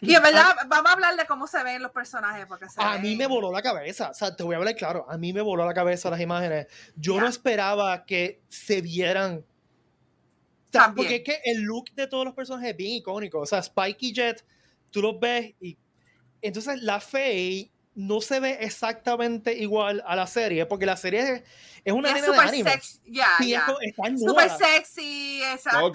y 0.00 0.14
en 0.14 0.22
verdad, 0.22 0.54
vamos 0.66 0.90
a 0.90 0.94
hablar 0.94 1.16
de 1.16 1.26
cómo 1.26 1.46
se 1.46 1.62
ven 1.62 1.82
los 1.82 1.90
personajes. 1.90 2.46
Porque 2.46 2.66
a 2.76 2.98
mí 2.98 3.16
me 3.16 3.26
voló 3.26 3.50
la 3.50 3.62
cabeza. 3.62 4.10
O 4.10 4.14
sea, 4.14 4.34
te 4.34 4.42
voy 4.42 4.54
a 4.54 4.58
hablar 4.58 4.74
claro. 4.74 5.06
A 5.08 5.16
mí 5.16 5.32
me 5.32 5.40
voló 5.40 5.64
la 5.64 5.74
cabeza 5.74 6.10
las 6.10 6.20
imágenes. 6.20 6.66
Yo 6.96 7.20
no 7.20 7.26
esperaba 7.26 8.04
que 8.04 8.42
se 8.48 8.80
vieran. 8.82 9.44
porque 10.94 11.16
es 11.16 11.22
que 11.22 11.40
el 11.44 11.62
look 11.62 11.90
de 11.94 12.06
todos 12.06 12.24
los 12.24 12.34
personajes 12.34 12.70
es 12.70 12.76
bien 12.76 12.92
icónico. 12.92 13.40
O 13.40 13.46
sea, 13.46 13.60
Spike 13.60 14.06
y 14.06 14.12
Jet 14.12 14.44
tú 14.94 15.02
los 15.02 15.18
ves 15.18 15.54
y 15.60 15.76
entonces 16.40 16.80
la 16.82 17.00
Faye 17.00 17.72
no 17.96 18.20
se 18.20 18.38
ve 18.38 18.58
exactamente 18.60 19.52
igual 19.54 20.02
a 20.06 20.14
la 20.14 20.26
serie, 20.26 20.66
porque 20.66 20.86
la 20.86 20.96
serie 20.96 21.44
es, 21.84 21.92
una 21.92 22.12
nena 22.12 22.28
de 22.28 22.38
anime. 22.38 22.70
Sexy, 22.70 23.00
yeah, 23.06 23.66
Super 24.16 24.50
sexy, 24.50 25.42
exacto. 25.42 25.92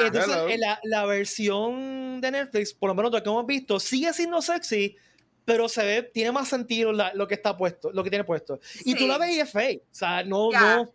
Entonces, 0.00 0.58
la, 0.58 0.78
la, 0.82 1.04
versión 1.06 2.20
de 2.20 2.30
Netflix, 2.30 2.72
por 2.74 2.88
lo 2.88 2.94
menos 2.94 3.12
lo 3.12 3.22
que 3.22 3.28
hemos 3.28 3.46
visto, 3.46 3.80
sigue 3.80 4.12
siendo 4.12 4.40
sexy, 4.40 4.96
pero 5.44 5.68
se 5.68 5.84
ve, 5.84 6.02
tiene 6.02 6.32
más 6.32 6.48
sentido 6.48 6.92
lo 6.92 7.28
que 7.28 7.34
está 7.34 7.56
puesto, 7.56 7.90
lo 7.90 8.02
que 8.02 8.10
tiene 8.10 8.24
puesto. 8.24 8.60
Y 8.84 8.94
tú 8.94 9.06
la 9.06 9.18
ves 9.18 9.36
y 9.36 9.40
es 9.40 9.50
fake. 9.50 9.82
O 9.82 9.94
sea, 9.94 10.22
no, 10.24 10.50
no 10.50 10.92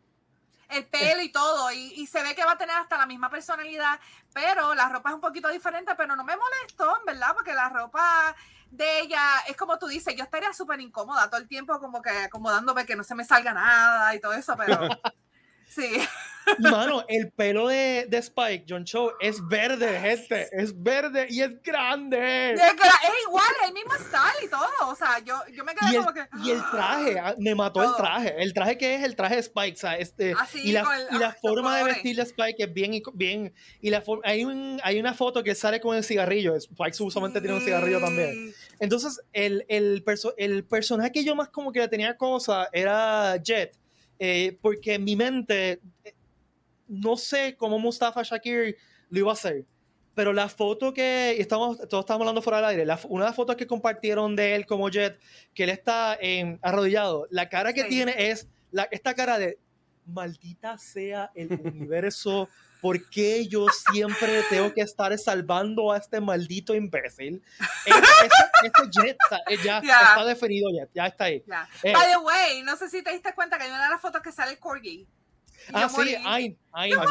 el 0.71 0.85
pelo 0.87 1.21
y 1.21 1.31
todo, 1.31 1.71
y, 1.71 2.05
se 2.07 2.23
ve 2.23 2.35
que 2.35 2.43
va 2.43 2.53
a 2.53 2.57
tener 2.57 2.75
hasta 2.75 2.97
la 2.97 3.05
misma 3.05 3.29
personalidad, 3.29 3.99
pero 4.33 4.73
la 4.73 4.89
ropa 4.89 5.09
es 5.09 5.15
un 5.15 5.21
poquito 5.21 5.49
diferente, 5.49 5.93
pero 5.95 6.15
no 6.15 6.23
me 6.23 6.35
molestó, 6.35 7.01
¿verdad? 7.05 7.33
Porque 7.33 7.53
la 7.53 7.69
ropa 7.69 8.35
de 8.69 9.01
ella 9.01 9.21
es 9.47 9.57
como 9.57 9.77
tú 9.77 9.87
dices, 9.87 10.15
yo 10.15 10.23
estaría 10.23 10.53
súper 10.53 10.79
incómoda 10.79 11.29
todo 11.29 11.39
el 11.39 11.47
tiempo 11.47 11.79
como 11.79 12.01
que 12.01 12.09
acomodándome 12.09 12.85
que 12.85 12.95
no 12.95 13.03
se 13.03 13.15
me 13.15 13.25
salga 13.25 13.53
nada 13.53 14.15
y 14.15 14.21
todo 14.21 14.33
eso, 14.33 14.55
pero 14.57 14.79
sí. 15.67 16.07
Mano, 16.59 17.03
el 17.07 17.31
pelo 17.31 17.67
de, 17.67 18.05
de, 18.09 18.17
Spike, 18.17 18.65
John 18.67 18.85
Cho, 18.85 19.13
es 19.19 19.45
verde, 19.47 19.99
gente. 19.99 20.47
Es 20.51 20.81
verde 20.81 21.27
y 21.29 21.41
es 21.41 21.61
grande. 21.61 22.53
es, 22.53 22.59
igual, 23.27 23.45
es 23.61 23.67
el 23.67 23.73
mismo 23.73 23.93
style 23.93 24.45
y 24.45 24.47
todo. 24.47 24.89
O 24.89 24.95
sea, 24.95 25.19
yo, 25.19 25.35
yo 25.53 25.63
me 25.63 25.73
quedé 25.73 25.97
como 25.97 26.13
que. 26.13 26.27
Y 26.43 26.51
el 26.51 26.61
traje, 26.71 27.19
ah, 27.19 27.35
me 27.37 27.55
mató 27.55 27.83
el 27.83 27.95
traje. 27.95 28.35
El 28.41 28.53
traje 28.53 28.77
que 28.77 28.95
es 28.95 29.03
el 29.03 29.15
traje 29.15 29.35
de 29.35 29.41
Spike, 29.41 29.75
o 29.75 29.79
sea, 29.79 29.97
este. 29.97 30.33
y 30.63 30.71
la, 30.71 30.85
y 31.11 31.17
la 31.17 31.33
forma 31.33 31.77
de 31.77 31.83
vestir 31.85 32.15
de 32.15 32.23
Spike 32.23 32.63
es 32.63 32.73
bien. 32.73 33.01
bien 33.13 33.53
y 33.81 33.89
la 33.89 34.03
hay, 34.23 34.45
un, 34.45 34.79
hay 34.83 34.99
una 34.99 35.13
foto 35.13 35.43
que 35.43 35.55
sale 35.55 35.79
con 35.79 35.95
el 35.95 36.03
cigarrillo. 36.03 36.55
Spike 36.55 37.03
usualmente 37.03 37.39
tiene 37.39 37.55
un 37.55 37.61
cigarrillo 37.61 37.99
también. 37.99 38.53
Entonces, 38.79 39.21
el, 39.33 39.65
el, 39.67 40.03
el 40.37 40.63
personaje 40.65 41.11
que 41.11 41.23
yo 41.23 41.35
más 41.35 41.49
como 41.49 41.71
que 41.71 41.79
le 41.79 41.87
tenía 41.87 42.17
cosa 42.17 42.69
era 42.71 43.37
Jet. 43.37 43.77
Eh, 44.23 44.59
porque 44.61 44.93
en 44.93 45.03
mi 45.03 45.15
mente 45.15 45.79
no 46.91 47.15
sé 47.15 47.55
cómo 47.57 47.79
Mustafa 47.79 48.21
Shakir 48.21 48.75
lo 49.09 49.19
iba 49.19 49.31
a 49.31 49.33
hacer, 49.33 49.65
pero 50.13 50.33
la 50.33 50.49
foto 50.49 50.93
que 50.93 51.39
estamos, 51.39 51.77
todos 51.87 52.03
estamos 52.03 52.21
hablando 52.21 52.41
fuera 52.41 52.57
del 52.57 52.65
aire, 52.81 52.83
una 53.07 53.23
de 53.23 53.29
las 53.29 53.35
fotos 53.35 53.55
que 53.55 53.65
compartieron 53.65 54.35
de 54.35 54.55
él 54.55 54.65
como 54.65 54.89
Jet, 54.89 55.17
que 55.53 55.63
él 55.63 55.69
está 55.69 56.17
en, 56.19 56.59
arrodillado, 56.61 57.27
la 57.31 57.47
cara 57.47 57.71
que 57.71 57.85
tiene 57.85 58.13
es 58.29 58.49
la, 58.71 58.89
esta 58.91 59.13
cara 59.13 59.39
de 59.39 59.57
maldita 60.05 60.77
sea 60.77 61.31
el 61.33 61.47
universo. 61.63 62.49
¿Por 62.81 63.09
qué 63.11 63.47
yo 63.47 63.67
siempre 63.93 64.41
tengo 64.49 64.73
que 64.73 64.81
estar 64.81 65.15
salvando 65.19 65.91
a 65.91 65.97
este 65.97 66.19
maldito 66.19 66.73
imbécil? 66.73 67.43
Este, 67.85 68.89
Jet 68.89 69.17
ya 69.63 69.77
está 69.77 70.25
definido, 70.25 70.67
Jet, 70.71 70.89
ya 70.93 71.05
está 71.05 71.25
ahí. 71.25 71.43
Eh, 71.83 71.93
By 71.93 72.07
the 72.07 72.17
way, 72.17 72.63
no 72.63 72.75
sé 72.75 72.89
si 72.89 73.03
te 73.03 73.11
diste 73.11 73.35
cuenta 73.35 73.59
que 73.59 73.65
hay 73.65 73.69
una 73.69 73.83
de 73.83 73.91
las 73.91 74.01
fotos 74.01 74.23
que 74.23 74.31
sale 74.31 74.53
el 74.53 74.59
Corgi 74.59 75.07
ah, 75.73 75.89
sí, 75.89 76.15
hay, 76.25 76.57
hay. 76.71 76.93
Oh. 76.93 77.03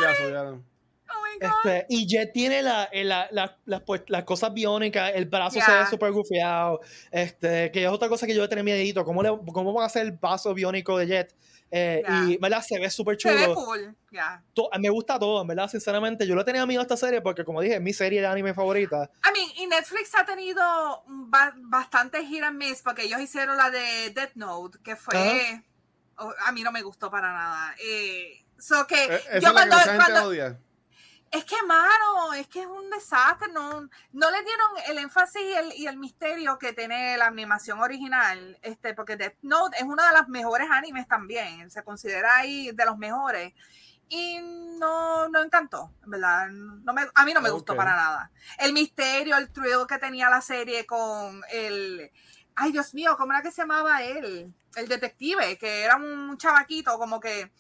Este, 1.41 1.87
y 1.89 2.07
Jet 2.07 2.33
tiene 2.33 2.63
la, 2.63 2.89
eh, 2.93 3.03
la- 3.05 3.29
la- 3.31 3.57
las, 3.65 3.81
pues, 3.83 4.03
las 4.09 4.25
cosas 4.25 4.53
biónicas, 4.53 5.13
el 5.15 5.25
brazo 5.25 5.59
se 5.61 5.67
Yeah. 5.67 5.81
ve 5.81 5.87
súper 5.91 6.13
gufiado, 6.13 6.81
este, 7.11 7.71
que 7.73 7.85
es 7.85 7.89
otra 7.91 8.09
cosa 8.09 8.27
que 8.27 8.35
yo 8.35 8.49
tenía 8.49 8.63
miedito, 8.65 9.05
¿cómo, 9.05 9.23
le, 9.23 9.31
cómo 9.53 9.73
van 9.73 9.85
a 9.85 9.87
hacer 9.87 10.03
el 10.07 10.13
brazo 10.13 10.53
biónico 10.55 10.99
de 10.99 11.07
Jet? 11.07 11.35
Eh, 11.73 12.03
Yeah. 12.07 12.25
Y, 12.29 12.37
¿verdad? 12.39 12.63
Se 12.63 12.79
ve 12.79 12.91
súper 12.91 13.17
Se 13.21 13.33
ve 13.33 13.45
chulo. 13.45 13.55
cool. 13.55 13.97
To- 14.55 14.71
me 14.79 14.89
gusta 14.91 15.19
todo, 15.19 15.45
verdad, 15.47 15.69
sinceramente. 15.69 16.27
Yo 16.27 16.35
le 16.35 16.45
tenía 16.45 16.67
miedo 16.67 16.81
a 16.81 16.83
esta 16.83 16.97
serie 16.97 17.21
porque, 17.21 17.45
como 17.45 17.61
dije, 17.61 17.77
es 17.77 17.81
mi 17.81 17.93
serie 17.93 18.21
de 18.21 18.27
anime 18.27 18.53
favorita. 18.55 19.09
I 19.25 19.33
mean, 19.33 19.51
y 19.57 19.67
Netflix 19.69 20.13
ha 20.17 20.25
tenido 20.25 20.61
ba- 21.07 21.55
bastante 21.57 22.25
hit 22.27 22.43
and 22.43 22.59
miss 22.59 22.83
porque 22.83 23.05
ellos 23.05 23.21
hicieron 23.21 23.57
la 23.57 23.71
de 23.71 24.11
Death 24.15 24.33
Note, 24.35 24.79
que 24.83 24.97
fue. 24.97 25.63
Oh, 26.21 26.35
a 26.47 26.53
mí 26.53 26.62
no 26.62 26.73
me 26.73 26.83
gustó 26.83 27.11
para 27.11 27.33
nada. 27.33 27.75
Eh, 27.83 28.45
so 28.59 28.87
que 28.87 29.05
Esa 29.05 29.39
yo 29.41 29.49
es 29.49 29.55
la 29.55 29.85
que 29.85 29.97
cuando, 29.97 30.29
odia. 30.29 30.59
es 31.31 31.45
que 31.45 31.62
mano, 31.66 32.35
es 32.35 32.47
que 32.49 32.61
es 32.61 32.66
un 32.66 32.89
desastre, 32.91 33.49
no, 33.53 33.89
no 34.12 34.31
le 34.31 34.43
dieron 34.43 34.71
el 34.89 34.99
énfasis 34.99 35.43
y 35.43 35.53
el, 35.53 35.73
y 35.75 35.87
el 35.87 35.97
misterio 35.97 36.59
que 36.59 36.73
tiene 36.73 37.16
la 37.16 37.27
animación 37.27 37.81
original, 37.81 38.59
este, 38.62 38.95
porque 38.95 39.16
Death 39.16 39.39
Note 39.43 39.77
es 39.79 39.85
una 39.85 40.07
de 40.09 40.12
las 40.12 40.29
mejores 40.29 40.68
animes 40.71 41.09
también, 41.09 41.71
se 41.71 41.83
considera 41.83 42.37
ahí 42.37 42.71
de 42.73 42.85
los 42.85 42.99
mejores. 42.99 43.53
Y 44.12 44.41
no, 44.41 45.29
no 45.29 45.41
encantó, 45.41 45.95
en 46.03 46.11
verdad. 46.11 46.49
No 46.49 46.93
me, 46.93 47.03
a 47.14 47.25
mí 47.25 47.33
no 47.33 47.41
me 47.41 47.51
gustó 47.51 47.77
para 47.77 47.95
nada. 47.95 48.33
El 48.59 48.73
misterio, 48.73 49.37
el 49.37 49.53
thrill 49.53 49.87
que 49.89 49.99
tenía 49.99 50.29
la 50.29 50.41
serie 50.41 50.85
con 50.85 51.41
el. 51.53 52.11
Ay, 52.55 52.73
Dios 52.73 52.93
mío, 52.95 53.17
¿cómo 53.17 53.33
era 53.33 53.43
que 53.43 53.51
se 53.51 53.63
llamaba 53.63 54.03
él? 54.03 54.53
El 54.77 54.89
detective, 54.89 55.57
que 55.59 55.83
era 55.83 55.97
un 55.97 56.37
chavaquito, 56.39 56.99
como 56.99 57.19
que. 57.21 57.51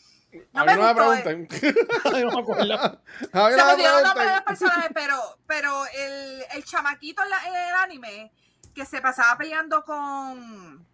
No 0.52 0.60
a 0.60 0.64
me 0.64 0.76
mí 0.76 0.80
no 0.82 0.86
me 0.86 0.92
gustó, 0.94 1.14
eh. 1.14 1.22
pregunten. 1.22 1.48
Ay, 2.14 2.24
no 2.24 2.30
me 2.32 2.40
acuerdo. 2.40 2.74
A 2.74 2.88
mí 2.88 2.98
Se 3.22 3.30
no 3.32 3.44
me 3.44 3.50
me 3.64 3.72
olvidó 3.72 3.98
el 3.98 4.04
nombre 4.04 4.24
del 4.24 4.42
pregunten. 4.42 4.44
personaje, 4.44 4.88
pero, 4.94 5.38
pero 5.46 5.86
el, 5.86 6.44
el 6.52 6.64
chamaquito 6.64 7.22
en, 7.24 7.30
la- 7.30 7.46
en 7.48 7.54
el 7.54 7.74
anime 7.74 8.32
que 8.74 8.84
se 8.86 9.00
pasaba 9.00 9.36
peleando 9.36 9.82
con, 9.84 10.86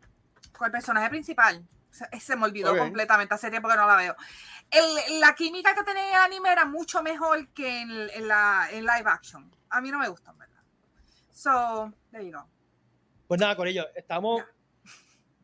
con 0.57 0.65
el 0.67 0.73
personaje 0.73 1.11
principal. 1.11 1.67
Se, 1.91 2.21
se 2.21 2.37
me 2.37 2.45
olvidó 2.47 2.77
completamente, 2.77 3.35
hace 3.35 3.51
tiempo 3.51 3.69
que 3.69 3.77
no 3.77 3.87
la 3.87 3.97
veo. 3.97 4.17
El- 4.71 5.21
la 5.21 5.35
química 5.35 5.75
que 5.75 5.83
tenía 5.85 6.03
en 6.03 6.09
el 6.15 6.23
anime 6.23 6.53
era 6.53 6.65
mucho 6.65 7.03
mejor 7.03 7.49
que 7.49 7.81
en, 7.83 7.91
en 7.91 8.29
la, 8.29 8.69
en 8.71 8.87
live 8.87 9.05
action. 9.11 9.51
A 9.69 9.81
mí 9.83 9.91
no 9.91 9.99
me 9.99 10.09
gustó, 10.09 10.31
en 10.31 10.39
verdad. 10.39 10.63
So, 11.31 11.93
there 12.11 12.25
you 12.25 12.33
go. 12.33 12.47
Pues 13.29 13.41
nada, 13.41 13.57
con 13.57 13.66
ellos, 13.68 13.87
estamos 13.95 14.43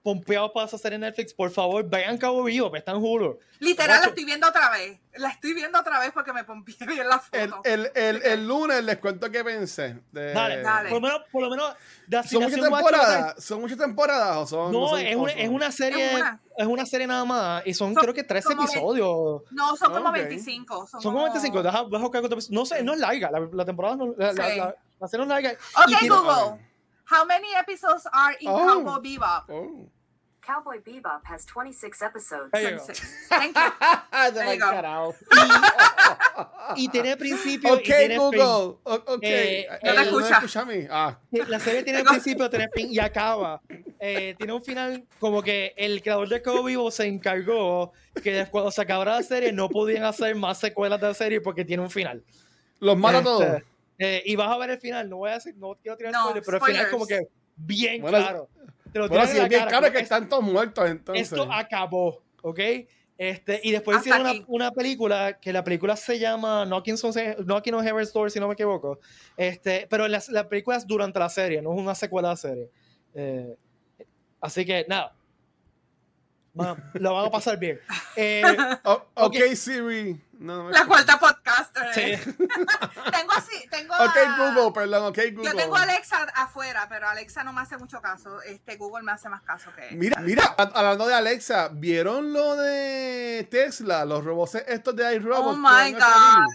pompeados 0.03 0.51
para 0.53 0.66
esa 0.66 0.78
serie 0.78 0.97
en 0.97 1.03
Netflix. 1.03 1.33
Por 1.33 1.51
favor, 1.53 1.89
vean 1.89 2.18
Cabo 2.18 2.43
Vivo, 2.43 2.72
que 2.72 2.78
está 2.78 2.91
en 2.91 2.97
Hulu. 2.99 3.39
Literal, 3.61 4.01
la 4.01 4.07
estoy 4.09 4.24
viendo 4.24 4.49
otra 4.49 4.68
vez. 4.70 4.99
La 5.14 5.28
estoy 5.28 5.55
viendo 5.55 5.78
otra 5.78 6.01
vez 6.01 6.11
porque 6.12 6.33
me 6.33 6.43
pompié 6.43 6.74
bien 6.89 7.07
la 7.09 7.20
foto. 7.20 7.61
el, 7.62 7.89
el, 7.95 8.20
el 8.22 8.47
lunes 8.49 8.83
les 8.83 8.99
cuento 8.99 9.30
qué 9.30 9.45
pensé. 9.45 10.01
de- 10.11 10.33
Dale, 10.33 10.61
Dale. 10.61 10.89
Por 10.91 11.01
lo 11.01 11.07
menos, 11.09 11.22
por 11.30 11.43
lo 11.43 11.51
menos 11.51 11.72
de 12.09 12.20
¿Son 12.24 12.43
muchas 12.43 12.61
temporadas? 12.61 13.45
¿Son 13.45 13.61
muchas 13.61 13.78
temporadas 13.78 14.37
o 14.39 14.47
son.? 14.47 14.72
No, 14.72 14.89
son 14.89 15.01
es, 15.01 15.14
una, 15.14 15.33
es 15.33 15.49
una 15.49 15.70
serie, 15.70 16.05
Es 16.09 16.14
una. 16.20 16.41
es 16.57 16.66
una 16.66 16.87
serie 16.87 17.07
nada 17.07 17.24
más. 17.24 17.62
Y 17.64 17.72
son, 17.74 17.95
Son 17.95 18.03
creo 18.03 18.12
que 18.14 18.24
13 18.24 18.49
como 18.49 18.62
ve- 18.62 18.68
episodios. 18.72 19.43
No, 19.53 19.76
son 19.76 19.93
como 19.93 20.09
Ok. 20.09 20.14
25. 20.14 20.87
Son, 20.89 21.01
Son 21.01 21.12
como 21.12 21.24
25. 21.26 21.62
Deja, 21.62 21.85
deja. 21.85 22.37
No 22.51 22.66
sé, 22.66 22.83
no 22.83 22.95
es 22.95 22.99
larga. 22.99 23.30
La, 23.30 23.49
la 23.53 23.64
temporada 23.64 23.95
no 23.95 24.14
la, 24.18 24.33
la- 24.33 24.51
Sí. 24.51 24.59
la- 24.59 24.76
la 24.99 25.09
serie 25.09 25.24
no 25.26 25.33
es 25.37 25.43
larga. 25.43 25.59
Ok, 25.76 25.91
Y 25.91 25.95
tiene- 25.97 26.09
Google. 26.16 26.72
How 27.05 27.25
many 27.25 27.49
episodes 27.59 28.07
are 28.13 28.33
in 28.41 28.49
Oh. 28.49 28.59
Cowboy 28.67 29.01
Bebop? 29.03 29.45
Oh. 29.51 29.89
Cowboy 30.41 30.79
Bebop 30.81 31.21
has 31.25 31.45
26 31.47 32.03
episodes. 32.03 32.51
There 32.53 32.63
you 32.73 32.79
go. 32.79 32.85
26. 32.85 33.29
Thank 33.29 33.57
you. 33.57 34.33
There 34.33 34.55
you 34.55 34.61
go. 34.61 35.15
Y 36.77 36.89
tiene 36.89 37.17
principio 37.17 37.71
y 37.75 37.79
Ok, 37.79 37.83
tiene 37.85 38.17
Google. 38.19 38.41
O- 38.43 38.81
Ok. 39.07 39.23
Eh, 39.23 39.67
Eh, 39.69 39.79
no 39.85 39.95
¿no 39.95 40.01
escucha. 40.03 40.35
escucha 40.37 40.61
a 40.63 40.65
mí? 40.65 40.87
Ah. 40.91 41.19
fin. 41.31 41.45
La 41.49 41.61
serie 41.61 41.83
tiene 41.85 42.03
principio, 42.03 42.49
tiene 42.51 42.69
fin 42.75 42.89
y 42.91 42.99
acaba. 42.99 43.61
Eh, 44.01 44.35
tiene 44.39 44.53
un 44.53 44.63
final 44.65 45.05
como 45.21 45.43
que 45.43 45.75
el 45.77 46.03
creador 46.03 46.29
de 46.29 46.41
Cabo 46.43 46.65
Vivo 46.65 46.91
se 46.91 47.07
encargó 47.07 47.93
que 48.23 48.47
cuando 48.51 48.71
se 48.73 48.81
acabara 48.83 49.13
la 49.17 49.23
serie 49.23 49.53
no 49.53 49.69
podían 49.69 50.05
hacer 50.05 50.35
más 50.35 50.59
secuelas 50.59 51.01
de 51.01 51.07
la 51.09 51.15
serie 51.15 51.41
porque 51.41 51.65
tiene 51.65 51.83
un 51.83 51.91
final. 51.91 52.25
Los 52.81 52.97
mata 52.99 53.19
Este, 53.19 53.25
todos. 53.31 53.63
Eh, 54.03 54.23
y 54.25 54.37
vas 54.37 54.49
a 54.51 54.59
ver 54.59 54.71
el 54.71 54.79
final, 54.79 55.09
no 55.09 55.19
voy 55.19 55.31
a 55.31 55.35
decir, 55.35 55.55
no 55.57 55.75
quiero 55.81 55.97
tirar 55.97 56.13
No, 56.13 56.21
spoilers, 56.25 56.47
pero 56.47 56.57
el 56.59 56.63
final 56.65 56.85
es 56.87 56.91
como 56.93 57.07
que 57.07 57.21
bien 57.57 58.03
Bueno, 58.03 58.19
claro. 58.19 58.49
Te 58.93 58.99
lo 58.99 59.09
Bueno, 59.09 59.27
si 59.27 59.39
es 59.39 59.49
bien 59.49 59.61
cara, 59.61 59.71
claro 59.71 59.91
que 59.93 59.99
es- 59.99 60.03
están 60.05 60.29
todos 60.29 60.43
muertos 60.43 60.91
entonces. 60.91 61.31
esto 61.33 61.51
acabó, 61.53 62.23
¿ok? 62.43 62.61
Este, 63.19 63.61
y 63.63 63.71
después 63.71 63.99
Hasta 63.99 64.09
hicieron 64.11 64.37
una, 64.39 64.45
una 64.49 64.71
película 64.73 65.39
que 65.41 65.53
la 65.53 65.63
película 65.63 65.95
se 65.97 66.19
llama 66.19 66.65
Knocking 66.67 66.97
on, 67.05 67.45
Knocking 67.47 67.75
on 67.75 67.85
Heaven's 67.85 68.13
Door, 68.13 68.31
si 68.33 68.41
no 68.41 68.49
me 68.49 68.55
equivoco. 68.55 68.99
Este, 69.37 69.87
pero 69.89 70.09
la, 70.09 70.21
la 70.31 70.49
película 70.49 70.77
es 70.77 70.87
durante 70.87 71.19
la 71.21 71.29
serie, 71.29 71.63
no 71.63 71.73
es 71.73 71.79
una 71.79 71.95
secuela 71.95 72.29
de 72.29 72.33
la 72.33 72.37
serie. 72.37 72.71
Eh, 73.15 73.57
así 74.41 74.65
que 74.65 74.85
nada. 74.89 75.15
Lo 76.55 77.15
van 77.15 77.27
a 77.27 77.31
pasar 77.31 77.59
bien. 77.59 77.81
Eh, 78.17 78.43
Oh, 78.85 78.93
ok, 79.15 79.37
Ok. 79.37 79.55
Siri. 79.57 80.23
No, 80.39 80.65
no 80.65 80.71
La 80.71 80.85
cuarta 80.87 81.19
podcaster. 81.19 81.95
sí. 81.95 82.35
tengo 82.37 83.33
así, 83.35 83.67
tengo. 83.71 83.95
Ok, 83.95 84.17
a- 84.17 84.37
Google, 84.55 84.73
perdón, 84.73 85.07
ok, 85.07 85.19
Google. 85.35 85.45
Yo 85.51 85.57
tengo 85.57 85.77
a 85.77 85.83
Alexa 85.85 86.25
afuera, 86.35 86.87
pero 86.91 87.09
Alexa 87.09 87.43
no 87.45 87.53
me 87.53 87.61
hace 87.63 87.79
mucho 87.79 88.03
caso. 88.03 88.43
Este 88.43 88.77
Google 88.77 89.03
me 89.05 89.13
hace 89.13 89.29
más 89.29 89.41
caso 89.43 89.71
que. 89.75 89.95
Mira, 89.95 90.21
mira, 90.21 90.45
hablando 90.59 91.07
de 91.07 91.15
Alexa, 91.15 91.69
¿vieron 91.73 92.33
lo 92.33 92.57
de 92.57 93.47
Tesla? 93.51 94.05
Los 94.05 94.25
robots 94.25 94.57
estos 94.67 94.95
de 94.97 95.15
iRobot. 95.15 95.55
Oh 95.55 95.57
my 95.57 95.93
salir? 95.99 96.47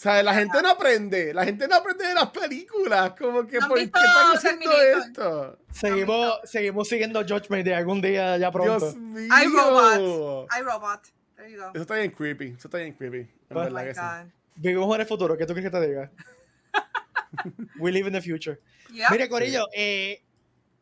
O 0.00 0.02
sea, 0.02 0.22
la 0.22 0.32
gente 0.32 0.62
no 0.62 0.70
aprende, 0.70 1.34
la 1.34 1.44
gente 1.44 1.68
no 1.68 1.74
aprende 1.74 2.06
de 2.06 2.14
las 2.14 2.30
películas, 2.30 3.12
como 3.18 3.46
que 3.46 3.58
¿No 3.58 3.64
han 3.64 3.68
¿por 3.68 3.76
qué 3.76 3.84
están 3.84 4.34
haciendo 4.34 4.72
esto? 4.80 5.58
seguimos, 5.70 6.40
seguimos 6.44 6.88
siguiendo 6.88 7.20
Judgment 7.20 7.66
de 7.66 7.74
algún 7.74 8.00
día 8.00 8.38
ya 8.38 8.50
pronto. 8.50 8.78
Dios 8.78 8.96
mío. 8.96 9.28
iRobot. 9.44 10.48
iRobot. 10.58 11.02
There 11.36 11.52
you 11.52 11.58
go. 11.58 11.70
Eso 11.74 11.82
está 11.82 11.96
bien 11.96 12.12
creepy, 12.12 12.54
eso 12.56 12.68
está 12.68 12.78
bien 12.78 12.94
creepy. 12.94 13.18
en 13.18 13.28
Oh 13.50 13.56
Oh 13.56 13.60
verdad 13.60 13.82
my 13.82 13.88
que 13.88 13.94
sí. 13.94 14.00
God. 14.00 14.32
Vivimos 14.54 14.94
en 14.94 15.00
el 15.02 15.06
futuro, 15.06 15.36
¿qué 15.36 15.44
tú 15.44 15.52
crees 15.52 15.70
que 15.70 15.78
te 15.78 15.86
diga? 15.86 16.10
We 17.78 17.92
live 17.92 18.06
in 18.06 18.14
the 18.14 18.22
future. 18.22 18.58
Yep. 18.94 19.10
Mire, 19.10 19.28
Corillo, 19.28 19.66
eh, 19.74 20.22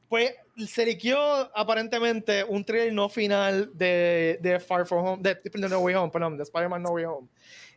pues 0.09 0.33
se 0.69 0.87
liqueó 0.87 1.19
aparentemente 1.59 2.45
un 2.45 2.65
trailer 2.65 2.93
no 2.93 3.09
final 3.09 3.73
de, 3.75 4.39
de 4.41 4.61
Far 4.61 4.87
From 4.87 5.05
Home, 5.05 5.23
de, 5.25 5.41
de 5.43 5.69
No 5.69 5.81
Way 5.81 5.97
Home, 5.97 6.13
perdón, 6.13 6.37
de 6.37 6.45
Spider-Man 6.45 6.85
No 6.85 6.91
Way 6.91 7.05
Home. 7.07 7.29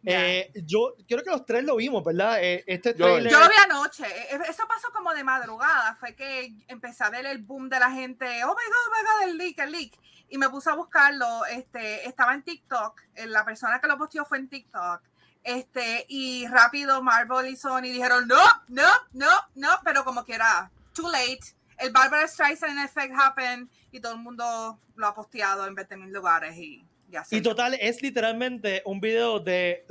Eh, 0.04 0.52
yo 0.66 0.96
creo 1.08 1.24
que 1.24 1.30
los 1.30 1.46
tres 1.46 1.64
lo 1.64 1.76
vimos, 1.76 2.04
¿verdad? 2.04 2.38
Eh, 2.42 2.64
este 2.68 2.92
Yo- 2.96 3.06
trailer. 3.06 3.32
Yo 3.32 3.40
lo 3.40 3.48
vi 3.48 3.56
anoche. 3.64 4.06
Eh, 4.06 4.40
Eso 4.50 4.68
pasó 4.68 4.92
como 4.92 5.14
de 5.14 5.24
madrugada. 5.24 5.96
Fue 5.96 6.16
que 6.16 6.54
empecé 6.68 7.04
a 7.04 7.10
ver 7.10 7.26
el 7.26 7.40
boom 7.40 7.70
de 7.70 7.80
la 7.80 7.92
gente. 7.92 8.26
Oh 8.44 8.48
my 8.50 8.54
God, 8.54 8.88
oh 8.88 8.92
my 8.92 9.04
God, 9.26 9.30
el 9.30 9.38
leak, 9.38 9.60
el 9.60 9.72
leak. 9.72 9.94
Y 10.30 10.38
me 10.38 10.50
puse 10.50 10.70
a 10.70 10.74
buscarlo. 10.76 11.46
Este, 11.46 12.08
estaba 12.08 12.34
en 12.34 12.42
TikTok. 12.44 13.00
eh, 13.16 13.28
La 13.28 13.46
persona 13.46 13.80
que 13.80 13.88
lo 13.88 13.98
posteó 13.98 14.26
fue 14.26 14.40
en 14.40 14.50
TikTok. 14.50 15.02
Este, 15.44 16.06
y 16.08 16.48
rápido 16.48 17.02
Marvel 17.02 17.48
y 17.48 17.56
Sony 17.56 17.82
dijeron 17.82 18.28
no, 18.28 18.38
no, 18.68 18.88
no, 19.14 19.28
no, 19.56 19.70
pero 19.84 20.04
como 20.06 20.24
quiera, 20.24 20.70
too 20.94 21.10
late. 21.10 21.40
El 21.78 21.92
Barbara 21.92 22.28
Streisand 22.28 22.78
effect 22.86 23.12
happened 23.18 23.68
y 23.92 24.00
todo 24.00 24.14
el 24.14 24.20
mundo 24.20 24.80
lo 24.96 25.08
ha 25.08 25.16
posteado 25.16 25.66
en 25.66 25.74
20 25.74 25.98
mil 25.98 26.14
lugares 26.14 26.56
y 26.58 26.86
Y 27.32 27.42
total, 27.42 27.74
es 27.80 28.02
literalmente 28.02 28.82
un 28.86 29.00
video 29.02 29.40
de 29.40 29.86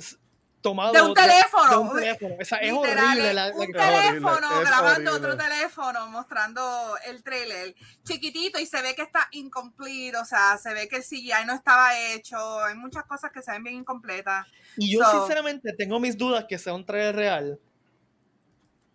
tomado 0.63 0.93
De 0.93 1.01
un 1.01 1.15
teléfono. 1.15 1.71
de 1.71 1.77
un 1.79 1.95
teléfono. 1.95 2.35
Es 2.39 2.51
Literal, 2.53 2.77
horrible. 2.77 3.35
La, 3.35 3.47
la- 3.49 3.55
un 3.55 3.61
horrible, 3.63 3.81
teléfono 3.81 4.61
es 4.61 4.69
grabando 4.69 5.11
horrible. 5.13 5.31
otro 5.33 5.37
teléfono 5.39 6.07
mostrando 6.09 6.97
el 7.07 7.23
trailer 7.23 7.75
chiquitito 8.05 8.59
y 8.59 8.67
se 8.67 8.83
ve 8.83 8.95
que 8.95 9.01
está 9.03 9.27
incomplete, 9.31 10.19
o 10.19 10.25
sea, 10.27 10.59
se 10.59 10.75
ve 10.75 10.87
que 10.89 10.97
el 10.97 11.03
CGI 11.03 11.47
no 11.47 11.55
estaba 11.55 11.99
hecho, 11.99 12.63
hay 12.63 12.75
muchas 12.75 13.05
cosas 13.05 13.31
que 13.33 13.41
se 13.41 13.51
ven 13.53 13.63
bien 13.65 13.77
incompletas. 13.77 14.47
Y 14.77 14.93
yo 14.93 15.03
So- 15.03 15.21
sinceramente 15.21 15.73
tengo 15.73 15.99
mis 15.99 16.17
dudas 16.19 16.45
que 16.47 16.59
sea 16.59 16.75
un 16.75 16.85
trailer 16.85 17.17
real. 17.17 17.59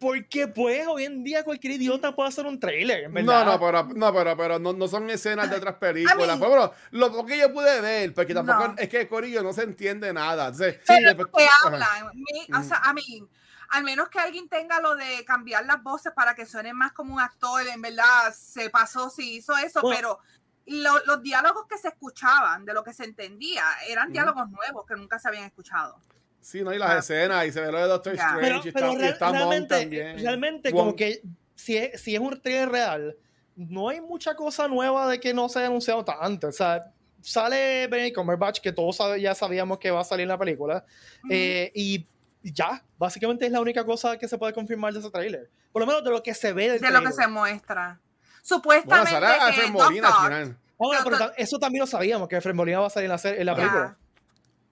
Porque 0.05 0.47
pues 0.47 0.85
hoy 0.87 1.05
en 1.05 1.23
día 1.23 1.43
cualquier 1.43 1.73
idiota 1.73 2.15
puede 2.15 2.29
hacer 2.29 2.45
un 2.45 2.59
trailer, 2.59 3.05
en 3.05 3.13
No, 3.13 3.31
verdad. 3.33 3.45
no, 3.45 3.59
pero, 3.59 3.83
no, 3.95 4.13
pero, 4.13 4.37
pero 4.37 4.59
no, 4.59 4.71
no 4.71 4.87
son 4.87 5.09
escenas 5.09 5.49
de 5.49 5.55
otras 5.57 5.75
películas. 5.75 6.15
mean- 6.15 6.39
pero 6.39 6.73
lo 6.91 7.11
poco 7.11 7.25
que 7.25 7.39
yo 7.39 7.51
pude 7.51 7.81
ver, 7.81 8.13
porque 8.13 8.35
tampoco 8.35 8.67
No. 8.67 8.75
es 8.77 8.87
que 8.87 9.07
Corillo 9.07 9.41
no 9.41 9.51
se 9.51 9.63
entiende 9.63 10.13
nada. 10.13 10.49
Entonces, 10.49 10.79
Pero 10.85 11.15
después- 11.15 11.31
que 11.35 11.45
ajá. 11.45 11.67
hablan, 11.67 12.11
me- 12.13 12.55
o 12.57 12.61
sea, 12.63 12.77
a 12.83 12.93
mí, 12.93 13.27
al 13.69 13.83
menos 13.83 14.09
que 14.09 14.19
alguien 14.19 14.47
tenga 14.47 14.79
lo 14.79 14.95
de 14.95 15.25
cambiar 15.25 15.65
las 15.65 15.81
voces 15.81 16.11
para 16.15 16.35
que 16.35 16.45
suenen 16.45 16.75
más 16.75 16.91
como 16.93 17.15
un 17.15 17.19
actor, 17.19 17.65
en 17.65 17.81
verdad 17.81 18.31
se 18.31 18.69
pasó, 18.69 19.09
sí 19.09 19.37
hizo 19.37 19.57
eso, 19.57 19.81
Bueno. 19.81 19.95
pero 19.97 20.19
lo- 20.67 21.03
los 21.05 21.23
diálogos 21.23 21.65
que 21.67 21.79
se 21.79 21.87
escuchaban, 21.87 22.63
de 22.63 22.73
lo 22.75 22.83
que 22.83 22.93
se 22.93 23.05
entendía, 23.05 23.63
eran 23.87 24.11
diálogos 24.11 24.49
nuevos 24.51 24.85
que 24.85 24.95
nunca 24.95 25.17
se 25.17 25.29
habían 25.29 25.45
escuchado. 25.45 25.99
Sí, 26.45 26.61
no, 26.61 26.71
y 26.71 26.77
las 26.77 26.91
Ah. 26.91 26.97
escenas, 26.99 27.47
y 27.47 27.51
se 27.51 27.59
ve 27.59 27.71
lo 27.71 27.79
de 27.79 27.87
Doctor 27.87 28.15
Ya. 28.15 28.23
Strange, 28.35 28.41
pero, 28.45 28.57
y 28.57 28.71
pero 28.71 28.85
está, 28.85 28.93
y 28.93 28.97
real- 29.01 29.13
está 29.13 29.31
también. 29.79 30.19
realmente 30.19 30.69
Wong. 30.69 30.79
como 30.79 30.95
que 30.95 31.21
si 31.55 31.75
es, 31.75 31.99
si 31.99 32.13
es 32.13 32.21
un 32.21 32.39
trailer 32.39 32.69
real, 32.69 33.17
no 33.55 33.89
hay 33.89 33.99
mucha 33.99 34.35
cosa 34.35 34.67
nueva 34.67 35.07
de 35.09 35.19
que 35.19 35.33
no 35.33 35.49
se 35.49 35.57
haya 35.59 35.69
anunciado 35.69 36.05
tanto. 36.05 36.47
O 36.47 36.51
sea, 36.51 36.91
sale 37.21 37.87
Benedict 37.87 38.15
Cumberbatch, 38.15 38.59
que 38.59 38.71
todos 38.71 38.95
ya 39.19 39.33
sabíamos 39.33 39.79
que 39.79 39.89
va 39.89 40.01
a 40.01 40.03
salir 40.03 40.23
en 40.23 40.29
la 40.29 40.37
película, 40.37 40.85
Ujú. 41.23 41.29
eh, 41.33 41.71
y 41.73 42.05
y 42.47 42.53
ya, 42.53 42.83
básicamente 42.99 43.47
es 43.47 43.51
la 43.51 43.59
única 43.59 43.83
cosa 43.83 44.19
que 44.19 44.27
se 44.27 44.37
puede 44.37 44.53
confirmar 44.53 44.93
de 44.93 44.99
ese 44.99 45.09
trailer. 45.09 45.49
Por 45.71 45.79
lo 45.79 45.87
menos 45.87 46.03
de 46.03 46.11
lo 46.11 46.21
que 46.21 46.35
se 46.35 46.53
ve 46.53 46.69
del 46.69 46.79
De 46.79 46.91
lo 46.91 46.99
que 46.99 47.05
trailer. 47.07 47.13
se 47.13 47.27
muestra. 47.27 47.83
Bueno, 47.83 48.39
Supuestamente 48.43 49.09
sale 49.09 49.25
Alfred 49.25 49.65
que 49.65 49.71
Molina 49.71 50.07
al 50.09 50.23
final. 50.25 50.57
Bueno, 50.77 51.01
Pero 51.03 51.17
pero 51.17 51.31
eso 51.37 51.57
también 51.57 51.79
lo 51.79 51.87
sabíamos, 51.87 52.27
que 52.27 52.39
Fred 52.39 52.53
Molina 52.53 52.81
va 52.81 52.85
a 52.85 52.89
salir 52.91 53.09
en 53.09 53.17
la, 53.17 53.29
en 53.31 53.45
la 53.47 53.51
Ya, 53.53 53.57
película. 53.57 53.97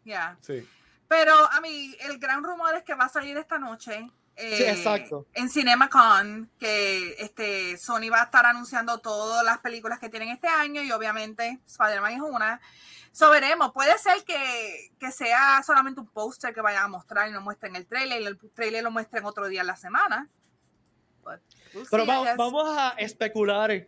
ya. 0.05 0.37
Sí. 0.41 0.67
Pero 1.13 1.35
a 1.51 1.61
mí, 1.61 1.95
el 1.99 2.17
gran 2.17 2.43
rumor 2.43 2.73
es 2.73 2.81
que 2.81 2.95
va 2.95 3.05
a 3.05 3.09
salir 3.09 3.37
esta 3.37 3.59
noche. 3.59 4.09
eh, 4.35 4.57
Sí, 4.57 4.63
exacto. 4.63 5.27
En 5.35 5.47
CinemaCon, 5.47 6.49
que 6.57 7.15
este, 7.19 7.77
Sony 7.77 8.09
va 8.11 8.21
a 8.21 8.23
estar 8.23 8.47
anunciando 8.47 8.97
todas 8.97 9.45
las 9.45 9.59
películas 9.59 9.99
que 9.99 10.09
tienen 10.09 10.29
este 10.29 10.47
año 10.47 10.81
y 10.81 10.91
obviamente 10.91 11.59
Spider-Man 11.67 12.13
es 12.13 12.21
una. 12.21 12.59
So 13.11 13.29
veremos, 13.29 13.71
puede 13.73 13.95
ser 13.99 14.23
que, 14.25 14.91
que 14.99 15.11
sea 15.11 15.61
solamente 15.63 16.01
un 16.01 16.07
póster 16.07 16.51
que 16.51 16.61
vayan 16.61 16.85
a 16.85 16.87
mostrar 16.87 17.29
y 17.29 17.31
no 17.31 17.41
muestren 17.41 17.75
el 17.75 17.85
trailer 17.85 18.19
y 18.19 18.25
el 18.25 18.39
trailer 18.55 18.83
lo 18.83 18.89
muestren 18.89 19.23
otro 19.23 19.47
día 19.47 19.61
en 19.61 19.67
la 19.67 19.75
semana. 19.75 20.31
But 21.23 21.41
we'll 21.75 21.85
Pero 21.91 22.05
see, 22.05 22.35
vamos 22.35 22.75
a 22.75 22.95
especular 22.97 23.87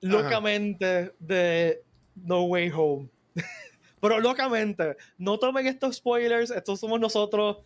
locamente 0.00 1.12
de 1.18 1.82
No 2.14 2.42
Way 2.44 2.70
Home. 2.70 3.10
Pero 4.04 4.20
locamente, 4.20 4.98
no 5.16 5.38
tomen 5.38 5.66
estos 5.66 5.96
spoilers, 5.96 6.50
estos 6.50 6.78
somos 6.78 7.00
nosotros 7.00 7.56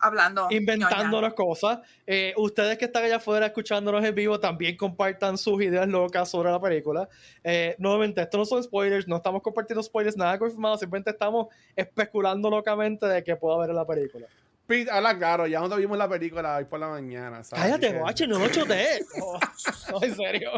Hablando. 0.00 0.48
inventándonos 0.50 1.32
cosas. 1.34 1.78
Eh, 2.04 2.34
ustedes 2.36 2.76
que 2.76 2.86
están 2.86 3.04
allá 3.04 3.18
afuera 3.18 3.46
escuchándonos 3.46 4.04
en 4.04 4.12
vivo 4.16 4.40
también 4.40 4.76
compartan 4.76 5.38
sus 5.38 5.62
ideas 5.62 5.86
locas 5.86 6.28
sobre 6.28 6.50
la 6.50 6.60
película. 6.60 7.08
Eh, 7.44 7.76
nuevamente, 7.78 8.20
esto 8.20 8.36
no 8.36 8.44
son 8.44 8.60
spoilers, 8.60 9.06
no 9.06 9.18
estamos 9.18 9.42
compartiendo 9.42 9.80
spoilers, 9.80 10.16
nada 10.16 10.36
confirmado, 10.36 10.76
simplemente 10.76 11.10
estamos 11.10 11.46
especulando 11.76 12.50
locamente 12.50 13.06
de 13.06 13.22
que 13.22 13.36
pueda 13.36 13.54
haber 13.54 13.70
en 13.70 13.76
la 13.76 13.86
película. 13.86 14.26
Pete, 14.66 14.90
habla 14.90 15.16
claro, 15.16 15.46
ya 15.46 15.60
no 15.60 15.76
vimos 15.76 15.96
la 15.96 16.08
película 16.08 16.56
hoy 16.56 16.64
por 16.64 16.80
la 16.80 16.88
mañana. 16.88 17.44
¿sabes? 17.44 17.64
Cállate, 17.64 17.96
guache, 17.96 18.26
no 18.26 18.40
lo 18.40 18.48
chotees. 18.48 19.06
No, 19.16 19.38
no, 19.92 20.02
en 20.02 20.16
serio. 20.16 20.50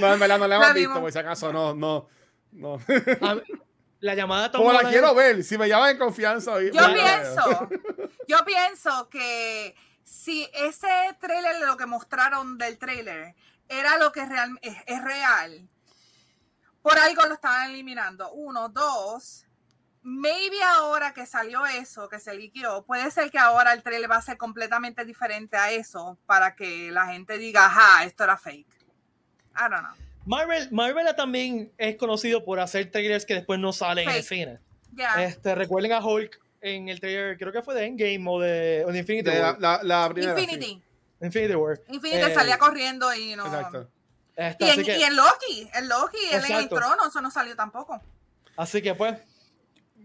No, 0.00 0.12
en 0.12 0.18
verdad 0.18 0.38
no 0.40 0.48
la 0.48 0.56
hemos 0.56 0.68
La 0.68 0.74
visto, 0.74 1.00
por 1.00 1.12
si 1.12 1.18
acaso, 1.20 1.52
no, 1.52 1.72
no. 1.72 2.15
No. 2.56 2.74
A- 3.20 3.36
La 4.00 4.14
llamada 4.14 4.52
Como 4.52 4.72
la 4.72 4.88
quiero 4.90 5.12
Holland- 5.12 5.16
ver, 5.36 5.44
si 5.44 5.56
me 5.56 5.68
llaman 5.68 5.90
en 5.92 5.98
confianza. 5.98 6.52
hoy- 6.52 6.70
Yo 6.72 6.84
pienso, 6.92 7.68
yo 8.28 8.44
pienso 8.44 9.08
que 9.08 9.74
si 10.04 10.46
ese 10.52 10.86
trailer, 11.18 11.60
lo 11.66 11.76
que 11.78 11.86
mostraron 11.86 12.58
del 12.58 12.76
trailer, 12.78 13.34
era 13.68 13.96
lo 13.96 14.12
que 14.12 14.24
real, 14.26 14.50
es, 14.60 14.76
es 14.86 15.02
real, 15.02 15.66
por 16.82 16.98
algo 16.98 17.24
lo 17.26 17.34
estaban 17.34 17.70
eliminando. 17.70 18.30
Uno, 18.32 18.68
dos, 18.68 19.44
maybe 20.02 20.62
ahora 20.62 21.12
que 21.14 21.24
salió 21.26 21.64
eso, 21.66 22.08
que 22.08 22.20
se 22.20 22.34
liquidó, 22.34 22.84
puede 22.84 23.10
ser 23.10 23.30
que 23.30 23.38
ahora 23.38 23.72
el 23.72 23.82
trailer 23.82 24.10
va 24.10 24.16
a 24.16 24.22
ser 24.22 24.36
completamente 24.36 25.04
diferente 25.06 25.56
a 25.56 25.72
eso 25.72 26.18
para 26.26 26.54
que 26.54 26.90
la 26.92 27.06
gente 27.06 27.38
diga, 27.38 27.64
ajá, 27.66 28.04
esto 28.04 28.22
era 28.24 28.36
fake. 28.36 28.68
I 29.56 29.70
don't 29.70 29.80
know. 29.80 30.05
Marvel, 30.26 30.68
Marvel 30.72 31.06
también 31.16 31.72
es 31.78 31.96
conocido 31.96 32.44
por 32.44 32.60
hacer 32.60 32.90
trailers 32.90 33.24
que 33.24 33.34
después 33.34 33.58
no 33.58 33.72
salen 33.72 34.08
en 34.08 34.16
el 34.16 34.22
cine. 34.22 34.58
Ya. 34.92 35.24
Este, 35.24 35.54
recuerden 35.54 35.92
a 35.92 36.04
Hulk 36.04 36.38
en 36.60 36.88
el 36.88 36.98
trailer, 37.00 37.38
creo 37.38 37.52
que 37.52 37.62
fue 37.62 37.74
de 37.74 37.86
Endgame 37.86 38.24
o 38.28 38.40
de, 38.40 38.84
o 38.86 38.92
de 38.92 38.98
Infinity 38.98 39.30
De 39.30 39.40
War. 39.40 39.56
la, 39.60 39.80
la 39.82 40.08
primera. 40.12 40.36
sí. 40.36 40.42
Infinity. 40.42 40.82
Infinity 41.20 41.54
War. 41.54 41.80
Infinity 41.88 42.22
Eh, 42.22 42.34
salía 42.34 42.58
corriendo 42.58 43.14
y 43.14 43.36
no. 43.36 43.46
Exacto. 43.46 43.88
Este, 44.34 44.64
Y 44.64 44.68
así, 44.68 44.80
en, 44.80 44.86
que, 44.86 44.98
y 44.98 45.02
en 45.02 45.16
Loki, 45.16 45.70
en 45.72 45.88
Loki, 45.88 46.18
él 46.32 46.42
en 46.44 46.56
el 46.56 46.68
trono, 46.68 47.08
eso 47.08 47.20
no 47.22 47.30
salió 47.30 47.56
tampoco. 47.56 48.02
así 48.56 48.82
que 48.82 48.94
pues, 48.94 49.14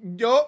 Yo, 0.02 0.48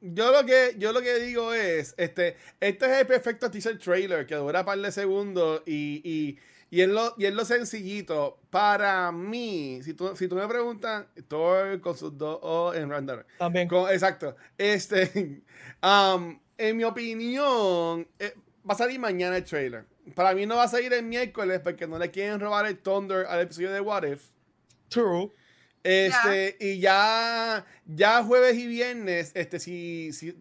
yo 0.00 0.30
lo 0.30 0.44
que 0.46 0.74
yo 0.78 0.92
lo 0.92 1.00
que 1.00 1.14
digo 1.18 1.52
es, 1.52 1.94
este, 1.96 2.36
este 2.60 2.86
es 2.86 2.92
el 2.92 3.06
perfecto 3.06 3.50
teaser 3.50 3.78
trailer 3.78 4.26
que 4.26 4.36
dura 4.36 4.60
un 4.60 4.66
par 4.66 4.78
de 4.78 4.92
segundos 4.92 5.62
y, 5.66 6.00
y, 6.04 6.38
y, 6.70 6.80
es 6.82 6.88
lo, 6.88 7.14
y 7.16 7.26
es 7.26 7.34
lo 7.34 7.44
sencillito. 7.44 8.38
Para 8.50 9.10
mí, 9.12 9.80
si 9.82 9.94
tú, 9.94 10.14
si 10.16 10.28
tú 10.28 10.36
me 10.36 10.46
preguntas, 10.46 11.06
Thor 11.28 11.80
con 11.80 11.96
sus 11.96 12.16
dos 12.16 12.38
O 12.42 12.74
en 12.74 12.90
random. 12.90 13.20
también. 13.38 13.68
Con- 13.68 13.90
exacto. 13.90 14.36
Este, 14.56 15.42
um, 15.82 16.38
en 16.56 16.76
mi 16.76 16.84
opinión, 16.84 18.06
eh, 18.18 18.34
va 18.68 18.74
a 18.74 18.78
salir 18.78 18.98
mañana 19.00 19.36
el 19.36 19.44
trailer. 19.44 19.84
Para 20.14 20.34
mí 20.34 20.46
no 20.46 20.56
va 20.56 20.64
a 20.64 20.68
salir 20.68 20.92
el 20.92 21.04
miércoles 21.04 21.60
porque 21.62 21.86
no 21.86 21.98
le 21.98 22.10
quieren 22.10 22.40
robar 22.40 22.66
el 22.66 22.78
Thunder 22.78 23.26
al 23.26 23.40
episodio 23.40 23.72
de 23.72 23.80
What 23.80 24.04
If. 24.04 24.28
True. 24.88 25.30
Este, 25.82 26.56
y 26.60 26.80
ya, 26.80 27.64
ya 27.86 28.22
jueves 28.24 28.56
y 28.56 28.66
viernes, 28.66 29.30
este, 29.34 29.58
si, 29.58 30.12
si 30.12 30.36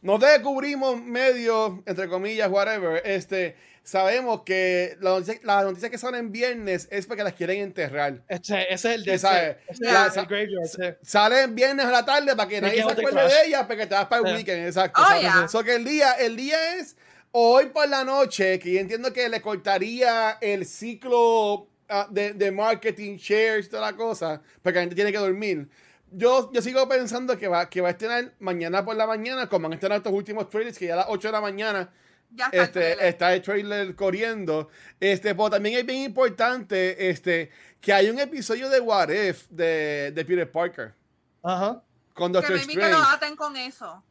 no 0.00 0.18
descubrimos 0.18 1.02
medios, 1.02 1.80
entre 1.86 2.08
comillas, 2.08 2.48
whatever, 2.50 3.02
este, 3.04 3.56
sabemos 3.82 4.42
que 4.42 4.96
las 5.00 5.14
noticias, 5.14 5.38
las 5.44 5.64
noticias 5.64 5.90
que 5.90 5.98
salen 5.98 6.30
viernes 6.32 6.88
es 6.90 7.06
porque 7.06 7.24
las 7.24 7.32
quieren 7.34 7.58
enterrar. 7.60 8.22
Este, 8.28 8.72
ese 8.72 8.94
es 8.94 9.06
el, 9.06 9.18
sabes, 9.18 9.56
ese 9.68 9.84
ya, 9.84 10.06
es 10.06 10.16
el 10.16 10.26
graveyard. 10.26 10.98
Salen 11.02 11.54
viernes 11.54 11.86
a 11.86 11.90
la 11.90 12.04
tarde 12.04 12.36
para 12.36 12.48
que 12.48 12.60
nadie 12.60 12.82
se 12.82 12.90
acuerde 12.90 13.22
de 13.22 13.46
ellas 13.46 13.64
porque 13.66 13.86
te 13.86 13.94
vas 13.94 14.06
para 14.06 14.22
el 14.22 14.28
Sí. 14.28 14.34
weekend, 14.34 14.66
exacto. 14.66 15.00
Oh, 15.02 15.10
So- 15.14 15.20
yeah. 15.20 15.48
so 15.48 15.64
que 15.64 15.74
el 15.74 15.84
día, 15.84 16.12
el 16.12 16.36
día 16.36 16.76
es 16.76 16.96
hoy 17.32 17.66
por 17.66 17.88
la 17.88 18.04
noche, 18.04 18.58
que 18.58 18.72
yo 18.72 18.80
entiendo 18.80 19.12
que 19.12 19.28
le 19.28 19.40
cortaría 19.40 20.38
el 20.40 20.66
ciclo 20.66 21.68
ah, 21.88 22.06
de, 22.10 22.32
de 22.34 22.50
marketing, 22.52 23.16
shares, 23.16 23.68
toda 23.68 23.90
la 23.90 23.96
cosa, 23.96 24.40
porque 24.62 24.76
la 24.76 24.82
gente 24.82 24.94
tiene 24.94 25.10
que 25.12 25.18
dormir. 25.18 25.68
Yo, 26.12 26.50
yo 26.52 26.60
sigo 26.60 26.88
pensando 26.88 27.36
que 27.38 27.46
va, 27.48 27.70
que 27.70 27.80
va 27.80 27.88
a 27.88 27.90
estrenar 27.92 28.32
mañana 28.40 28.84
por 28.84 28.96
la 28.96 29.06
mañana, 29.06 29.48
como 29.48 29.64
van 29.64 29.72
a 29.72 29.74
estrenar 29.76 29.98
estos 29.98 30.12
últimos 30.12 30.50
trailers, 30.50 30.76
que 30.76 30.86
ya 30.86 30.94
a 30.94 30.96
las 30.98 31.06
8 31.08 31.28
de 31.28 31.32
la 31.32 31.40
mañana 31.40 31.92
Ya 32.32 32.46
está. 32.46 32.56
el 32.56 32.62
este, 32.62 32.80
trailer. 32.80 33.04
está 33.06 33.34
el 33.34 33.42
trailer 33.42 33.94
corriendo. 33.96 34.68
Este, 34.98 35.34
pero 35.34 35.50
también 35.50 35.78
es 35.78 35.86
bien 35.86 36.02
importante 36.02 37.10
este, 37.10 37.50
que 37.80 37.92
hay 37.92 38.08
un 38.10 38.18
episodio 38.18 38.68
de 38.68 38.80
What 38.80 39.08
If 39.10 39.46
de, 39.48 40.12
de 40.14 40.24
Peter 40.24 40.50
Parker 40.50 40.94
Ajá. 41.42 41.82
con 42.14 42.30
que 42.32 42.38
Doctor 42.38 42.56
que 42.56 42.62
Strange. 42.62 42.90
lo 42.90 43.02
aten 43.02 43.36
con 43.36 43.56
eso. 43.56 44.04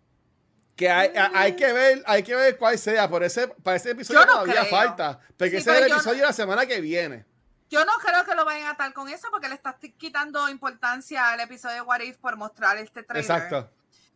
Que 0.75 0.89
hay, 0.89 1.15
a- 1.15 1.31
hay 1.33 1.55
que 1.55 1.71
ver, 1.73 2.03
hay 2.05 2.23
que 2.23 2.35
ver 2.35 2.57
cuál 2.57 2.77
sea. 2.77 3.09
Por 3.09 3.23
ese, 3.23 3.47
para 3.49 3.75
ese 3.77 3.91
episodio 3.91 4.21
no 4.25 4.31
todavía 4.31 4.61
creo. 4.61 4.65
falta. 4.69 5.19
Porque 5.37 5.51
Sí, 5.51 5.57
ese 5.57 5.71
es 5.71 5.77
el 5.77 5.83
yo 5.83 5.89
no- 5.89 5.95
episodio 5.95 6.21
de 6.21 6.27
la 6.27 6.33
semana 6.33 6.65
que 6.65 6.79
viene. 6.81 7.25
Yo 7.69 7.85
no 7.85 7.91
creo 8.03 8.25
que 8.25 8.33
lo 8.33 8.45
vayan 8.45 8.65
a 8.67 8.71
atar 8.71 8.91
con 8.93 9.09
eso 9.09 9.27
porque 9.29 9.47
le 9.47 9.55
estás 9.55 9.75
quitando 9.97 10.49
importancia 10.49 11.31
al 11.31 11.39
episodio 11.41 11.75
de 11.75 11.81
What 11.81 11.99
If 11.99 12.17
por 12.17 12.35
mostrar 12.37 12.77
este 12.77 13.03
trailer. 13.03 13.23
Exacto. 13.23 13.69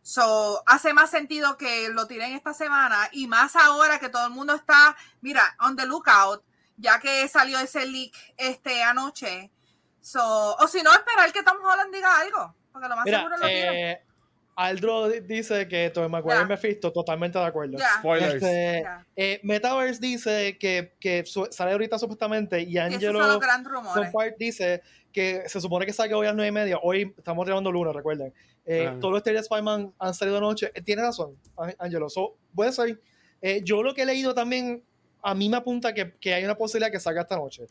So, 0.06 0.62
hace 0.66 0.92
más 0.92 1.10
sentido 1.10 1.56
que 1.56 1.88
lo 1.88 2.06
tiren 2.06 2.32
esta 2.34 2.52
semana 2.52 3.08
y 3.12 3.26
más 3.26 3.56
ahora 3.56 3.98
que 3.98 4.10
todo 4.10 4.26
el 4.26 4.32
mundo 4.32 4.54
está, 4.54 4.94
mira, 5.22 5.56
on 5.60 5.76
the 5.76 5.86
lookout, 5.86 6.44
ya 6.76 7.00
que 7.00 7.26
salió 7.26 7.58
ese 7.58 7.86
leak 7.86 8.12
este 8.36 8.82
anoche. 8.82 9.50
So, 10.02 10.56
o 10.56 10.68
si 10.68 10.82
no, 10.82 10.92
esperar 10.92 11.32
que 11.32 11.42
Tom 11.42 11.56
Holland 11.58 11.90
diga 11.90 12.18
algo, 12.18 12.54
porque 12.70 12.86
lo 12.86 12.96
más 12.96 13.06
Mira, 13.06 13.16
seguro 13.16 13.38
lo 13.38 13.46
eh, 13.46 14.04
Aldro 14.56 15.08
di- 15.08 15.20
dice 15.20 15.66
que 15.68 15.90
Tobey 15.90 16.08
Maguire 16.08 16.36
Ya. 16.38 16.42
y 16.44 16.46
Mephisto, 16.46 16.92
totalmente 16.92 17.38
de 17.38 17.44
acuerdo. 17.44 17.76
Ya. 17.78 17.98
Spoilers. 17.98 18.34
Este, 18.34 18.80
Ya. 18.82 19.06
eh, 19.16 19.40
Metaverse 19.42 20.00
dice 20.00 20.56
que, 20.58 20.92
que 21.00 21.24
su- 21.26 21.48
sale 21.50 21.72
ahorita 21.72 21.98
supuestamente 21.98 22.60
y 22.62 22.78
Angelo 22.78 23.40
dice 24.38 24.82
que 25.12 25.42
se 25.48 25.60
supone 25.60 25.86
que 25.86 25.92
salga 25.92 26.16
hoy 26.16 26.26
a 26.26 26.30
las 26.30 26.36
9 26.36 26.48
y 26.48 26.52
media. 26.52 26.78
Hoy 26.82 27.14
estamos 27.16 27.44
grabando 27.46 27.70
lunes, 27.70 27.94
recuerden. 27.94 28.32
Eh, 28.66 28.86
Ah. 28.90 28.96
Todos 29.00 29.14
los 29.14 29.22
trailers 29.22 29.42
de 29.44 29.46
Spider-Man 29.54 29.92
han 29.98 30.14
salido 30.14 30.38
anoche. 30.38 30.70
Eh, 30.74 30.82
Tiene 30.82 31.02
razón, 31.02 31.36
Angelo. 31.78 32.08
So, 32.08 32.36
puede 32.54 32.72
ser. 32.72 33.00
Eh, 33.42 33.60
yo 33.62 33.82
lo 33.82 33.92
que 33.94 34.02
he 34.02 34.06
leído 34.06 34.34
también, 34.34 34.82
a 35.22 35.34
mí 35.34 35.48
me 35.48 35.56
apunta 35.56 35.92
que, 35.92 36.14
que 36.18 36.32
hay 36.34 36.44
una 36.44 36.56
posibilidad 36.56 36.90
que 36.90 36.98
salga 36.98 37.22
esta 37.22 37.36
noche. 37.36 37.66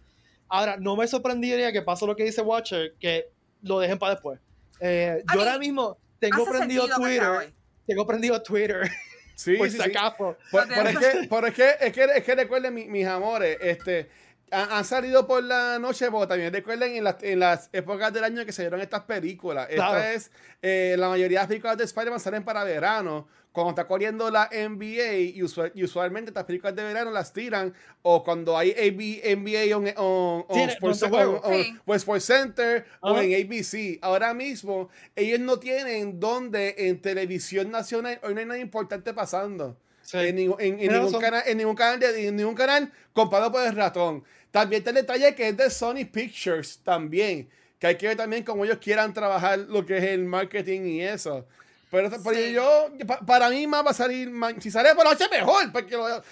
Ahora, 0.47 0.77
no 0.77 0.95
me 0.95 1.07
sorprendería 1.07 1.71
que 1.71 1.81
pase 1.81 2.05
lo 2.05 2.15
que 2.15 2.23
dice 2.23 2.41
Watcher, 2.41 2.93
que 2.99 3.29
lo 3.61 3.79
dejen 3.79 3.97
para 3.97 4.13
después. 4.13 4.39
Eh, 4.79 5.23
yo 5.27 5.35
mí, 5.35 5.39
ahora 5.41 5.57
mismo 5.57 5.97
tengo 6.29 6.45
prendido 6.45 6.87
Twitter. 6.95 7.53
Tengo 7.85 8.07
prendido 8.07 8.41
Twitter. 8.41 8.89
Sí, 9.35 9.55
por 9.57 9.67
sí, 9.69 9.77
si 9.77 9.83
sí. 9.83 9.89
acaso. 9.89 10.37
Por, 10.51 10.67
por 10.73 10.87
es, 10.87 10.97
que, 10.97 11.27
por 11.29 11.47
es, 11.47 11.53
que, 11.55 11.69
es, 11.81 11.91
que, 11.91 12.03
es 12.03 12.23
que 12.23 12.35
recuerden, 12.35 12.73
mi- 12.73 12.85
mis 12.85 13.07
amores, 13.07 13.57
este, 13.61 14.07
han, 14.51 14.71
han 14.71 14.85
salido 14.85 15.25
por 15.25 15.43
la 15.43 15.79
noche, 15.79 16.05
pero 16.05 16.27
también 16.27 16.53
recuerden 16.53 16.95
en 16.95 17.03
las, 17.03 17.15
en 17.23 17.39
las 17.39 17.69
épocas 17.73 18.13
del 18.13 18.23
año 18.23 18.45
que 18.45 18.51
se 18.51 18.61
dieron 18.61 18.79
estas 18.79 19.01
películas. 19.05 19.67
Claro. 19.67 19.97
Esta 19.97 20.13
es, 20.13 20.31
eh, 20.61 20.95
la 20.99 21.09
mayoría 21.09 21.39
de 21.39 21.41
las 21.43 21.47
películas 21.47 21.77
de 21.77 21.83
Spider-Man 21.85 22.19
salen 22.19 22.43
para 22.43 22.63
verano. 22.63 23.27
Cuando 23.53 23.69
está 23.69 23.85
corriendo 23.87 24.29
la 24.31 24.49
NBA, 24.51 25.13
y, 25.35 25.41
usual- 25.43 25.71
y 25.75 25.83
usualmente 25.83 26.31
estas 26.31 26.43
películas 26.43 26.75
de 26.75 26.83
verano 26.83 27.11
las 27.11 27.31
tiran, 27.31 27.73
o 28.01 28.23
cuando 28.23 28.57
hay 28.57 28.71
AB, 28.71 29.21
NBA 29.37 29.77
on, 29.77 29.85
on, 29.95 30.45
on 30.49 30.59
Sports, 30.69 31.03
on- 31.03 31.39
Sí. 31.53 31.77
o 31.85 31.95
Sports 31.95 32.25
Center 32.25 32.85
o 32.99 33.11
Ajá. 33.11 33.23
en 33.23 33.33
ABC. 33.35 33.99
Ahora 34.01 34.33
mismo, 34.33 34.89
ellos 35.15 35.39
no 35.39 35.59
tienen 35.59 36.19
donde 36.19 36.73
en 36.77 36.99
televisión 36.99 37.69
nacional, 37.71 38.19
hoy 38.23 38.33
no 38.33 38.39
hay 38.39 38.45
nada 38.47 38.59
importante 38.59 39.13
pasando. 39.13 39.77
Sí. 40.01 40.17
En, 40.17 40.35
ningún- 40.35 40.59
en- 40.59 40.79
en 40.81 40.91
ningún 40.91 41.21
canal, 41.21 41.43
en 41.45 41.57
ningún 41.59 41.75
canal 41.75 41.99
de 41.99 42.27
en 42.27 42.35
ningún 42.35 42.55
canal 42.55 42.91
comprado 43.13 43.51
por 43.51 43.63
el 43.65 43.75
ratón. 43.75 44.23
También 44.51 44.79
está 44.81 44.89
el 44.89 44.97
detalle 44.97 45.33
que 45.35 45.47
es 45.49 45.55
de 45.57 45.69
Sony 45.69 46.05
Pictures 46.11 46.79
también. 46.83 47.47
Que 47.79 47.87
hay 47.87 47.95
que 47.97 48.07
ver 48.07 48.17
también 48.17 48.43
cómo 48.43 48.65
ellos 48.65 48.77
quieran 48.79 49.13
trabajar 49.13 49.59
lo 49.59 49.85
que 49.85 49.97
es 49.97 50.03
el 50.05 50.25
marketing 50.25 50.81
y 50.87 51.01
eso. 51.03 51.45
Pero, 51.93 52.09
Sí. 52.33 52.53
yo, 52.53 52.89
pa- 53.05 53.19
para 53.19 53.49
mí 53.51 53.67
más 53.67 53.85
va 53.85 53.91
a 53.91 53.93
salir, 53.93 54.31
si 54.59 54.71
sale 54.71 54.95
por 54.95 55.05
la 55.05 55.11
noche 55.11 55.29
mejor, 55.29 55.71
porque 55.71 55.95
lo- 55.95 56.23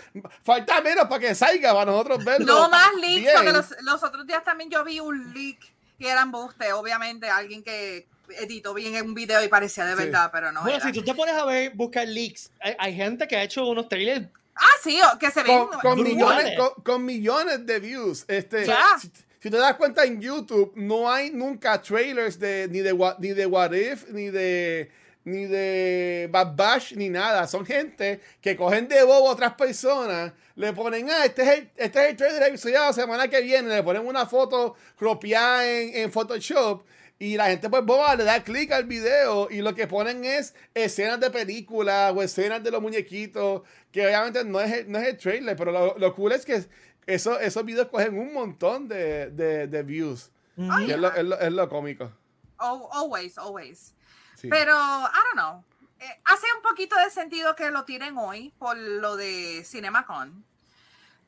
falta 0.43 0.81
menos 0.81 1.05
para 1.05 1.19
que 1.19 1.35
salga, 1.35 1.71
para 1.71 1.85
nosotros 1.91 2.25
verlo. 2.25 2.45
No 2.47 2.69
más 2.69 2.95
leaks, 2.99 3.21
bien. 3.21 3.33
porque 3.35 3.51
los, 3.51 3.65
los 3.83 4.03
otros 4.03 4.25
días 4.25 4.43
también 4.43 4.71
yo 4.71 4.83
vi 4.83 4.99
un 4.99 5.33
leak 5.33 5.59
y 5.99 6.07
era 6.07 6.23
embuste, 6.23 6.73
obviamente 6.73 7.29
alguien 7.29 7.63
que 7.63 8.07
editó 8.39 8.73
bien 8.73 8.99
un 9.05 9.13
video 9.13 9.43
y 9.43 9.49
parecía 9.49 9.85
de 9.85 9.95
Sí. 9.95 10.03
verdad, 10.05 10.29
pero 10.33 10.51
no 10.51 10.61
Bueno, 10.63 10.77
era. 10.77 10.85
si 10.87 10.91
tú 10.93 11.03
te 11.03 11.13
pones 11.13 11.35
a 11.35 11.45
ver, 11.45 11.71
buscar 11.75 12.07
leaks, 12.07 12.49
hay, 12.59 12.75
hay 12.79 12.95
gente 12.95 13.27
que 13.27 13.35
ha 13.37 13.43
hecho 13.43 13.63
unos 13.67 13.87
trailers. 13.87 14.25
Ah, 14.55 14.65
sí, 14.83 14.99
que 15.19 15.29
se 15.31 15.43
ven 15.43 15.67
con, 15.81 16.01
millones, 16.01 16.57
con, 16.57 16.83
con 16.83 17.05
millones 17.05 17.65
de 17.65 17.79
views. 17.79 18.25
Este, 18.27 18.65
Ya. 18.65 18.81
si, 18.99 19.11
si 19.39 19.49
te 19.51 19.57
das 19.57 19.75
cuenta 19.75 20.03
en 20.05 20.19
YouTube, 20.21 20.71
no 20.75 21.11
hay 21.11 21.29
nunca 21.31 21.81
trailers 21.81 22.39
de 22.39 22.67
ni 22.69 22.79
de 22.79 22.93
What, 22.93 23.19
ni 23.19 23.29
de 23.29 23.45
What 23.45 23.73
If, 23.73 24.09
ni 24.09 24.29
de 24.29 24.91
ni 25.23 25.45
de 25.45 26.27
Bad 26.31 26.55
Bash, 26.55 26.93
ni 26.95 27.09
nada. 27.09 27.47
Son 27.47 27.65
gente 27.65 28.21
que 28.41 28.55
cogen 28.55 28.87
de 28.87 29.03
bobo 29.03 29.29
a 29.29 29.33
otras 29.33 29.53
personas, 29.53 30.33
le 30.55 30.73
ponen, 30.73 31.09
ah, 31.09 31.25
este 31.25 31.43
es 31.43 31.49
el, 31.49 31.69
este 31.77 32.03
es 32.03 32.09
el 32.11 32.17
trailer 32.17 32.43
episodio 32.43 32.79
de 32.79 32.85
la 32.87 32.93
semana 32.93 33.27
que 33.27 33.41
viene, 33.41 33.69
le 33.69 33.83
ponen 33.83 34.05
una 34.05 34.25
foto 34.25 34.75
cropiada 34.97 35.69
en, 35.69 35.95
en 35.95 36.11
Photoshop. 36.11 36.83
Y 37.19 37.37
la 37.37 37.45
gente 37.49 37.69
pues 37.69 37.85
boba 37.85 38.15
le 38.15 38.23
da 38.23 38.43
clic 38.43 38.71
al 38.71 38.85
video 38.85 39.47
y 39.51 39.61
lo 39.61 39.75
que 39.75 39.85
ponen 39.85 40.25
es 40.25 40.55
escenas 40.73 41.19
de 41.19 41.29
películas 41.29 42.11
o 42.15 42.23
escenas 42.23 42.63
de 42.63 42.71
los 42.71 42.81
muñequitos, 42.81 43.61
que 43.91 44.07
obviamente 44.07 44.43
no 44.43 44.59
es 44.59 44.71
el, 44.71 44.91
no 44.91 44.97
es 44.97 45.07
el 45.07 45.17
trailer, 45.17 45.55
pero 45.55 45.71
lo, 45.71 45.95
lo 45.99 46.15
cool 46.15 46.31
es 46.31 46.43
que 46.45 46.65
eso, 47.05 47.39
esos 47.39 47.63
videos 47.63 47.89
cogen 47.89 48.17
un 48.17 48.33
montón 48.33 48.87
de, 48.87 49.29
de, 49.29 49.67
de 49.67 49.83
views. 49.83 50.31
Y 50.57 50.91
es 50.91 50.97
lo, 50.97 51.13
es 51.13 51.23
lo- 51.23 51.39
es 51.39 51.51
lo 51.51 51.69
cómico. 51.69 52.11
Al- 52.57 52.87
always, 52.91 53.37
always. 53.37 53.93
Sí. 54.41 54.47
Pero, 54.49 54.73
I 54.73 55.19
don't 55.25 55.33
know. 55.35 55.63
Eh, 55.99 56.21
hace 56.25 56.47
un 56.55 56.63
poquito 56.63 56.95
de 56.95 57.11
sentido 57.11 57.55
que 57.55 57.69
lo 57.69 57.85
tiren 57.85 58.17
hoy 58.17 58.51
por 58.57 58.75
lo 58.75 59.15
de 59.15 59.63
CinemaCon. 59.63 60.43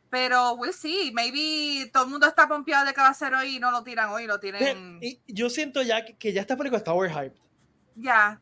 Pero 0.10 0.54
we'll 0.54 0.74
see. 0.74 1.12
Maybe 1.12 1.90
todo 1.92 2.06
el 2.06 2.10
mundo 2.10 2.28
está 2.28 2.48
pompeado 2.48 2.86
de 2.86 2.94
que 2.94 3.02
va 3.02 3.10
a 3.10 3.14
ser 3.14 3.34
hoy 3.36 3.58
y 3.58 3.60
no 3.60 3.72
lo 3.72 3.84
tiran 3.84 4.10
hoy, 4.10 4.26
lo 4.26 4.40
tiren. 4.40 5.00
Y 5.02 5.20
yo 5.28 5.50
siento 5.50 5.82
ya 5.84 6.04
que, 6.06 6.16
que 6.16 6.34
ya 6.34 6.42
esta 6.42 6.58
película 6.58 6.80
está 6.80 6.94
overhyped. 6.94 7.38
Ya. 7.96 8.40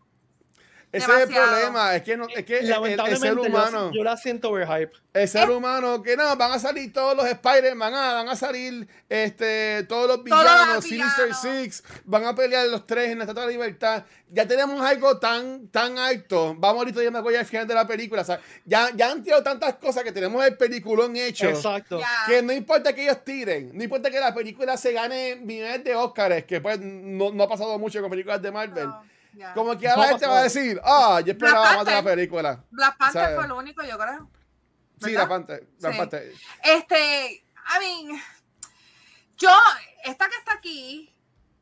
Ese 0.92 1.10
es 1.12 1.20
el 1.30 1.34
problema, 1.34 1.96
es 1.96 2.02
que, 2.04 2.18
no, 2.18 2.28
es 2.28 2.46
que 2.46 2.60
el, 2.60 2.60
el- 2.60 2.66
el 2.66 2.70
Lamentablemente, 2.72 3.28
ser 3.28 3.36
yo 3.38 3.44
la- 3.44 3.50
humano, 3.50 3.92
yo 3.94 4.04
la 4.04 4.18
siento 4.18 4.50
overhyped. 4.50 4.98
el 5.14 5.28
ser 5.28 5.50
humano, 5.50 6.04
que 6.04 6.18
no, 6.18 6.36
van 6.36 6.52
a 6.52 6.60
salir 6.60 6.92
todos 6.92 7.16
los 7.16 7.26
Spider-Man, 7.26 7.94
ah, 7.96 8.14
van 8.16 8.28
a 8.30 8.36
salir 8.36 8.88
este, 9.08 9.84
todos 9.88 10.08
los 10.08 10.24
villanos, 10.24 10.84
Sinister. 10.84 11.34
Six, 11.34 11.84
van 12.06 12.26
a 12.26 12.36
pelear 12.36 12.68
los 12.68 12.86
tres 12.86 13.10
en 13.12 13.20
la 13.20 13.24
Estatua 13.24 13.44
de 13.44 13.48
la 13.48 13.52
Libertad. 13.54 14.04
Ya 14.30 14.48
tenemos 14.48 14.82
algo 14.86 15.18
tan, 15.18 15.68
tan 15.68 15.98
alto. 15.98 16.56
Vamos 16.58 16.80
ahorita, 16.80 17.04
ya 17.04 17.12
me 17.12 17.20
voy 17.22 17.36
al 17.36 17.46
final 17.46 17.68
de 17.68 17.74
la 17.74 17.86
película. 17.88 18.22
o 18.22 18.26
sea, 18.26 18.40
ya, 18.66 18.90
ya 18.96 19.12
han 19.12 19.22
tirado 19.24 19.44
tantas 19.44 19.76
cosas 19.76 20.04
que 20.04 20.12
tenemos 20.12 20.44
el 20.46 20.56
peliculón 20.58 21.16
hecho. 21.18 21.50
Exacto. 21.50 22.00
Que 22.28 22.42
no 22.42 22.54
importa 22.54 22.94
que 22.94 23.04
ellos 23.04 23.24
tiren, 23.26 23.72
no 23.74 23.84
importa 23.84 24.10
que 24.10 24.20
la 24.20 24.34
película 24.34 24.78
se 24.78 24.92
gane 24.94 25.36
millones 25.38 25.84
de 25.84 25.96
Oscars, 25.96 26.44
que 26.46 26.62
pues 26.62 26.80
no, 26.82 27.32
no 27.32 27.44
ha 27.44 27.48
pasado 27.50 27.78
mucho 27.80 28.02
con 28.02 28.10
películas 28.10 28.42
de 28.42 28.52
Marvel. 28.52 28.88
No, 28.88 29.04
Como 29.54 29.78
que 29.78 29.88
ahora 29.88 30.02
No 30.02 30.04
la 30.04 30.10
gente 30.10 30.28
va 30.28 30.40
a 30.40 30.44
decir, 30.44 30.82
ah, 30.84 31.22
yo 31.26 31.32
esperaba 31.32 31.62
Black 31.62 31.76
más 31.78 31.86
de 31.86 31.92
la 31.94 32.04
película. 32.04 32.64
Black 32.70 32.98
Panther 32.98 33.22
¿sabes? 33.22 33.38
fue 33.38 33.48
lo 33.48 33.58
único, 33.58 33.84
yo 33.84 33.98
creo. 33.98 34.30
Sí, 35.02 35.12
la 35.12 35.28
Panther. 35.28 35.68
La 35.80 35.92
Sí. 35.92 35.98
Panther. 35.98 36.34
Este, 36.64 37.34
I 37.36 37.80
mean, 37.80 38.22
yo, 39.38 39.50
esta 40.04 40.30
que 40.30 40.36
está 40.36 40.54
aquí, 40.54 41.16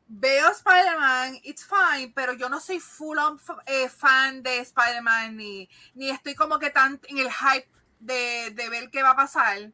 veo 0.08 0.50
Spider-Man, 0.50 1.38
it's 1.44 1.64
fine, 1.64 2.12
pero 2.14 2.32
yo 2.32 2.48
no 2.48 2.60
soy 2.60 2.80
full 2.80 3.16
on 3.18 3.40
eh, 3.66 3.88
fan 3.88 4.42
de 4.42 4.58
Spider-Man, 4.58 5.36
ni, 5.36 5.68
ni 5.94 6.10
estoy 6.10 6.34
como 6.34 6.58
que 6.58 6.70
tan 6.70 7.00
en 7.08 7.18
el 7.18 7.30
hype 7.32 7.68
de, 8.00 8.50
de 8.50 8.68
ver 8.68 8.90
qué 8.90 9.02
va 9.02 9.10
a 9.10 9.16
pasar. 9.16 9.72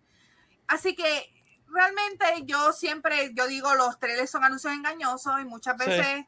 Así 0.69 0.95
que 0.95 1.33
realmente 1.69 2.25
yo 2.45 2.73
siempre, 2.73 3.33
yo 3.35 3.47
digo, 3.47 3.75
los 3.75 3.99
trailers 3.99 4.31
son 4.31 4.45
anuncios 4.45 4.73
engañosos 4.73 5.41
y 5.41 5.45
muchas 5.45 5.77
Sí. 5.83 6.27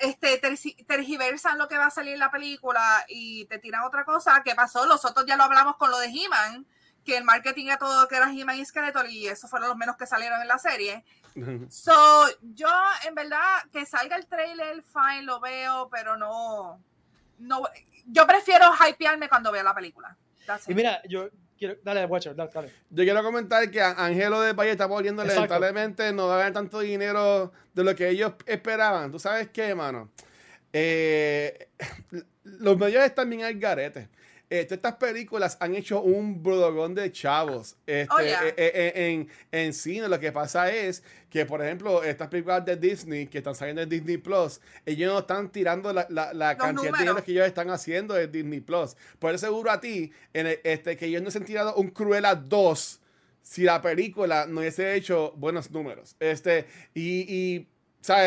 Este, 0.00 0.40
tergiversan 0.86 1.58
lo 1.58 1.68
que 1.68 1.78
va 1.78 1.86
a 1.86 1.90
salir 1.90 2.14
en 2.14 2.20
la 2.20 2.30
película 2.30 3.04
y 3.08 3.44
te 3.46 3.58
tiran 3.58 3.84
otra 3.84 4.04
cosa. 4.04 4.42
¿Qué 4.44 4.54
pasó? 4.54 4.86
Nosotros 4.86 5.24
ya 5.26 5.36
lo 5.36 5.44
hablamos 5.44 5.76
con 5.76 5.90
lo 5.90 5.98
de 5.98 6.08
He-Man, 6.08 6.66
que 7.04 7.16
el 7.16 7.24
marketing 7.24 7.66
era 7.66 7.78
todo 7.78 8.08
que 8.08 8.16
era 8.16 8.30
He-Man 8.30 8.58
y 8.58 8.64
Skeletor 8.64 9.08
y 9.08 9.28
eso 9.28 9.48
fueron 9.48 9.68
los 9.68 9.76
menos 9.76 9.96
que 9.96 10.06
salieron 10.06 10.40
en 10.40 10.48
la 10.48 10.58
serie. 10.58 11.04
So, 11.68 12.26
yo 12.42 12.68
en 13.06 13.14
verdad 13.14 13.64
que 13.72 13.84
salga 13.86 14.16
el 14.16 14.26
trailer, 14.26 14.82
fine, 14.82 15.22
lo 15.22 15.40
veo, 15.40 15.88
pero 15.90 16.16
no, 16.16 16.80
no, 17.38 17.62
yo 18.06 18.26
prefiero 18.26 18.70
hypearme 18.72 19.28
cuando 19.28 19.50
veo 19.50 19.62
la 19.62 19.74
película. 19.74 20.16
That's 20.46 20.68
Y 20.68 20.74
mira, 20.74 21.02
yo 21.08 21.30
quiero. 21.58 21.76
Dale, 21.82 22.04
Watcher, 22.06 22.34
dale, 22.34 22.50
dale. 22.52 22.70
Yo 22.90 23.04
quiero 23.04 23.22
comentar 23.22 23.70
que 23.70 23.80
Angelo 23.80 24.40
de 24.40 24.52
Valle 24.52 24.72
está 24.72 24.86
volviendo 24.86 25.22
Exacto. 25.22 25.42
lamentablemente, 25.42 26.12
no 26.12 26.28
va 26.28 26.34
a 26.34 26.38
ganar 26.38 26.52
tanto 26.52 26.80
dinero 26.80 27.52
de 27.72 27.84
lo 27.84 27.94
que 27.94 28.08
ellos 28.08 28.32
esperaban. 28.46 29.10
¿Tú 29.10 29.18
sabes 29.18 29.48
qué, 29.50 29.74
mano? 29.74 30.10
Eh, 30.72 31.68
los 32.44 32.76
medios 32.78 33.04
están 33.04 33.30
bien 33.30 33.44
al 33.44 33.58
garete. 33.58 34.08
Este, 34.60 34.76
estas 34.76 34.94
películas 34.94 35.56
han 35.58 35.74
hecho 35.74 36.00
un 36.00 36.40
brodogón 36.42 36.94
de 36.94 37.10
chavos 37.10 37.76
este, 37.86 38.08
Oh, 38.14 38.20
yeah. 38.22 38.46
eh, 38.48 38.54
eh, 38.56 38.92
en, 38.94 39.28
en 39.50 39.72
cine. 39.72 40.06
Lo 40.08 40.20
que 40.20 40.30
pasa 40.30 40.70
es 40.70 41.02
que, 41.28 41.44
por 41.44 41.60
ejemplo, 41.60 42.04
estas 42.04 42.28
películas 42.28 42.64
de 42.64 42.76
Disney 42.76 43.26
que 43.26 43.38
están 43.38 43.56
saliendo 43.56 43.82
en 43.82 43.88
Disney 43.88 44.18
Plus, 44.18 44.60
ellos 44.86 45.12
no 45.12 45.18
están 45.18 45.50
tirando 45.50 45.92
la, 45.92 46.06
la, 46.08 46.56
cantidad 46.56 46.92
de 46.92 46.98
dinero 46.98 47.24
que 47.24 47.32
ellos 47.32 47.46
están 47.48 47.68
haciendo 47.70 48.16
en 48.16 48.30
Disney 48.30 48.60
Plus. 48.60 48.96
Por 49.18 49.34
eso 49.34 49.46
seguro 49.46 49.72
a 49.72 49.80
ti 49.80 50.12
en 50.32 50.46
el- 50.46 50.60
este, 50.62 50.96
que 50.96 51.06
ellos 51.06 51.22
no 51.22 51.32
se 51.32 51.38
han 51.38 51.44
tirado 51.44 51.74
un 51.74 51.88
Cruella 51.90 52.36
2 52.36 53.00
si 53.42 53.62
la 53.62 53.82
película 53.82 54.46
no 54.46 54.60
hubiese 54.60 54.94
hecho 54.94 55.32
buenos 55.36 55.70
números. 55.72 56.14
Este, 56.20 56.66
y, 56.94 57.26
y 57.28 57.66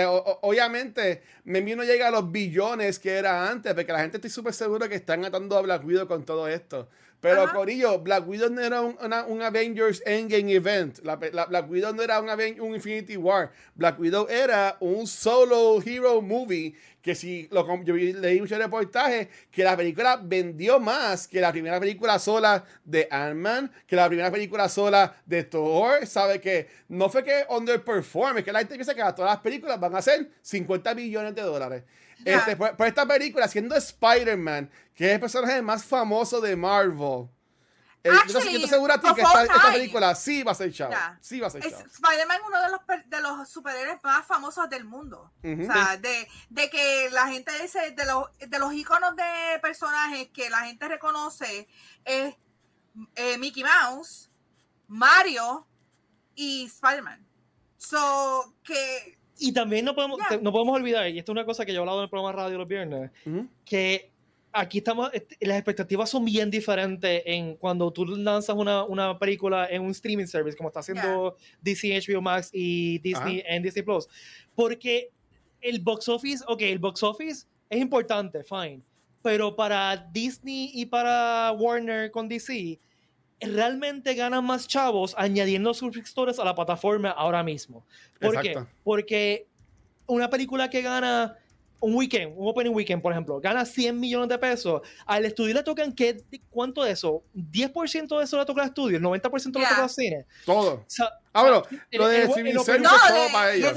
o- 0.07 0.39
obviamente, 0.41 1.21
Membi 1.43 1.75
no 1.75 1.83
llega 1.83 2.07
a 2.07 2.11
los 2.11 2.31
billones 2.31 2.99
que 2.99 3.11
era 3.13 3.49
antes, 3.49 3.73
porque 3.73 3.91
la 3.91 3.99
gente 3.99 4.17
estoy 4.17 4.29
súper 4.29 4.53
seguro 4.53 4.87
que 4.89 4.95
están 4.95 5.23
atando 5.25 5.57
a 5.57 5.61
Black 5.61 5.85
Widow 5.85 6.07
con 6.07 6.25
todo 6.25 6.47
esto. 6.47 6.89
Pero, 7.19 7.43
Ajá. 7.43 7.53
Corillo, 7.53 7.99
Black 7.99 8.27
Widow 8.27 8.49
no 8.49 8.61
era 8.61 8.81
un, 8.81 8.95
una- 9.01 9.25
un 9.25 9.41
Avengers 9.41 10.03
Endgame 10.05 10.53
event. 10.53 10.99
La, 11.03 11.15
Black 11.15 11.69
Widow 11.69 11.93
no 11.93 12.03
era 12.03 12.19
un, 12.19 12.75
Infinity 12.75 13.17
War. 13.17 13.51
Black 13.73 13.99
Widow 13.99 14.27
era 14.29 14.77
un 14.79 15.07
solo 15.07 15.81
hero 15.83 16.21
movie 16.21 16.75
que 17.01 17.15
si 17.15 17.47
lo, 17.51 17.65
yo 17.83 17.95
leí 17.95 18.41
muchos 18.41 18.57
reportajes 18.57 19.29
que 19.49 19.63
la 19.63 19.77
película 19.77 20.19
vendió 20.21 20.79
más 20.79 21.27
que 21.27 21.39
la 21.39 21.51
primera 21.51 21.79
película 21.79 22.19
sola 22.19 22.65
de 22.83 23.07
Ant-Man, 23.09 23.71
que 23.87 23.95
la 23.95 24.07
primera 24.09 24.29
película 24.29 24.67
sola 24.67 25.15
de 25.25 25.43
Thor. 25.43 26.05
¿Sabe 26.05 26.41
que 26.41 26.67
No 26.89 27.09
fue 27.09 27.23
que 27.23 27.45
underperform, 27.49 28.39
es 28.39 28.43
que 28.43 28.51
la 28.51 28.59
gente 28.59 28.75
piensa 28.75 28.93
que 28.93 29.01
todas 29.15 29.31
las 29.31 29.39
películas 29.39 29.79
van 29.79 29.95
a 29.95 30.01
ser 30.01 30.29
50 30.41 30.93
billones 30.93 31.33
de 31.33 31.41
dólares. 31.41 31.83
Este, 32.25 32.55
por, 32.55 32.75
por 32.75 32.87
esta 32.87 33.05
película, 33.05 33.47
siendo 33.47 33.75
Spider-Man, 33.75 34.69
que 34.95 35.05
es 35.07 35.13
el 35.13 35.19
personaje 35.19 35.61
más 35.61 35.83
famoso 35.85 36.41
de 36.41 36.55
Marvel. 36.55 37.29
eh, 38.03 38.09
te- 38.09 38.09
yo 38.11 38.19
Actually, 38.39 38.59
te 38.59 38.65
aseguro 38.65 38.93
a 38.93 38.99
ti 39.01 39.07
que 39.13 39.21
esta, 39.21 39.71
película 39.71 40.15
sí 40.15 40.43
va 40.43 40.51
a 40.51 40.55
ser 40.55 40.71
chavo. 40.73 40.93
Sí 41.21 41.39
va 41.39 41.47
a 41.47 41.49
ser 41.49 41.61
chavo. 41.61 41.83
Spider-Man 41.85 42.37
es 42.37 42.47
uno 42.47 42.61
de 42.61 42.69
los, 42.69 43.09
de 43.09 43.21
los 43.21 43.49
superhéroes 43.49 43.99
más 44.03 44.25
famosos 44.25 44.69
del 44.69 44.85
mundo. 44.85 45.31
O 45.43 45.73
sea, 45.73 45.97
de, 45.97 46.27
de 46.49 46.69
que 46.69 47.09
la 47.11 47.27
gente 47.27 47.51
dice, 47.61 47.91
de 47.91 48.05
los, 48.05 48.25
de 48.39 48.59
los 48.59 48.73
iconos 48.73 49.15
de 49.15 49.59
personajes 49.61 50.29
que 50.29 50.49
la 50.49 50.61
gente 50.61 50.87
reconoce 50.87 51.67
es 52.05 52.35
eh, 53.15 53.37
Mickey 53.37 53.63
Mouse, 53.63 54.29
Mario 54.87 55.67
y 56.35 56.65
Spider-Man. 56.65 57.25
So, 57.77 58.55
que 58.63 59.16
Y 59.39 59.51
también 59.51 59.85
no 59.85 59.93
podemos, 59.95 60.19
te- 60.29 60.41
no 60.41 60.51
podemos 60.51 60.75
olvidar, 60.75 61.09
y 61.09 61.19
esto 61.19 61.31
es 61.31 61.33
una 61.33 61.45
cosa 61.45 61.65
que 61.65 61.71
yo 61.71 61.77
he 61.77 61.81
hablado 61.81 61.99
en 61.99 62.03
el 62.05 62.09
programa 62.09 62.31
radio 62.43 62.57
los 62.57 62.67
viernes, 62.67 63.11
que 63.65 64.09
aquí 64.51 64.79
estamos, 64.79 65.11
este, 65.13 65.37
las 65.45 65.57
expectativas 65.57 66.09
son 66.09 66.25
bien 66.25 66.49
diferentes 66.49 67.21
en 67.25 67.55
cuando 67.57 67.91
tú 67.93 68.05
lanzas 68.05 68.55
una, 68.55 68.83
una 68.83 69.19
película 69.19 69.67
en 69.69 69.83
un 69.83 69.91
streaming 69.91 70.25
service, 70.25 70.57
como 70.57 70.69
está 70.69 70.79
haciendo 70.79 71.35
DC, 71.61 71.99
HBO 72.07 72.21
Max 72.21 72.49
y 72.51 72.97
Disney 72.99 73.43
en 73.45 73.61
Disney 73.61 73.83
Plus. 73.83 74.07
Porque 74.55 75.11
el 75.61 75.79
box 75.81 76.09
office, 76.09 76.43
ok, 76.47 76.61
el 76.63 76.79
box 76.79 77.03
office 77.03 77.45
es 77.69 77.79
importante, 77.81 78.43
fine. 78.43 78.81
Pero 79.21 79.55
para 79.55 79.97
Disney 80.11 80.71
y 80.73 80.85
para 80.85 81.51
Warner 81.51 82.09
con 82.11 82.27
DC, 82.29 82.79
realmente 83.41 84.13
ganan 84.15 84.43
más 84.45 84.67
chavos 84.67 85.13
añadiendo 85.17 85.73
suscriptores 85.73 86.39
a 86.39 86.45
la 86.45 86.55
plataforma 86.55 87.11
ahora 87.11 87.43
mismo. 87.43 87.85
¿Por 88.19 88.41
qué? 88.41 88.49
Exacto. 88.49 88.69
Porque 88.83 89.47
una 90.07 90.29
película 90.29 90.69
que 90.69 90.81
gana 90.81 91.37
un 91.79 91.93
weekend, 91.93 92.33
un 92.35 92.47
opening 92.49 92.71
weekend, 92.73 93.03
por 93.03 93.11
ejemplo, 93.11 93.39
gana 93.39 93.63
100 93.63 93.99
millones 93.99 94.29
de 94.29 94.39
pesos, 94.39 94.81
al 95.05 95.25
estudio 95.25 95.53
le 95.53 95.61
tocan, 95.61 95.93
¿qué, 95.93 96.23
¿cuánto 96.49 96.83
de 96.83 96.91
eso? 96.93 97.21
¿10% 97.35 98.17
de 98.17 98.23
eso 98.23 98.39
le 98.39 98.45
toca 98.45 98.63
al 98.63 98.69
estudio? 98.69 98.97
¿El 98.97 99.03
90% 99.03 99.59
le 99.59 99.61
Ya. 99.65 99.69
toca 99.69 99.83
al 99.83 99.89
cine? 99.91 100.25
Todo. 100.43 100.73
O 100.73 100.83
sea, 100.87 101.11
Ah, 101.33 101.43
bueno, 101.43 101.61
el- 101.91 101.99
lo 101.99 102.07
de 102.07 102.23
streaming 102.23 102.53
service 102.57 102.89
todo 103.09 103.27
para 103.31 103.53
ellos. 103.53 103.73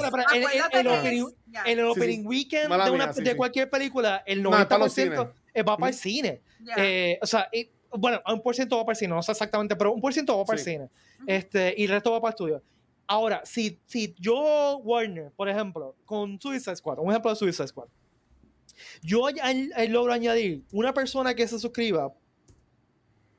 En 1.67 1.79
el 1.79 1.85
opening 1.85 2.21
sí. 2.23 2.27
weekend 2.27 2.63
de, 2.71 2.75
una- 2.91 2.91
mía, 3.07 3.13
sí, 3.13 3.23
de 3.23 3.31
sí. 3.33 3.37
cualquier 3.37 3.69
película, 3.69 4.23
el 4.27 4.43
No, 4.43 4.51
es 4.59 4.65
para 4.65 4.79
los 4.79 4.97
90%, 4.97 5.23
cines. 5.23 5.35
eh, 5.53 5.63
va 5.63 5.77
para 5.77 5.91
el 5.91 5.95
cine. 5.95 6.41
Ya. 6.63 6.75
Eh, 6.79 7.19
o 7.21 7.27
sea, 7.27 7.49
bueno, 7.99 8.21
un 8.27 8.41
por 8.43 8.55
ciento 8.55 8.77
va 8.77 8.85
para 8.85 8.93
el 8.95 8.99
cine, 8.99 9.15
no 9.15 9.23
sé 9.23 9.33
exactamente, 9.33 9.77
pero 9.77 9.93
un 9.93 10.01
por 10.01 10.13
ciento 10.13 10.37
va 10.39 10.45
para 10.45 10.59
el 10.59 10.65
Sí. 10.65 10.71
cine. 10.73 10.89
Este, 11.27 11.75
y 11.77 11.85
el 11.85 11.91
resto 11.91 12.13
va 12.13 12.21
para 12.21 12.31
el 12.31 12.35
estudio. 12.35 12.63
Ahora, 13.07 13.43
si, 13.45 13.81
si 13.87 14.15
yo, 14.19 14.79
Warner, 14.85 15.33
por 15.33 15.49
ejemplo, 15.49 15.97
con 16.05 16.41
Suicide 16.41 16.77
Squad, 16.77 16.99
un 17.01 17.11
ejemplo 17.11 17.31
de 17.31 17.37
Suicide 17.37 17.67
Squad, 17.67 17.89
yo 19.03 19.27
logro 19.89 20.13
añadir 20.13 20.63
una 20.73 20.95
persona 20.95 21.35
que 21.35 21.47
se 21.49 21.59
suscriba 21.59 22.13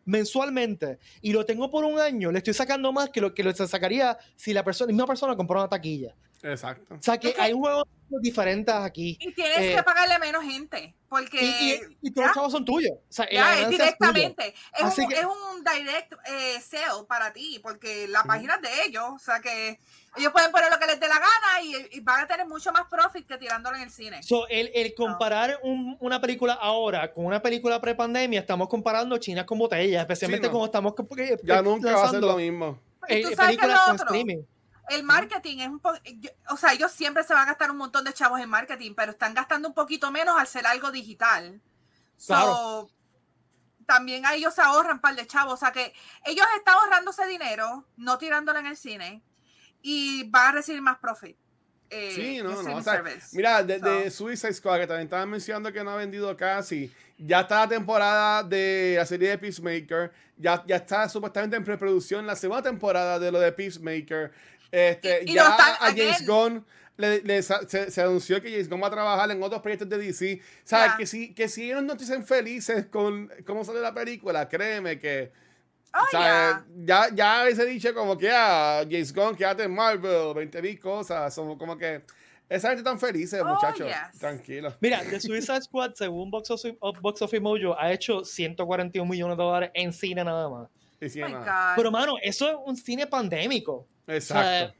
mensualmente 0.05 0.99
y 1.21 1.31
lo 1.31 1.45
tengo 1.45 1.69
por 1.69 1.85
un 1.85 1.99
año, 1.99 2.31
le 2.31 2.39
estoy 2.39 2.53
sacando 2.53 2.91
más 2.91 3.09
que 3.09 3.21
lo 3.21 3.33
que 3.33 3.43
le 3.43 3.53
sacaría 3.55 4.17
si 4.35 4.53
la 4.53 4.63
persona, 4.63 4.87
misma 4.91 5.07
persona 5.07 5.35
comprara 5.35 5.61
una 5.63 5.69
taquilla. 5.69 6.15
Exacto. 6.43 6.95
O 6.95 7.01
sea 7.01 7.17
que 7.17 7.33
que- 7.33 7.41
hay 7.41 7.53
juegos 7.53 7.85
diferentes 8.21 8.73
aquí. 8.75 9.17
Y 9.21 9.31
tienes 9.33 9.59
eh, 9.59 9.75
que 9.75 9.83
pagarle 9.83 10.19
menos 10.19 10.43
gente, 10.43 10.93
porque 11.07 11.37
Y, 11.41 11.71
y- 11.71 11.97
y 12.07 12.11
todos 12.11 12.27
los 12.27 12.35
chavos 12.35 12.51
son 12.51 12.65
tuyos. 12.65 12.91
O 12.93 13.01
sea, 13.13 13.29
ya 13.31 13.61
es 13.61 13.69
directamente. 13.69 14.53
Es, 14.77 14.97
un, 14.97 15.07
que- 15.07 15.15
es 15.19 15.25
un 15.25 15.63
direct 15.63 16.13
eh, 16.27 16.59
sale 16.59 17.05
para 17.07 17.31
ti, 17.31 17.59
porque 17.63 18.07
la 18.09 18.23
página 18.23 18.55
es 18.55 18.61
de 18.63 18.83
ellos. 18.85 19.03
O 19.15 19.19
sea 19.19 19.39
que 19.39 19.79
ellos 20.17 20.31
pueden 20.33 20.51
poner 20.51 20.69
lo 20.69 20.77
que 20.77 20.87
les 20.87 20.99
dé 20.99 21.07
la 21.07 21.15
gana 21.19 21.61
y, 21.63 21.97
y 21.97 21.99
van 22.01 22.25
a 22.25 22.27
tener 22.27 22.45
mucho 22.47 22.71
más 22.73 22.83
profit 22.89 23.25
que 23.25 23.37
tirándolo 23.37 23.77
en 23.77 23.83
el 23.83 23.91
cine. 23.91 24.21
So, 24.23 24.45
el, 24.49 24.71
el 24.75 24.93
comparar 24.93 25.59
un- 25.63 25.95
una 26.01 26.19
película 26.19 26.53
ahora 26.55 27.13
con 27.13 27.25
una 27.25 27.41
película 27.41 27.79
pre-pandemia, 27.79 28.41
estamos 28.41 28.67
comparando 28.67 29.17
chinas 29.19 29.45
con 29.45 29.57
botellas, 29.57 30.01
especialmente 30.01 30.47
Sí, 30.47 30.49
no. 30.49 30.53
como 30.53 30.65
estamos 30.65 30.95
Ya 31.43 31.61
nunca 31.61 31.95
va 31.95 32.03
a 32.07 32.09
ser 32.11 32.19
lo 32.21 32.35
mismo. 32.35 32.77
¿Y 33.07 33.13
eh, 33.13 33.21
tú 33.23 33.29
sabes 33.35 33.57
con 33.57 33.69
streaming. 33.95 34.43
El 34.95 35.03
marketing 35.03 35.59
es 35.59 35.67
un 35.69 35.79
poco, 35.79 35.97
o 36.49 36.57
sea, 36.57 36.73
ellos 36.73 36.91
siempre 36.91 37.23
se 37.23 37.33
van 37.33 37.43
a 37.43 37.45
gastar 37.47 37.71
un 37.71 37.77
montón 37.77 38.03
de 38.03 38.13
chavos 38.13 38.39
en 38.39 38.49
marketing, 38.49 38.93
pero 38.95 39.11
están 39.11 39.33
gastando 39.33 39.67
un 39.67 39.73
poquito 39.73 40.11
menos 40.11 40.37
al 40.39 40.47
ser 40.47 40.65
algo 40.67 40.91
digital. 40.91 41.61
So, 42.17 42.33
Claro. 42.33 42.89
también 43.85 44.25
a 44.25 44.35
ellos 44.35 44.53
se 44.53 44.61
ahorran 44.61 44.93
un 44.95 44.99
par 45.01 45.15
de 45.15 45.25
chavos, 45.27 45.53
o 45.53 45.57
sea 45.57 45.71
que 45.71 45.93
ellos 46.25 46.45
están 46.57 46.75
ahorrándose 46.75 47.25
dinero, 47.27 47.85
no 47.97 48.17
tirándolo 48.17 48.59
en 48.59 48.67
el 48.67 48.77
cine, 48.77 49.21
y 49.81 50.29
van 50.29 50.49
a 50.49 50.51
recibir 50.53 50.81
más 50.81 50.97
profit. 50.99 51.35
eh, 51.93 52.11
Sí, 52.15 52.37
de 52.37 52.43
no, 52.43 52.61
no. 52.63 52.75
O 52.77 52.81
sea, 52.81 53.03
mira, 53.33 53.63
desde 53.63 54.09
So. 54.09 54.23
Suicide 54.25 54.53
Squad, 54.53 54.79
que 54.79 54.87
también 54.87 55.07
estaban 55.07 55.29
mencionando 55.29 55.73
que 55.73 55.83
no 55.83 55.91
ha 55.91 55.97
vendido 55.97 56.37
casi, 56.37 56.89
ya 57.17 57.41
está 57.41 57.59
la 57.61 57.67
temporada 57.67 58.43
de 58.43 58.93
la 58.97 59.05
serie 59.05 59.29
de 59.29 59.37
Peacemaker, 59.37 60.11
ya, 60.37 60.63
ya 60.65 60.77
está 60.77 61.09
supuestamente 61.09 61.57
en 61.57 61.65
preproducción 61.65 62.25
la 62.25 62.35
segunda 62.37 62.63
temporada 62.63 63.19
de 63.19 63.29
lo 63.29 63.39
de 63.41 63.51
Peacemaker. 63.51 64.31
Este, 64.71 65.23
Y- 65.25 65.31
y 65.31 65.33
ya 65.35 65.49
están- 65.49 65.75
a 65.79 65.87
James. 65.87 66.25
Gunn 66.25 66.65
le, 66.97 67.21
le 67.21 67.41
se, 67.41 67.89
se 67.91 68.01
anunció 68.01 68.41
que 68.41 68.51
James 68.51 68.69
Gunn 68.69 68.81
va 68.83 68.87
a 68.87 68.91
trabajar 68.91 69.31
en 69.31 69.41
otros 69.41 69.61
proyectos 69.61 69.89
de 69.89 69.97
DC. 69.97 70.39
¿Sabes? 70.63 70.91
Ya. 70.91 70.97
Que, 70.97 71.05
si, 71.07 71.33
que 71.33 71.47
si 71.47 71.63
ellos 71.65 71.83
no 71.83 71.93
estén 71.93 72.25
felices 72.25 72.85
con 72.87 73.31
cómo 73.45 73.63
sale 73.63 73.81
la 73.81 73.93
película, 73.93 74.47
créeme 74.47 74.99
que 74.99 75.31
Oh, 75.93 76.03
o 76.03 76.07
sea, 76.09 76.63
ya, 76.85 77.09
ya 77.13 77.45
ese 77.49 77.65
dicho 77.65 77.93
como 77.93 78.17
que 78.17 78.29
ah, 78.31 78.81
James 78.89 79.13
Gunn, 79.13 79.35
quédate 79.35 79.63
en 79.63 79.75
Marvel, 79.75 80.33
20 80.33 80.61
mil 80.61 80.79
cosas. 80.79 81.33
Somos 81.35 81.57
como 81.57 81.77
que 81.77 82.03
esa 82.47 82.69
gente 82.69 82.81
tan 82.83 82.97
felices, 82.97 83.41
Oh, 83.43 83.45
muchachos. 83.55 83.87
yes. 83.89 84.17
Tranquilo. 84.19 84.73
Mira, 84.79 85.01
The 85.03 85.19
Suicide 85.19 85.61
Squad, 85.63 85.95
según 85.95 86.31
Box 86.31 86.49
Office, 86.51 86.77
Box 86.79 87.21
Office 87.23 87.41
Mojo, 87.41 87.77
ha 87.77 87.91
hecho 87.91 88.23
141 88.23 89.09
millones 89.09 89.35
de 89.37 89.43
dólares 89.43 89.71
en 89.73 89.91
cine 89.91 90.23
nada 90.23 90.47
más. 90.49 90.69
Oh 90.69 91.05
my 91.15 91.33
nada. 91.33 91.71
God. 91.71 91.75
Pero, 91.75 91.91
mano, 91.91 92.13
eso 92.23 92.49
es 92.49 92.55
un 92.65 92.77
cine 92.77 93.05
pandémico. 93.07 93.85
Exacto. 94.13 94.39
O 94.39 94.43
sea, 94.43 94.75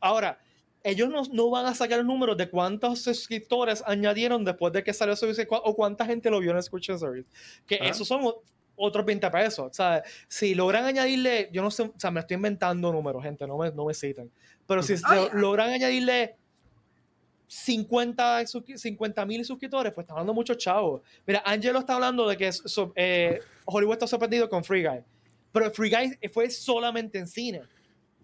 ahora, 0.00 0.38
ellos 0.84 1.08
no, 1.08 1.22
no 1.32 1.50
van 1.50 1.66
a 1.66 1.74
sacar 1.74 2.04
números 2.04 2.36
de 2.36 2.50
cuántos 2.50 3.00
suscriptores 3.02 3.82
añadieron 3.86 4.44
después 4.44 4.72
de 4.72 4.82
que 4.82 4.92
salió 4.92 5.14
Suicide 5.14 5.44
Squad 5.44 5.60
o 5.64 5.74
cuánta 5.76 6.04
gente 6.04 6.28
lo 6.30 6.40
vio 6.40 6.50
en 6.50 6.58
Escucha 6.58 6.98
Service. 6.98 7.28
Que 7.66 7.76
Ah. 7.80 7.88
esos 7.88 8.08
son 8.08 8.32
otros 8.74 9.04
20 9.06 9.30
pesos. 9.30 9.66
O 9.70 9.72
sea, 9.72 10.02
si 10.26 10.54
logran 10.56 10.84
añadirle, 10.84 11.48
yo 11.52 11.62
no 11.62 11.70
sé, 11.70 11.82
o 11.84 11.94
sea, 11.96 12.10
me 12.10 12.20
estoy 12.20 12.34
inventando 12.36 12.90
números, 12.92 13.22
gente, 13.22 13.46
no 13.46 13.56
me, 13.58 13.70
no 13.70 13.84
me 13.86 13.94
citan. 13.94 14.28
Pero 14.66 14.82
si 14.82 14.94
logran 15.34 15.70
añadirle 15.70 16.36
50 17.46 19.26
mil 19.26 19.44
suscriptores, 19.44 19.92
pues 19.92 20.04
está 20.04 20.14
hablando 20.14 20.32
mucho 20.34 20.54
chavos. 20.54 21.02
Mira, 21.26 21.42
Angelo 21.44 21.80
está 21.80 21.94
hablando 21.94 22.26
de 22.26 22.36
que 22.36 22.50
so- 22.52 22.92
eh, 22.96 23.40
Hollywood 23.66 23.94
está 23.94 24.06
sorprendido 24.06 24.48
con 24.48 24.64
Free 24.64 24.82
Guy. 24.84 25.00
Pero 25.52 25.70
Free 25.70 25.90
Guy 25.90 26.28
fue 26.30 26.48
solamente 26.50 27.18
en 27.18 27.26
cine. 27.26 27.62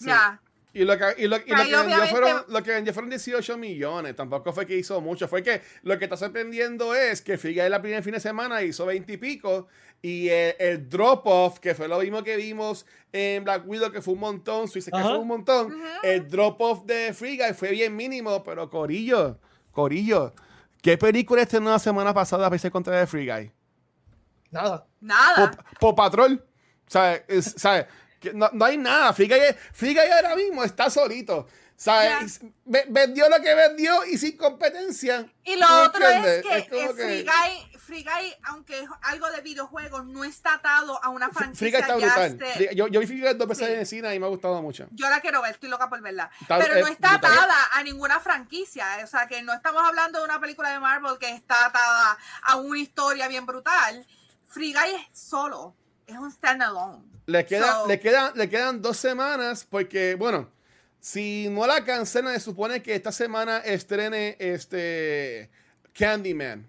Ya. 0.00 0.40
Y 0.74 0.84
lo 0.84 0.96
que, 0.98 1.04
y 1.18 1.26
lo, 1.26 1.36
y 1.38 1.50
lo 1.50 1.64
que 1.64 1.76
vendió 1.76 2.06
fueron, 2.06 2.44
lo 2.48 2.62
que 2.62 2.70
vendió 2.72 2.92
fueron 2.92 3.10
18 3.10 3.56
millones. 3.56 4.14
Tampoco 4.14 4.52
fue 4.52 4.66
que 4.66 4.76
hizo 4.76 5.00
mucho. 5.00 5.26
Fue 5.26 5.42
que 5.42 5.62
lo 5.82 5.98
que 5.98 6.04
está 6.04 6.16
sorprendiendo 6.16 6.94
es 6.94 7.22
que 7.22 7.38
Free 7.38 7.54
Guy 7.54 7.68
la 7.68 7.80
primera 7.80 8.02
fin 8.02 8.12
de 8.12 8.20
semana 8.20 8.62
hizo 8.62 8.86
20 8.86 9.12
y 9.12 9.16
pico. 9.16 9.66
Y 10.02 10.28
el, 10.28 10.54
el 10.60 10.88
drop-off, 10.88 11.58
que 11.58 11.74
fue 11.74 11.88
lo 11.88 11.98
mismo 11.98 12.22
que 12.22 12.36
vimos 12.36 12.86
en 13.12 13.42
Black 13.42 13.66
Widow, 13.66 13.90
que 13.90 14.00
fue 14.00 14.14
un 14.14 14.20
montón, 14.20 14.68
Suicide 14.68 14.96
Ajá. 14.96 15.08
fue 15.08 15.18
un 15.18 15.26
montón. 15.28 15.74
El 16.04 16.28
drop-off 16.28 16.84
de 16.84 17.12
Free 17.12 17.36
Guy 17.36 17.54
fue 17.54 17.70
bien 17.70 17.96
mínimo, 17.96 18.44
pero 18.44 18.70
Corillo, 18.70 19.40
Corillo. 19.72 20.34
¿Qué 20.82 20.96
película 20.96 21.42
estrenó 21.42 21.70
la 21.70 21.80
semana 21.80 22.14
pasada 22.14 22.48
para 22.48 22.70
contra 22.70 23.00
de 23.00 23.06
Free 23.08 23.26
Guy? 23.26 23.50
Nada. 24.52 24.86
Nada. 25.00 25.50
Pop, 25.50 25.60
Pop 25.80 25.96
Patrol. 25.96 26.44
¿Sabes? 26.86 27.22
Es- 27.26 27.54
¿sabes? 27.56 27.86
No, 28.34 28.50
no 28.52 28.64
hay 28.64 28.76
nada. 28.76 29.12
Free 29.12 29.28
Guy, 29.28 29.38
Free 29.72 29.94
Guy 29.94 30.10
ahora 30.10 30.34
mismo 30.36 30.64
está 30.64 30.90
solito. 30.90 31.46
¿Sabes? 31.76 32.40
Ve- 32.64 32.86
Vendió 32.88 33.28
lo 33.28 33.40
que 33.40 33.54
vendió 33.54 34.04
y 34.04 34.18
sin 34.18 34.36
competencia. 34.36 35.32
Y 35.44 35.54
lo 35.54 35.64
¿Tú 35.64 35.72
otro 35.74 36.08
es 36.08 36.42
que, 36.42 36.58
Es 36.58 36.68
que- 36.68 36.88
Free, 36.92 37.22
Guy, 37.22 37.78
Free 37.78 38.02
Guy, 38.02 38.34
aunque 38.46 38.80
es 38.80 38.88
algo 39.02 39.30
de 39.30 39.40
videojuegos, 39.42 40.04
no 40.06 40.24
está 40.24 40.54
atado 40.54 41.00
a 41.04 41.08
una 41.10 41.28
Free 41.28 41.36
franquicia. 41.38 41.68
Guy 41.70 41.80
está 41.80 41.94
brutal. 41.94 42.38
Free- 42.56 42.74
yo, 42.74 42.88
yo 42.88 42.98
vi 42.98 43.06
Free 43.06 43.20
Guy 43.20 43.34
dos 43.34 43.46
veces 43.46 43.68
Sí. 43.68 43.72
en 43.72 43.78
el 43.78 43.86
cine 43.86 44.12
y 44.12 44.18
me 44.18 44.26
ha 44.26 44.28
gustado 44.28 44.60
mucho. 44.60 44.88
Yo 44.90 45.08
la 45.08 45.20
quiero 45.20 45.40
ver, 45.40 45.52
estoy 45.52 45.68
loca 45.68 45.88
por 45.88 46.00
verla. 46.02 46.28
Está- 46.40 46.58
Pero 46.58 46.74
no 46.80 46.86
es 46.86 46.90
está 46.94 47.10
brutal. 47.12 47.32
atada 47.32 47.56
a 47.72 47.82
ninguna 47.84 48.18
franquicia. 48.18 48.84
O 49.04 49.06
sea, 49.06 49.28
que 49.28 49.40
no 49.42 49.52
estamos 49.52 49.80
hablando 49.86 50.18
de 50.18 50.24
una 50.24 50.40
película 50.40 50.70
de 50.70 50.80
Marvel 50.80 51.16
que 51.20 51.30
está 51.30 51.66
atada 51.66 52.18
a 52.42 52.56
una 52.56 52.80
historia 52.80 53.28
bien 53.28 53.46
brutal. 53.46 54.04
Free 54.48 54.72
Guy 54.72 54.96
es 55.12 55.16
solo. 55.16 55.76
Es 56.08 56.16
un 56.16 56.30
standalone. 56.32 57.04
Le, 57.26 57.44
queda, 57.46 57.72
So- 57.82 57.86
le, 57.86 58.00
quedan, 58.00 58.32
le 58.34 58.48
quedan 58.48 58.82
dos 58.82 58.96
semanas 58.96 59.64
porque, 59.68 60.14
bueno, 60.16 60.50
si 60.98 61.48
no 61.50 61.66
la 61.66 61.84
cancelan, 61.84 62.34
se 62.34 62.40
supone 62.40 62.82
que 62.82 62.94
esta 62.94 63.12
semana 63.12 63.58
estrene 63.58 64.36
este 64.40 65.50
Candyman. 65.92 66.66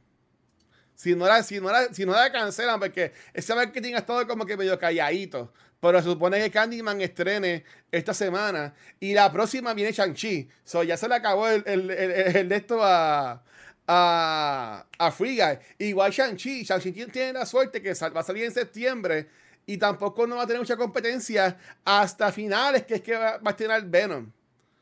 Si 0.96 1.16
no, 1.16 1.26
la, 1.26 1.42
si, 1.44 1.60
no 1.62 1.72
la, 1.72 1.94
si 1.94 2.06
no 2.06 2.12
la 2.12 2.30
cancelan, 2.32 2.78
porque 2.80 3.14
ese 3.34 3.56
marketing 3.56 3.94
ha 3.96 4.00
estado 4.00 4.28
como 4.28 4.46
que 4.46 4.58
medio 4.58 4.78
calladito. 4.78 5.52
Pero 5.80 5.98
se 6.00 6.10
supone 6.10 6.40
que 6.42 6.52
Candyman 6.52 7.00
estrene 7.00 7.64
esta 7.90 8.14
semana. 8.14 8.74
Y 9.00 9.14
la 9.14 9.32
próxima 9.32 9.74
viene 9.74 9.94
Shang-Chi. 9.94 10.50
So 10.66 10.84
ya 10.84 10.98
se 10.98 11.08
le 11.08 11.16
acabó 11.16 11.48
el, 11.48 11.64
el, 11.66 11.90
el- 11.90 12.36
el 12.36 12.50
de 12.50 12.56
esto 12.58 12.84
a, 12.84 13.42
a, 13.92 14.86
a 14.98 15.12
Free 15.12 15.36
Guy. 15.36 15.58
Igual 15.80 16.12
Shang-Chi. 16.12 16.64
Shang-Chi 16.64 17.08
tiene 17.08 17.34
la 17.34 17.46
suerte 17.46 17.82
que 17.82 17.96
sal- 17.96 18.16
va 18.16 18.22
a 18.22 18.24
salir 18.24 18.44
en 18.44 18.52
septiembre. 18.54 19.28
Y 19.66 19.78
tampoco 19.78 20.28
no 20.28 20.36
va 20.36 20.44
a 20.44 20.48
tener 20.48 20.60
mucha 20.62 20.78
competencia 20.78 21.58
hasta 21.84 22.32
finales, 22.32 22.86
que 22.86 22.96
es 22.96 23.02
que 23.02 23.16
va, 23.16 23.38
va 23.38 23.42
a 23.46 23.50
estrenar 23.50 23.84
Venom. 23.86 24.32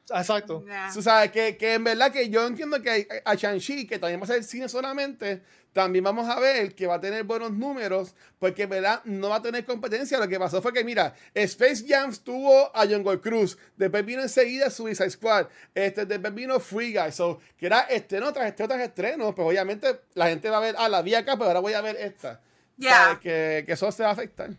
Exacto. 0.10 0.64
Yeah. 0.66 0.90
Tú 0.94 1.02
sabes 1.02 1.32
que, 1.32 1.58
que 1.58 1.74
en 1.74 1.84
verdad 1.84 2.12
que 2.12 2.30
yo 2.30 2.46
entiendo 2.46 2.82
que 2.82 3.08
a 3.26 3.36
Shang-Chi, 3.36 3.88
que 3.88 4.00
también 4.00 4.20
va 4.20 4.26
a 4.26 4.28
ser 4.28 4.44
cine 4.44 4.70
solamente, 4.70 5.42
también 5.78 6.04
vamos 6.04 6.28
a 6.28 6.40
ver 6.40 6.74
que 6.74 6.88
va 6.88 6.96
a 6.96 7.00
tener 7.00 7.24
buenos 7.24 7.52
números, 7.52 8.16
porque 8.40 8.64
en 8.64 8.70
verdad 8.70 9.02
no 9.06 9.30
va 9.30 9.36
a 9.36 9.42
tener 9.42 9.64
competencia. 9.64 10.18
Lo 10.18 10.28
que 10.28 10.40
pasó 10.40 10.60
fue 10.62 10.74
que, 10.74 10.84
mira, 10.84 11.14
Space 11.36 11.86
Jam 11.88 12.12
tuvo 12.24 12.76
a 12.76 12.86
Jungle 12.88 13.22
Cruise, 13.22 13.58
después 13.76 14.04
vino 14.04 14.24
enseguida 14.24 14.70
Suicide 14.72 15.12
Squad, 15.12 15.46
este, 15.76 16.06
después 16.08 16.34
vino 16.34 16.60
Free 16.60 16.94
Guy, 16.94 17.12
so, 17.12 17.40
que 17.56 17.68
era 17.68 17.82
estreno 17.82 18.34
tras 18.34 18.48
estreno 18.48 18.70
tras 18.74 18.82
estreno, 18.88 19.36
pues 19.36 19.48
obviamente 19.48 20.02
la 20.16 20.28
gente 20.30 20.50
va 20.50 20.58
a 20.58 20.62
ver, 20.62 20.76
ah, 20.80 20.90
la 20.90 21.04
vi 21.04 21.14
acá, 21.14 21.34
pero 21.38 21.46
ahora 21.50 21.60
voy 21.60 21.74
a 21.74 21.82
ver 21.82 21.96
esta. 21.98 22.42
Yeah. 22.78 23.20
Que, 23.22 23.64
que 23.66 23.74
eso 23.74 23.92
se 23.92 24.02
va 24.04 24.10
a 24.10 24.14
afectar. 24.14 24.50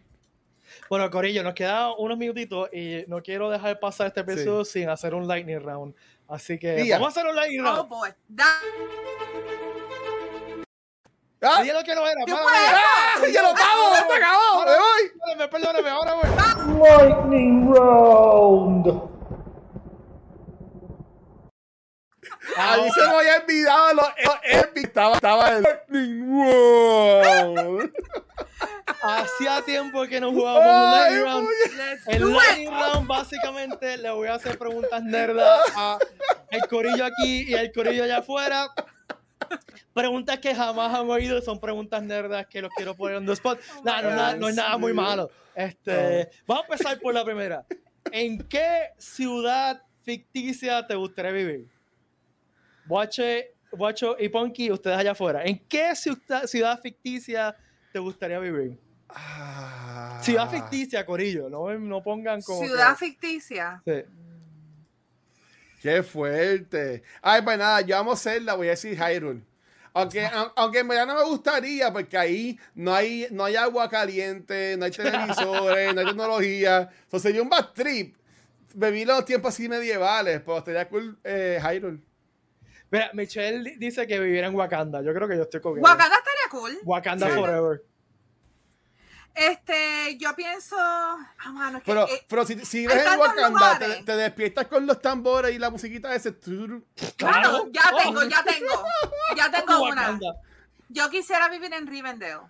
Bueno, 0.88 1.10
Corillo, 1.10 1.42
nos 1.42 1.54
quedan 1.54 1.92
unos 1.98 2.16
minutitos 2.16 2.68
y 2.72 3.04
no 3.08 3.22
quiero 3.22 3.50
dejar 3.50 3.80
pasar 3.80 4.06
este 4.06 4.20
episodio 4.20 4.64
sin 4.64 4.88
hacer 4.88 5.14
un 5.14 5.26
lightning 5.26 5.60
round. 5.60 5.94
Así 6.28 6.58
que 6.58 6.86
vamos 6.90 7.08
a 7.08 7.20
hacer 7.20 7.30
un 7.30 7.36
lightning 7.36 7.60
Oh 7.64 7.74
round. 7.74 7.88
boy. 7.88 8.10
Da- 8.28 8.60
¡Ah! 11.42 11.62
Dije 11.62 11.72
lo 11.72 11.84
que 11.84 11.94
no 11.94 12.06
era. 12.06 12.20
¿Qué 12.26 12.32
fue. 12.32 12.40
¡Ah! 12.42 13.14
¡Ya 13.32 13.42
lo 13.42 13.54
pago! 13.54 13.94
¡Se 13.94 14.14
acabó! 14.16 14.64
¡Me 14.64 14.72
voy! 14.72 15.12
Perdóname, 15.18 15.48
perdóname, 15.48 15.88
ahora 15.88 16.14
voy. 16.14 16.28
Lightning 16.80 17.72
round. 17.72 18.86
A 22.56 22.76
mí 22.78 22.90
se 22.90 23.00
me 23.00 23.14
había 23.14 23.36
olvidado 23.36 23.94
lo 23.94 24.02
lo 24.02 24.34
epic. 24.42 24.86
Estaba, 24.86 25.14
estaba 25.14 25.50
el 25.50 25.62
Lightning 25.62 26.28
Round. 26.28 27.92
Hacía 29.02 29.62
tiempo 29.62 30.06
que 30.06 30.20
no 30.20 30.32
jugábamos 30.32 30.98
lightning 30.98 31.24
round. 31.24 31.48
El 32.06 32.32
lightning 32.32 32.70
round 32.70 33.06
básicamente 33.06 33.96
le 33.98 34.10
voy 34.10 34.28
a 34.28 34.34
hacer 34.34 34.58
preguntas 34.58 35.02
nerdas 35.04 35.60
a 35.76 35.98
el 36.50 36.66
corillo 36.68 37.04
aquí 37.04 37.44
y 37.48 37.54
el 37.54 37.70
corillo 37.72 38.04
allá 38.04 38.18
afuera 38.18 38.72
preguntas 39.94 40.38
que 40.38 40.54
jamás 40.54 40.94
han 40.94 41.08
oído, 41.08 41.40
son 41.40 41.60
preguntas 41.60 42.02
nerdas 42.02 42.46
que 42.46 42.62
los 42.62 42.70
quiero 42.76 42.94
poner 42.94 43.16
en 43.18 43.26
the 43.26 43.32
spot. 43.32 43.58
Oh 43.78 43.82
No, 43.84 44.02
no, 44.02 44.10
no, 44.10 44.36
no 44.36 44.48
es 44.48 44.56
nada 44.56 44.76
muy 44.78 44.92
malo. 44.92 45.30
Este, 45.54 46.30
vamos 46.46 46.64
a 46.64 46.72
empezar 46.72 46.98
por 47.00 47.14
la 47.14 47.24
primera. 47.24 47.64
¿En 48.12 48.38
qué 48.48 48.90
ciudad 48.98 49.82
ficticia 50.02 50.86
te 50.86 50.94
gustaría 50.94 51.32
vivir? 51.32 51.68
Guache, 52.86 53.54
Guacho 53.72 54.16
y 54.18 54.28
Ponky, 54.28 54.70
ustedes 54.70 54.96
allá 54.96 55.12
afuera. 55.12 55.42
¿En 55.44 55.58
qué 55.66 55.94
ciudad, 55.94 56.44
ciudad 56.46 56.80
ficticia 56.80 57.54
te 57.92 57.98
gustaría 57.98 58.38
vivir? 58.38 58.78
Ah. 59.10 60.20
Ciudad 60.22 60.48
ficticia, 60.50 61.04
Corillo. 61.04 61.48
No, 61.48 61.72
no 61.78 62.02
pongan 62.02 62.40
como. 62.42 62.64
Ciudad 62.64 62.96
que- 62.98 63.06
ficticia. 63.06 63.82
Sí. 63.84 64.04
Qué 65.80 66.02
fuerte. 66.02 67.02
Ay, 67.22 67.42
pues 67.42 67.58
nada, 67.58 67.80
yo 67.82 67.96
amo 67.96 68.16
Zelda, 68.16 68.54
voy 68.54 68.66
a 68.68 68.70
decir 68.70 68.98
Hyrule. 68.98 69.42
Aunque, 69.94 70.24
au- 70.26 70.52
aunque 70.56 70.80
en 70.80 70.88
verdad 70.88 71.06
no 71.06 71.14
me 71.14 71.24
gustaría, 71.24 71.92
porque 71.92 72.16
ahí 72.18 72.58
no 72.74 72.94
hay, 72.94 73.26
no 73.30 73.44
hay 73.44 73.56
agua 73.56 73.88
caliente, 73.88 74.76
no 74.78 74.84
hay 74.84 74.90
televisores, 74.90 75.94
no 75.94 76.00
hay 76.00 76.06
tecnología. 76.06 76.90
Entonces 77.04 77.22
sería 77.22 77.42
un 77.42 77.48
bad 77.48 77.72
trip. 77.74 78.16
Viví 78.74 79.04
los 79.04 79.24
tiempos 79.24 79.54
así 79.54 79.68
medievales, 79.68 80.40
pero 80.44 80.58
estaría 80.58 80.88
cool 80.88 81.18
eh, 81.24 81.58
Hyrule. 81.62 82.00
Mira, 82.90 83.10
Michelle 83.14 83.62
di- 83.70 83.76
dice 83.76 84.06
que 84.06 84.18
viviera 84.20 84.46
en 84.48 84.54
Wakanda. 84.54 85.02
Yo 85.02 85.12
creo 85.14 85.28
que 85.28 85.36
yo 85.36 85.42
estoy 85.42 85.60
con 85.60 85.72
ella. 85.78 85.82
Wakanda 85.82 86.16
estaría 86.16 86.50
cool. 86.50 86.78
Wakanda 86.84 87.28
Sí. 87.28 87.34
Forever. 87.34 87.82
Este, 89.38 90.16
yo 90.18 90.34
pienso. 90.34 90.76
Ah, 90.78 91.52
mano, 91.52 91.78
es 91.78 91.84
que. 91.84 91.92
Pero, 91.92 92.08
eh, 92.08 92.26
pero 92.28 92.44
si, 92.44 92.64
si 92.64 92.86
ves 92.88 93.06
en 93.06 93.18
Wakanda, 93.20 93.78
te, 94.04 94.16
despiertas 94.16 94.66
con 94.66 94.84
los 94.84 95.00
tambores 95.00 95.54
y 95.54 95.58
la 95.60 95.70
musiquita 95.70 96.08
de 96.10 96.16
ese. 96.16 96.34
claro, 97.16 97.68
ya 97.70 97.92
Oh. 97.92 97.96
tengo, 98.02 98.22
ya 98.24 98.42
tengo. 98.42 98.84
Ya 99.36 99.50
tengo 99.52 99.82
una. 99.84 100.18
Yo 100.88 101.08
quisiera 101.10 101.48
vivir 101.48 101.72
en 101.72 101.86
Rivendell. 101.86 102.40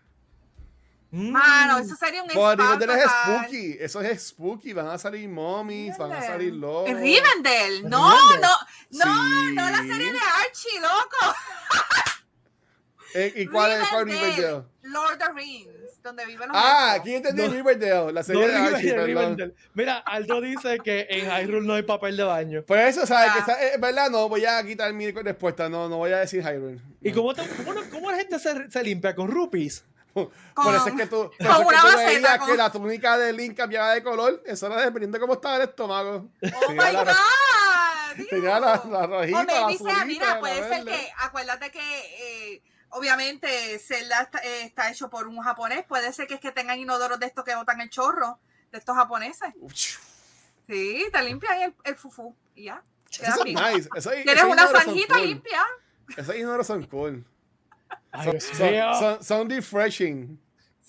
Mm. 1.10 1.30
Mano, 1.30 1.78
eso 1.78 1.94
sería 1.96 2.22
un 2.22 2.28
Rivendell 2.30 2.90
es 2.90 3.04
spooky. 3.10 3.76
Eso 3.80 4.00
es 4.00 4.28
spooky. 4.28 4.72
Van 4.72 4.88
a 4.88 4.96
salir 4.98 5.28
mommies, 5.28 5.96
van 5.98 6.12
a 6.12 6.22
salir 6.22 6.54
lobos. 6.54 6.88
En 6.88 6.98
Rivendell. 6.98 7.84
En 7.84 7.90
No, 7.90 8.14
Rivendell. 8.16 8.40
no, 8.40 9.04
no, 9.04 9.14
Sí. 9.46 9.54
no 9.54 9.70
la 9.70 9.78
serie 9.78 10.12
de 10.12 10.18
Archie, 10.18 10.80
loco. 10.80 11.34
Eh, 13.14 13.32
¿Y 13.36 13.46
cuál 13.46 13.72
es 13.72 13.88
cuál 13.88 14.06
es 14.10 14.20
Riverdale? 14.20 14.64
Lord 14.90 15.12
of 15.12 15.18
the 15.18 15.32
Rings, 15.34 16.02
donde 16.02 16.26
viven 16.26 16.48
los 16.48 16.56
Ah, 16.56 16.92
aquí 16.94 17.14
entendí 17.14 17.42
No. 17.42 17.48
Riverdale, 17.52 18.12
la 18.12 18.22
serie 18.22 18.42
No, 18.42 18.48
de 18.48 18.54
Archie, 18.56 18.76
Rivendell, 18.76 19.04
perdón. 19.06 19.06
Rivendell. 19.36 19.54
Mira, 19.74 19.98
Aldo 19.98 20.40
dice 20.40 20.78
que 20.82 21.06
en 21.10 21.30
Hyrule 21.30 21.66
no 21.66 21.74
hay 21.74 21.82
papel 21.82 22.16
de 22.16 22.24
baño. 22.24 22.62
Por 22.62 22.78
eso, 22.78 23.06
¿sabes? 23.06 23.30
Ah. 23.34 23.44
Que 23.44 23.66
eh, 23.66 23.72
¿Verdad? 23.78 24.10
No 24.10 24.28
voy 24.28 24.44
a 24.44 24.62
quitar 24.64 24.92
mi 24.92 25.10
respuesta. 25.10 25.68
No, 25.68 25.88
no 25.88 25.96
voy 25.98 26.12
a 26.12 26.18
decir 26.18 26.42
Hyrule. 26.42 26.80
¿Y 27.02 27.12
cómo, 27.12 27.34
te- 27.34 27.46
cómo, 27.64 27.80
cómo 27.90 28.10
la 28.10 28.16
gente 28.18 28.38
se, 28.38 28.70
se 28.70 28.82
limpia? 28.82 29.14
¿Con 29.14 29.30
rupees? 29.30 29.84
Por 30.14 30.30
Con- 30.54 30.74
eso 30.74 30.88
es 30.88 30.94
que 30.94 31.06
tú, 31.06 31.30
por 31.38 31.46
con 31.46 31.48
eso 31.48 31.60
es 31.60 31.66
que 31.66 31.76
tú 31.80 31.86
maceta, 31.96 32.06
veías 32.08 32.38
con- 32.38 32.48
que 32.50 32.56
la 32.56 32.72
túnica 32.72 33.18
de 33.18 33.32
Link 33.32 33.56
cambiaba 33.56 33.92
de 33.94 34.02
color. 34.02 34.42
Eso 34.46 34.66
era 34.66 34.80
dependiendo 34.82 35.16
de 35.16 35.20
cómo 35.20 35.34
estaba 35.34 35.56
el 35.56 35.62
estómago. 35.62 36.28
Oh 36.42 36.66
Tenía 36.66 36.86
my 36.86 36.92
la- 36.92 37.04
God. 37.04 38.26
tenía 38.30 38.58
la- 38.58 38.76
rojita, 39.06 39.40
O 39.42 39.44
sea, 39.44 39.66
azulita, 39.68 40.04
mira, 40.06 40.40
puede 40.40 40.68
ser 40.68 40.84
que, 40.84 41.12
acuérdate 41.18 41.70
que 41.70 41.78
eh, 42.54 42.62
obviamente 42.90 43.78
Zelda 43.78 44.22
está, 44.22 44.38
eh, 44.38 44.62
está 44.64 44.90
hecho 44.90 45.08
por 45.10 45.26
un 45.28 45.40
japonés. 45.40 45.84
Puede 45.86 46.12
ser 46.12 46.26
que 46.26 46.34
es 46.34 46.40
que 46.40 46.52
tengan 46.52 46.78
inodoros 46.78 47.18
de 47.20 47.26
estos 47.26 47.44
que 47.44 47.54
botan 47.54 47.80
el 47.80 47.90
chorro, 47.90 48.38
de 48.72 48.78
estos 48.78 48.96
japoneses. 48.96 49.52
Sí, 50.66 51.06
te 51.12 51.22
limpian 51.22 51.62
el, 51.62 51.74
el 51.84 51.96
fufu 51.96 52.34
y 52.54 52.64
ya. 52.64 52.82
Queda 53.10 53.28
Eso 53.28 53.38
es 53.38 53.42
fino. 53.44 53.70
nice. 53.70 53.88
Eso, 53.96 54.10
Tienes 54.10 54.34
esos 54.36 54.50
una 54.50 54.66
son 54.66 54.76
zanjita 54.82 55.14
cool. 55.14 55.26
limpia. 55.26 55.64
Esos 56.16 56.36
inodoros 56.36 56.66
son 56.66 56.82
cool. 56.86 57.24
Son, 58.22 58.38
mío. 58.72 58.94
son, 58.98 59.24
son 59.24 59.48
refreshing. 59.50 60.38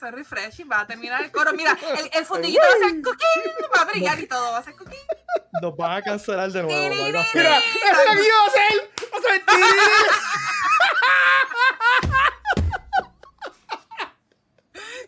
Refreshing, 0.01 0.69
va 0.71 0.79
a 0.81 0.87
terminar 0.87 1.21
el 1.23 1.31
coro. 1.31 1.51
Mira, 1.53 1.77
el, 1.97 2.09
el 2.13 2.25
fundillito 2.29 2.61
va 2.61 2.85
a 2.85 2.89
ser 2.89 3.01
cookie, 3.01 3.25
va 3.77 3.81
a 3.81 3.85
brillar 3.85 4.19
y 4.19 4.27
todo, 4.27 4.51
va 4.53 4.59
a 4.59 4.63
ser 4.63 4.75
cookie. 4.75 4.95
Nos 5.61 5.75
van 5.75 5.97
a 5.97 6.01
cancelar 6.01 6.49
de 6.51 6.63
nuevo. 6.63 6.95
Mira, 6.95 7.19
eso 7.19 7.37
es 7.37 7.43
lo 8.07 8.21
que 8.21 8.27
iba 8.27 8.37
a 8.37 8.47
hacer. 8.47 8.91
O 9.11 9.21
sea, 9.21 9.45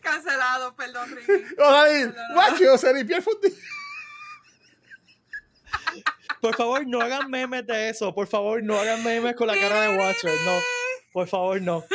Cancelado, 0.01 0.75
perdón, 0.75 1.15
Ricky. 1.15 1.31
O 1.57 1.71
David, 1.71 2.09
guacho, 2.33 2.77
se 2.77 2.93
limpió 2.93 3.17
el 3.17 3.23
fundillo. 3.23 3.55
Por 6.41 6.55
favor, 6.55 6.85
no 6.87 6.99
hagan 7.01 7.29
memes 7.29 7.67
de 7.67 7.89
eso. 7.89 8.13
Por 8.15 8.27
favor, 8.27 8.63
no 8.63 8.79
hagan 8.79 9.03
memes 9.03 9.35
con 9.35 9.47
la 9.47 9.53
cara 9.53 9.81
de 9.81 9.97
Watcher. 9.97 10.31
No. 10.43 10.59
Por 11.13 11.27
favor, 11.27 11.61
no. 11.61 11.85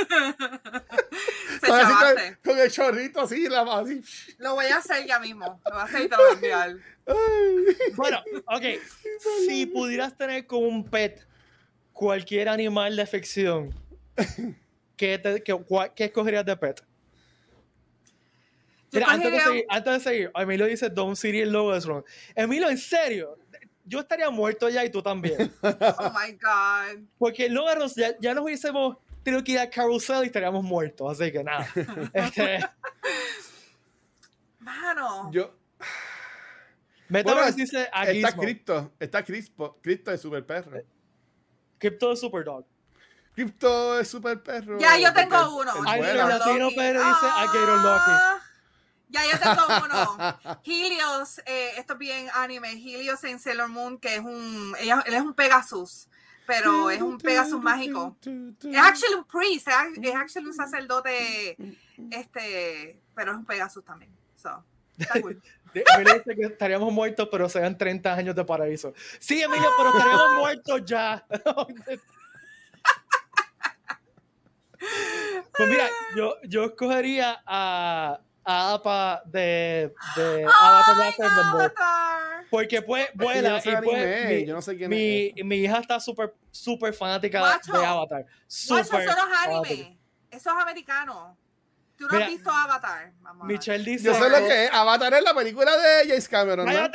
Se 1.60 1.66
con, 1.66 2.38
con 2.44 2.58
el 2.58 2.70
chorrito 2.70 3.22
así, 3.22 3.48
la 3.48 3.62
así. 3.62 4.00
Lo 4.38 4.54
voy 4.54 4.66
a 4.66 4.76
hacer 4.76 5.04
ya 5.06 5.18
mismo. 5.18 5.60
Lo 5.64 5.72
voy 5.72 5.80
a 5.80 5.84
hacer 5.84 6.02
y 6.02 6.08
te 6.08 6.16
lo 6.16 6.22
voy 6.22 6.30
a 6.30 6.34
enviar. 6.34 6.76
Ay. 7.06 7.76
Bueno, 7.94 8.22
ok. 8.46 8.62
Si 9.46 9.66
pudieras 9.66 10.16
tener 10.16 10.46
como 10.46 10.68
un 10.68 10.88
pet 10.88 11.26
cualquier 11.92 12.48
animal 12.48 12.94
de 12.94 13.06
ficción, 13.06 13.74
¿qué, 14.96 15.18
te- 15.18 15.42
qué- 15.42 16.04
escogerías 16.04 16.44
de 16.44 16.56
pet? 16.56 16.84
Mira, 18.92 19.06
antes 19.10 19.32
de, 19.32 19.40
seguir, 19.40 19.64
antes 19.68 19.92
de 19.92 20.00
seguir, 20.00 20.30
Emilio 20.34 20.66
dice 20.66 20.88
Don 20.88 21.16
City 21.16 21.40
el 21.40 21.50
logo 21.52 21.74
es 21.74 21.84
wrong. 21.84 22.04
Emilio, 22.34 22.68
en 22.70 22.78
serio, 22.78 23.36
yo 23.84 24.00
estaría 24.00 24.30
muerto 24.30 24.68
ya 24.68 24.84
y 24.84 24.90
tú 24.90 25.02
también. 25.02 25.52
Oh 25.62 26.10
my 26.12 26.32
God. 26.32 27.04
Porque 27.18 27.48
luego 27.48 27.74
nos- 27.74 27.94
ya, 27.94 28.16
ya 28.20 28.32
nos 28.34 28.44
hubiésemos 28.44 28.96
tenido 29.22 29.42
que 29.44 29.52
ir 29.52 29.58
a 29.58 29.68
Carousel 29.68 30.22
y 30.22 30.26
estaríamos 30.26 30.62
muertos. 30.64 31.20
Así 31.20 31.30
que 31.32 31.42
nada. 31.44 31.66
Este, 32.14 32.60
Mano. 34.60 35.30
Yo, 35.32 35.54
Metaverse 37.08 37.42
Bueno, 37.52 37.56
dice 37.56 37.82
está 37.82 38.00
Aguismo. 38.00 38.42
Crypto, 38.42 38.92
está 38.98 39.24
Crispo, 39.24 39.78
Crypto 39.82 40.10
es 40.12 40.20
super 40.20 40.44
perro. 40.44 40.80
Crypto 41.78 42.10
de 42.10 42.16
Superdog. 42.16 42.64
Crypto 43.36 44.00
es 44.00 44.08
super 44.08 44.42
perro. 44.42 44.78
Ya 44.80 44.98
yo 44.98 45.12
tengo 45.12 45.58
uno. 45.58 45.72
Latino 45.84 46.70
Pérez 46.70 47.02
dice 47.04 47.26
Alligator 47.36 47.78
Ah, 47.84 48.38
Ya 49.10 49.20
yo 49.30 49.38
tengo 49.38 49.84
uno. 49.84 50.60
Helios, 50.64 51.38
eh, 51.44 51.72
esto 51.76 51.92
es 51.92 51.98
bien 51.98 52.28
anime. 52.34 52.70
Helios 52.72 53.22
en 53.24 53.38
Sailor 53.38 53.68
Moon, 53.68 53.98
que 53.98 54.14
es 54.14 54.20
un. 54.20 54.74
ella- 54.80 55.04
él 55.06 55.12
es 55.12 55.20
un 55.20 55.34
Pegasus, 55.34 56.08
pero 56.46 56.88
es 56.90 57.02
un 57.02 57.18
Pegasus 57.18 57.60
mágico. 57.60 58.16
Es 58.24 58.78
actually 58.78 59.14
un 59.16 59.24
priest, 59.26 59.68
es 59.68 59.74
es 60.02 60.14
actually 60.14 60.46
un 60.48 60.54
sacerdote, 60.54 61.56
este, 62.10 62.98
pero 63.14 63.32
es 63.32 63.36
un 63.36 63.44
Pegasus 63.44 63.84
también. 63.84 64.10
So, 64.34 64.64
está 64.96 65.20
cool. 65.20 65.42
De- 65.74 65.84
Emilio 65.94 66.14
dice 66.14 66.34
que 66.34 66.46
estaríamos 66.46 66.90
muertos, 66.90 67.28
pero 67.30 67.50
sean 67.50 67.76
30 67.76 68.14
años 68.14 68.34
de 68.34 68.42
paraíso. 68.46 68.94
Sí, 69.18 69.42
Emilio, 69.42 69.68
pero 69.76 69.90
estaríamos 69.90 70.32
muertos 70.38 70.80
ya. 70.86 71.22
Pues 75.56 75.68
mira, 75.68 75.88
yo, 76.16 76.34
yo 76.44 76.64
escogería 76.64 77.42
a, 77.46 78.20
a 78.44 78.72
Apa 78.74 79.22
de, 79.26 79.92
de 80.16 80.44
Avatar 80.44 80.94
¡Ay, 80.94 80.98
Last 80.98 81.20
Airbender. 81.20 81.44
Avatar! 81.44 82.44
Porque 82.50 82.82
pues 82.82 83.08
yo 83.14 83.24
vuela 83.24 83.48
no 83.50 83.60
sé 83.60 83.70
y 83.70 83.76
pues, 83.76 83.98
anime, 83.98 84.26
mi, 84.26 84.46
yo 84.46 84.54
no 84.54 84.62
sé 84.62 84.76
quién 84.76 84.90
mi, 84.90 85.32
es. 85.34 85.44
mi 85.44 85.56
hija 85.56 85.78
está 85.78 85.98
súper 85.98 86.34
súper 86.50 86.94
fanática 86.94 87.40
Guacho, 87.40 87.72
de 87.72 87.84
Avatar. 87.84 88.22
Guacho, 88.22 88.36
Súper 88.46 89.02
eso 89.02 89.16
no 89.16 89.32
es 89.32 89.38
anime. 89.46 89.98
Eso 90.30 90.50
es 90.50 90.56
americano. 90.62 91.36
Tú 91.96 92.04
no 92.06 92.12
Mira, 92.12 92.26
has 92.26 92.30
visto 92.30 92.50
Avatar. 92.50 93.12
Vamos. 93.20 93.46
Michelle 93.46 93.84
dice 93.84 94.04
Yo 94.04 94.14
sé 94.14 94.28
lo 94.28 94.36
que 94.36 94.64
es. 94.66 94.70
Avatar 94.72 95.14
es 95.14 95.22
la 95.22 95.34
película 95.34 95.76
de 95.76 96.08
James 96.08 96.28
Cameron, 96.28 96.66
¿no? 96.66 96.90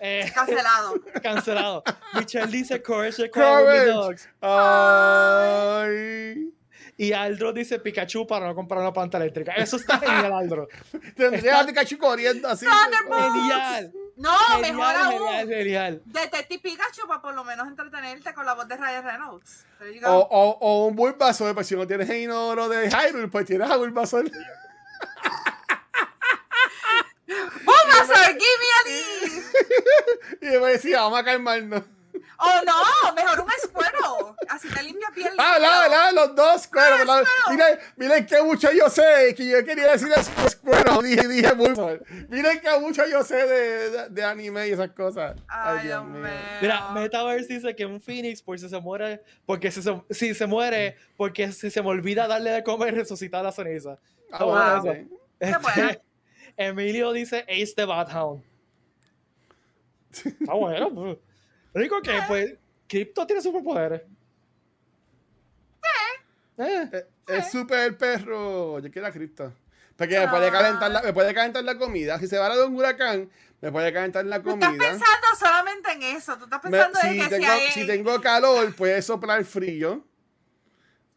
Eh, 0.00 0.30
Cancelado. 0.34 0.94
cancelado. 1.22 1.82
Michelle 2.12 2.48
dice 2.48 2.82
Courage 2.82 3.16
the 3.16 3.30
Courage. 3.30 3.64
Cowardly 3.64 3.92
Dogs. 3.92 4.28
Ay. 4.42 6.53
Y 6.96 7.12
Aldro 7.12 7.52
dice 7.52 7.80
Pikachu 7.80 8.26
para 8.26 8.46
no 8.46 8.54
comprar 8.54 8.80
una 8.80 8.92
planta 8.92 9.18
eléctrica. 9.18 9.52
Eso 9.52 9.76
está 9.76 9.98
genial, 10.00 10.32
Aldro. 10.32 10.68
Tendría 11.16 11.60
a 11.60 11.66
Pikachu 11.66 11.98
corriendo 11.98 12.48
así. 12.48 12.66
Thunderbolt. 12.66 13.34
Genial. 13.34 13.92
No, 14.16 14.30
mejor 14.60 14.86
Genial, 14.86 14.96
aún. 15.06 15.28
genial, 15.28 15.48
genial. 15.48 16.02
Detective 16.04 16.60
Pikachu 16.62 17.06
para 17.08 17.20
por 17.20 17.34
lo 17.34 17.42
menos 17.42 17.66
entretenerte 17.66 18.32
con 18.32 18.46
la 18.46 18.54
voz 18.54 18.68
de 18.68 18.76
Ryan 18.76 19.04
Reynolds. 19.04 19.66
O, 20.04 20.12
o, 20.30 20.58
o 20.60 20.86
un 20.86 20.94
Bulbasaur, 20.94 21.52
pues 21.52 21.66
si 21.66 21.74
no 21.74 21.84
tienes 21.86 22.08
el 22.08 22.18
inodoro 22.18 22.68
de 22.68 22.88
Hyrule, 22.88 23.26
pues 23.28 23.44
tienes 23.46 23.68
a 23.68 23.76
Bulbasaur. 23.76 24.30
Bulbasaur, 27.26 28.38
give 28.38 28.58
me 28.60 28.68
a 28.78 28.82
leaf. 28.88 29.52
y 30.42 30.52
yo 30.52 30.60
me 30.60 30.68
decía, 30.70 31.00
vamos 31.02 31.18
a 31.20 31.24
calmarnos. 31.24 31.82
Oh, 32.38 32.60
no, 32.66 33.14
mejor 33.14 33.40
un 33.40 33.50
escuero. 33.62 34.33
Así 34.54 34.68
te 34.68 34.82
limpia 34.84 35.08
bien. 35.16 35.30
Ah, 35.36 35.56
la, 35.58 35.88
la, 35.88 36.12
los 36.12 36.36
dos, 36.36 36.66
claro. 36.68 37.04
la- 37.04 37.24
miren, 37.50 37.78
miren 37.96 38.24
que 38.26 38.40
mucho 38.42 38.70
yo 38.70 38.88
sé, 38.88 39.34
que 39.36 39.46
yo 39.48 39.64
quería 39.64 39.90
decir 39.92 40.08
es 40.16 40.30
escuero, 40.46 41.02
dije, 41.02 41.26
dije 41.26 41.52
muy 41.54 41.70
mal. 41.70 42.00
Miren 42.28 42.60
que 42.60 42.78
mucho 42.78 43.04
yo 43.06 43.24
sé 43.24 43.34
de, 43.46 43.90
de, 43.90 44.08
de 44.10 44.24
anime 44.24 44.68
y 44.68 44.72
esas 44.72 44.90
cosas. 44.90 45.34
Ay, 45.48 45.86
Dios 45.88 46.04
mío. 46.06 46.22
Mira, 46.62 46.90
Metaverse 46.92 47.52
dice 47.54 47.74
que 47.74 47.84
un 47.84 48.00
Phoenix, 48.00 48.42
por 48.42 48.58
si 48.58 48.68
se 48.68 48.78
muere, 48.78 49.22
porque 49.44 49.72
si 49.72 49.82
se, 49.82 50.00
si 50.10 50.34
se 50.34 50.46
muere, 50.46 50.96
porque 51.16 51.50
si 51.50 51.70
se 51.70 51.82
me 51.82 51.88
olvida 51.88 52.28
darle 52.28 52.50
de 52.50 52.62
comer, 52.62 52.94
resucita 52.94 53.42
la 53.42 53.50
ceniza. 53.50 53.98
Ah, 54.30 54.34
Está 54.34 54.44
bueno, 54.44 54.82
bueno 54.82 55.00
sí. 55.02 55.16
Qué 55.40 55.56
bueno. 55.58 55.90
Este, 55.90 56.02
Emilio 56.56 57.12
dice 57.12 57.44
Ace 57.48 57.72
the 57.74 57.84
Bat 57.86 58.12
Hound. 58.14 58.44
Está 60.12 60.52
bueno. 60.54 60.90
pues. 60.94 61.18
Lo 61.72 61.80
único 61.80 62.00
que, 62.02 62.12
pues, 62.28 62.54
Crypto 62.86 63.26
tiene 63.26 63.42
superpoderes. 63.42 64.02
Eh. 66.58 66.88
Eh, 66.92 67.06
Es 67.26 67.50
super 67.50 67.96
perro. 67.96 68.78
Yo 68.80 68.90
quiero 68.90 69.08
la 69.08 69.12
cripta. 69.12 69.52
Porque 69.96 70.18
me 70.18 70.28
puede, 70.28 70.50
calentar 70.50 70.90
la, 70.90 71.02
me 71.02 71.12
puede 71.12 71.32
calentar 71.34 71.62
la 71.64 71.76
comida. 71.78 72.18
Si 72.18 72.26
se 72.26 72.36
va 72.38 72.54
de 72.56 72.64
un 72.64 72.74
huracán, 72.76 73.30
me 73.60 73.70
puede 73.70 73.92
calentar 73.92 74.24
la 74.24 74.42
Tú 74.42 74.50
estás 74.50 74.68
comida. 74.70 74.88
pensando 74.90 75.26
solamente 75.38 75.92
en 75.92 76.02
eso. 76.02 76.36
Tú 76.36 76.44
estás 76.44 76.64
Me- 76.64 76.70
pensando 76.70 76.98
en 77.04 77.12
que 77.22 77.28
tengo, 77.28 77.44
si 77.44 77.50
hay. 77.50 77.70
si 77.70 77.86
tengo 77.86 78.20
calor, 78.20 78.74
puede 78.74 79.00
soplar 79.02 79.44
frío. 79.44 80.04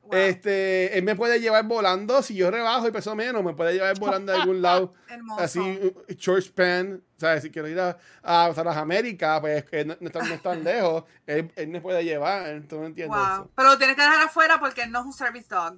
Wow. 0.08 0.16
Este, 0.20 0.98
él 0.98 1.04
me 1.04 1.16
puede 1.16 1.40
llevar 1.40 1.66
volando. 1.66 2.22
Si 2.22 2.34
yo 2.36 2.50
rebajo 2.50 2.88
y 2.88 2.92
peso 2.92 3.16
menos, 3.16 3.44
me 3.44 3.54
puede 3.54 3.74
llevar 3.74 3.98
volando 4.00 4.32
de 4.32 4.40
algún 4.40 4.62
lado. 4.62 4.94
Así, 5.38 5.94
George 6.18 6.48
span. 6.48 7.04
¿Sabes? 7.18 7.44
Si 7.44 7.50
quiero 7.52 7.68
ir 7.68 7.80
a, 7.80 7.98
a, 8.24 8.46
a 8.46 8.64
las 8.64 8.78
Américas, 8.78 9.40
pues 9.42 9.66
no, 9.86 9.98
no, 10.00 10.08
están, 10.08 10.30
no 10.30 10.36
están 10.36 10.64
lejos. 10.64 11.04
Él, 11.26 11.52
él 11.56 11.68
me 11.70 11.82
puede 11.82 12.04
llevar. 12.04 12.62
¿Tú 12.70 12.80
no 12.80 12.86
entiendes 12.86 13.18
Wow. 13.18 13.34
eso? 13.34 13.52
Pero 13.56 13.70
lo 13.70 13.78
tienes 13.78 13.96
que 13.96 14.02
dejar 14.04 14.22
afuera 14.28 14.60
porque 14.60 14.86
no 14.88 15.00
es 15.00 15.06
un 15.08 15.14
service 15.14 15.48
dog. 15.50 15.78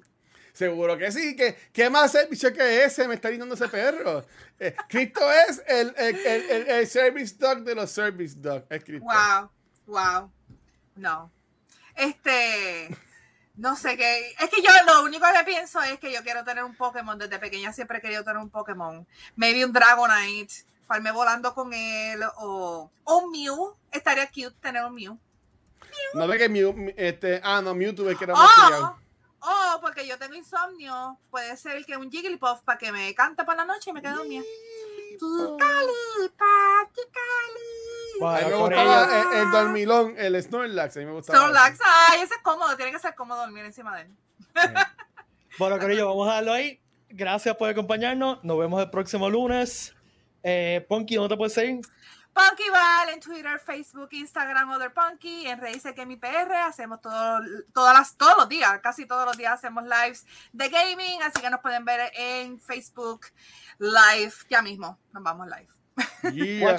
Seguro 0.52 0.98
que 0.98 1.10
sí. 1.12 1.36
¿Qué 1.72 1.88
más 1.90 2.12
servicio 2.12 2.52
que 2.52 2.84
ese 2.84 3.08
me 3.08 3.14
está 3.14 3.28
brindando 3.28 3.54
ese 3.54 3.68
perro? 3.68 4.24
Eh, 4.58 4.74
Cristo 4.88 5.20
es 5.48 5.62
el, 5.66 5.94
el, 5.96 6.16
el, 6.16 6.68
el- 6.68 6.86
service 6.86 7.34
dog 7.38 7.60
de 7.62 7.74
los 7.74 7.90
service 7.90 8.34
dog. 8.38 8.64
Es 8.68 8.84
Cristo. 8.84 9.06
Wow. 9.06 9.50
Wow. 9.86 10.30
No. 10.96 11.32
Este. 11.96 12.88
No 13.60 13.76
sé 13.76 13.94
qué. 13.94 14.34
Es 14.40 14.48
que 14.48 14.62
yo 14.62 14.70
lo 14.86 15.02
único 15.02 15.26
que 15.36 15.44
pienso 15.44 15.82
es 15.82 15.98
que 15.98 16.10
yo 16.10 16.22
quiero 16.22 16.42
tener 16.44 16.64
un 16.64 16.74
Pokémon. 16.74 17.18
Desde 17.18 17.38
pequeña 17.38 17.74
siempre 17.74 17.98
he 17.98 18.00
querido 18.00 18.24
tener 18.24 18.38
un 18.38 18.48
Pokémon. 18.48 19.06
Maybe 19.36 19.66
un 19.66 19.72
Dragonite. 19.72 20.64
Farme 20.86 21.12
volando 21.12 21.52
con 21.52 21.70
él. 21.74 22.22
O, 22.38 22.90
o 23.04 23.18
un 23.18 23.30
Mew. 23.30 23.76
Estaría 23.92 24.26
cute 24.28 24.56
tener 24.62 24.82
un 24.82 24.94
Mew. 24.94 25.18
No 26.14 26.26
ve 26.26 26.38
que 26.38 26.48
Mew, 26.48 26.94
este, 26.96 27.42
ah, 27.44 27.60
no, 27.60 27.74
Mewtwo 27.74 28.08
es 28.08 28.16
que 28.16 28.24
era 28.24 28.34
más. 28.34 28.50
Oh, 28.60 28.96
oh, 29.42 29.80
porque 29.82 30.06
yo 30.06 30.16
tengo 30.18 30.34
insomnio. 30.34 31.18
Puede 31.30 31.54
ser 31.58 31.84
que 31.84 31.98
un 31.98 32.10
Jigglypuff 32.10 32.62
para 32.62 32.78
que 32.78 32.90
me 32.90 33.14
cante 33.14 33.44
por 33.44 33.56
la 33.56 33.66
noche 33.66 33.90
y 33.90 33.92
me 33.92 34.00
quede 34.00 34.14
dormida. 34.14 34.42
Tikali, 35.18 36.28
pa, 36.38 36.88
tikali. 38.20 38.44
A 38.44 38.46
mí 38.46 38.52
me 38.52 38.58
Bueno, 38.58 38.76
gustaba 38.76 39.20
el, 39.20 39.38
el 39.38 39.50
dormilón, 39.50 40.14
el 40.16 40.42
Snorlax. 40.42 40.96
A 40.96 41.00
mí 41.00 41.06
me 41.06 41.12
gustaba. 41.12 41.38
Snorlax, 41.38 41.78
ay, 41.84 42.20
ese 42.22 42.34
es 42.34 42.42
cómodo, 42.42 42.76
tiene 42.76 42.92
que 42.92 42.98
ser 42.98 43.14
cómodo 43.14 43.40
dormir 43.40 43.64
encima 43.64 43.96
de 43.96 44.02
él. 44.02 44.14
Bueno, 45.58 45.78
Corillo, 45.78 46.06
vamos 46.08 46.28
a 46.28 46.34
darlo 46.34 46.52
ahí. 46.52 46.80
Gracias 47.08 47.56
por 47.56 47.68
acompañarnos. 47.68 48.42
Nos 48.44 48.58
vemos 48.58 48.80
el 48.82 48.88
próximo 48.88 49.28
lunes. 49.28 49.94
Eh, 50.42 50.86
Ponky, 50.88 51.16
¿dónde 51.16 51.34
te 51.34 51.36
puedes 51.36 51.52
seguir? 51.52 51.80
Punky 52.32 52.70
Val 52.70 53.08
en 53.10 53.20
Twitter, 53.20 53.58
Facebook, 53.58 54.08
Instagram, 54.12 54.70
Other 54.70 54.94
Punky, 54.94 55.46
en 55.48 55.60
Reíse 55.60 55.94
que 55.94 56.06
mi 56.06 56.16
PR, 56.16 56.54
hacemos 56.64 57.00
todo, 57.00 57.40
todas 57.74 57.98
las, 57.98 58.16
todos 58.16 58.36
los 58.36 58.48
días, 58.48 58.80
casi 58.80 59.04
todos 59.04 59.26
los 59.26 59.36
días 59.36 59.54
hacemos 59.54 59.82
lives 59.84 60.24
de 60.52 60.68
gaming, 60.68 61.22
así 61.22 61.40
que 61.40 61.50
nos 61.50 61.60
pueden 61.60 61.84
ver 61.84 62.12
en 62.14 62.60
Facebook 62.60 63.26
Live, 63.78 64.32
ya 64.48 64.62
mismo, 64.62 64.98
nos 65.12 65.22
vamos 65.22 65.48
live. 65.48 66.32
Yeah. 66.32 66.76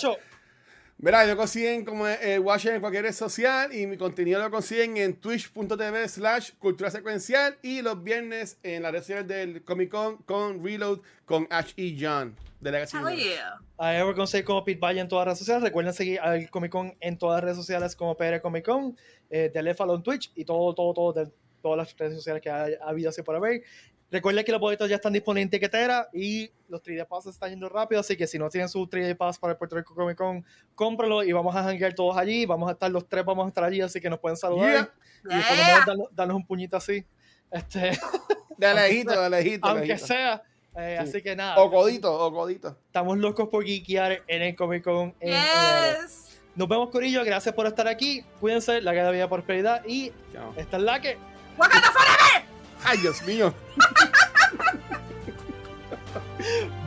Verá, 1.01 1.25
lo 1.25 1.35
consiguen 1.35 1.83
como 1.83 2.07
eh, 2.07 2.37
Watcher 2.37 2.75
en 2.75 2.79
cualquier 2.79 3.05
red 3.05 3.13
social 3.13 3.73
y 3.73 3.87
mi 3.87 3.97
contenido 3.97 4.39
lo 4.39 4.51
consiguen 4.51 4.97
en 4.97 5.15
twitch.tv 5.15 6.07
slash 6.07 6.51
cultura 6.59 6.91
secuencial 6.91 7.57
y 7.63 7.81
los 7.81 8.03
viernes 8.03 8.59
en 8.61 8.83
las 8.83 8.91
redes 8.91 9.07
sociales 9.07 9.27
del 9.27 9.63
Comic 9.63 9.89
Con 9.89 10.17
con 10.17 10.63
Reload 10.63 10.99
con 11.25 11.47
Ash 11.49 11.73
E. 11.75 11.97
John 11.99 12.35
de 12.59 12.71
Legacy 12.71 12.97
Hell 12.97 13.17
yeah. 13.17 13.59
a 13.79 13.97
Ever 13.97 14.13
conseguir 14.13 14.45
como 14.45 14.63
Pete 14.63 14.79
Valle 14.79 14.99
en 14.99 15.07
todas 15.07 15.25
las 15.25 15.31
redes 15.31 15.39
sociales. 15.39 15.63
Recuerden 15.63 15.91
seguir 15.91 16.19
al 16.19 16.47
Comic 16.51 16.71
Con 16.71 16.93
en 16.99 17.17
todas 17.17 17.37
las 17.37 17.45
redes 17.45 17.57
sociales 17.57 17.95
como 17.95 18.15
PR 18.15 18.39
Comic 18.39 18.63
Con, 18.63 18.95
eh, 19.31 19.49
Teléfalo 19.51 19.95
en 19.95 20.03
Twitch 20.03 20.31
y 20.35 20.45
todo, 20.45 20.75
todo, 20.75 20.93
todo 20.93 21.13
de 21.13 21.31
todas 21.63 21.77
las 21.77 21.97
redes 21.97 22.13
sociales 22.13 22.43
que 22.43 22.51
ha, 22.51 22.65
ha 22.79 22.89
habido 22.89 23.09
así 23.09 23.23
por 23.23 23.35
haber. 23.35 23.63
Recuerden 24.11 24.43
que 24.43 24.51
los 24.51 24.59
boletos 24.59 24.89
ya 24.89 24.97
están 24.97 25.13
disponibles 25.13 25.45
en 25.45 25.49
tiquetera 25.51 26.09
y 26.13 26.51
los 26.67 26.81
3D 26.83 27.07
Pass 27.07 27.27
están 27.27 27.49
yendo 27.49 27.69
rápido, 27.69 28.01
así 28.01 28.17
que 28.17 28.27
si 28.27 28.37
no 28.37 28.49
tienen 28.49 28.67
su 28.67 28.85
3D 28.87 29.15
Pass 29.15 29.39
para 29.39 29.53
el 29.53 29.57
Puerto 29.57 29.77
Rico 29.77 29.95
Comic 29.95 30.17
Con, 30.17 30.45
cómpralo 30.75 31.23
y 31.23 31.31
vamos 31.31 31.55
a 31.55 31.63
janguear 31.63 31.93
todos 31.93 32.17
allí. 32.17 32.45
Vamos 32.45 32.67
a 32.69 32.73
estar 32.73 32.91
los 32.91 33.07
tres, 33.07 33.23
vamos 33.23 33.45
a 33.45 33.47
estar 33.47 33.63
allí, 33.63 33.79
así 33.81 34.01
que 34.01 34.09
nos 34.09 34.19
pueden 34.19 34.35
saludar 34.37 34.91
Yeah. 35.23 35.39
y 35.39 35.41
por 35.41 35.49
lo 35.51 35.55
Yeah. 35.55 35.65
menos 35.73 35.85
darnos, 35.85 36.07
darnos 36.11 36.35
un 36.37 36.45
puñito 36.45 36.75
así. 36.77 37.05
Este, 37.51 37.91
De 38.57 38.73
lejito, 38.73 39.19
de 39.21 39.29
lejito. 39.29 39.67
de 39.67 39.73
aunque 39.79 39.97
sea. 39.97 40.43
Eh, 40.75 40.97
Sí. 41.01 41.09
Así 41.09 41.21
que 41.21 41.35
nada, 41.35 41.57
O 41.59 41.69
codito, 41.69 42.13
o 42.13 42.31
codito. 42.33 42.77
estamos 42.85 43.17
locos 43.17 43.49
por 43.49 43.65
geekear 43.65 44.23
en 44.27 44.41
el 44.41 44.55
Comic 44.55 44.83
Con. 44.83 45.13
en 45.19 45.33
enero. 45.33 46.01
Yes. 46.01 46.41
Nos 46.55 46.67
vemos, 46.67 46.89
Corillo. 46.89 47.23
Gracias 47.25 47.53
por 47.55 47.65
estar 47.67 47.87
aquí. 47.87 48.23
Cuídense, 48.39 48.81
la 48.81 48.91
vida 49.11 49.27
por 49.29 49.39
prosperidad. 49.39 49.83
Y 49.85 50.11
Chao. 50.33 50.53
esta 50.57 50.77
es 50.77 50.83
la 50.83 50.99
que. 51.01 51.17
Wakanda 51.57 51.91
forever. 51.91 52.50
Ay, 52.83 52.97
Dios 52.97 53.21
mío. 53.23 53.53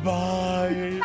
Bye. 0.02 1.00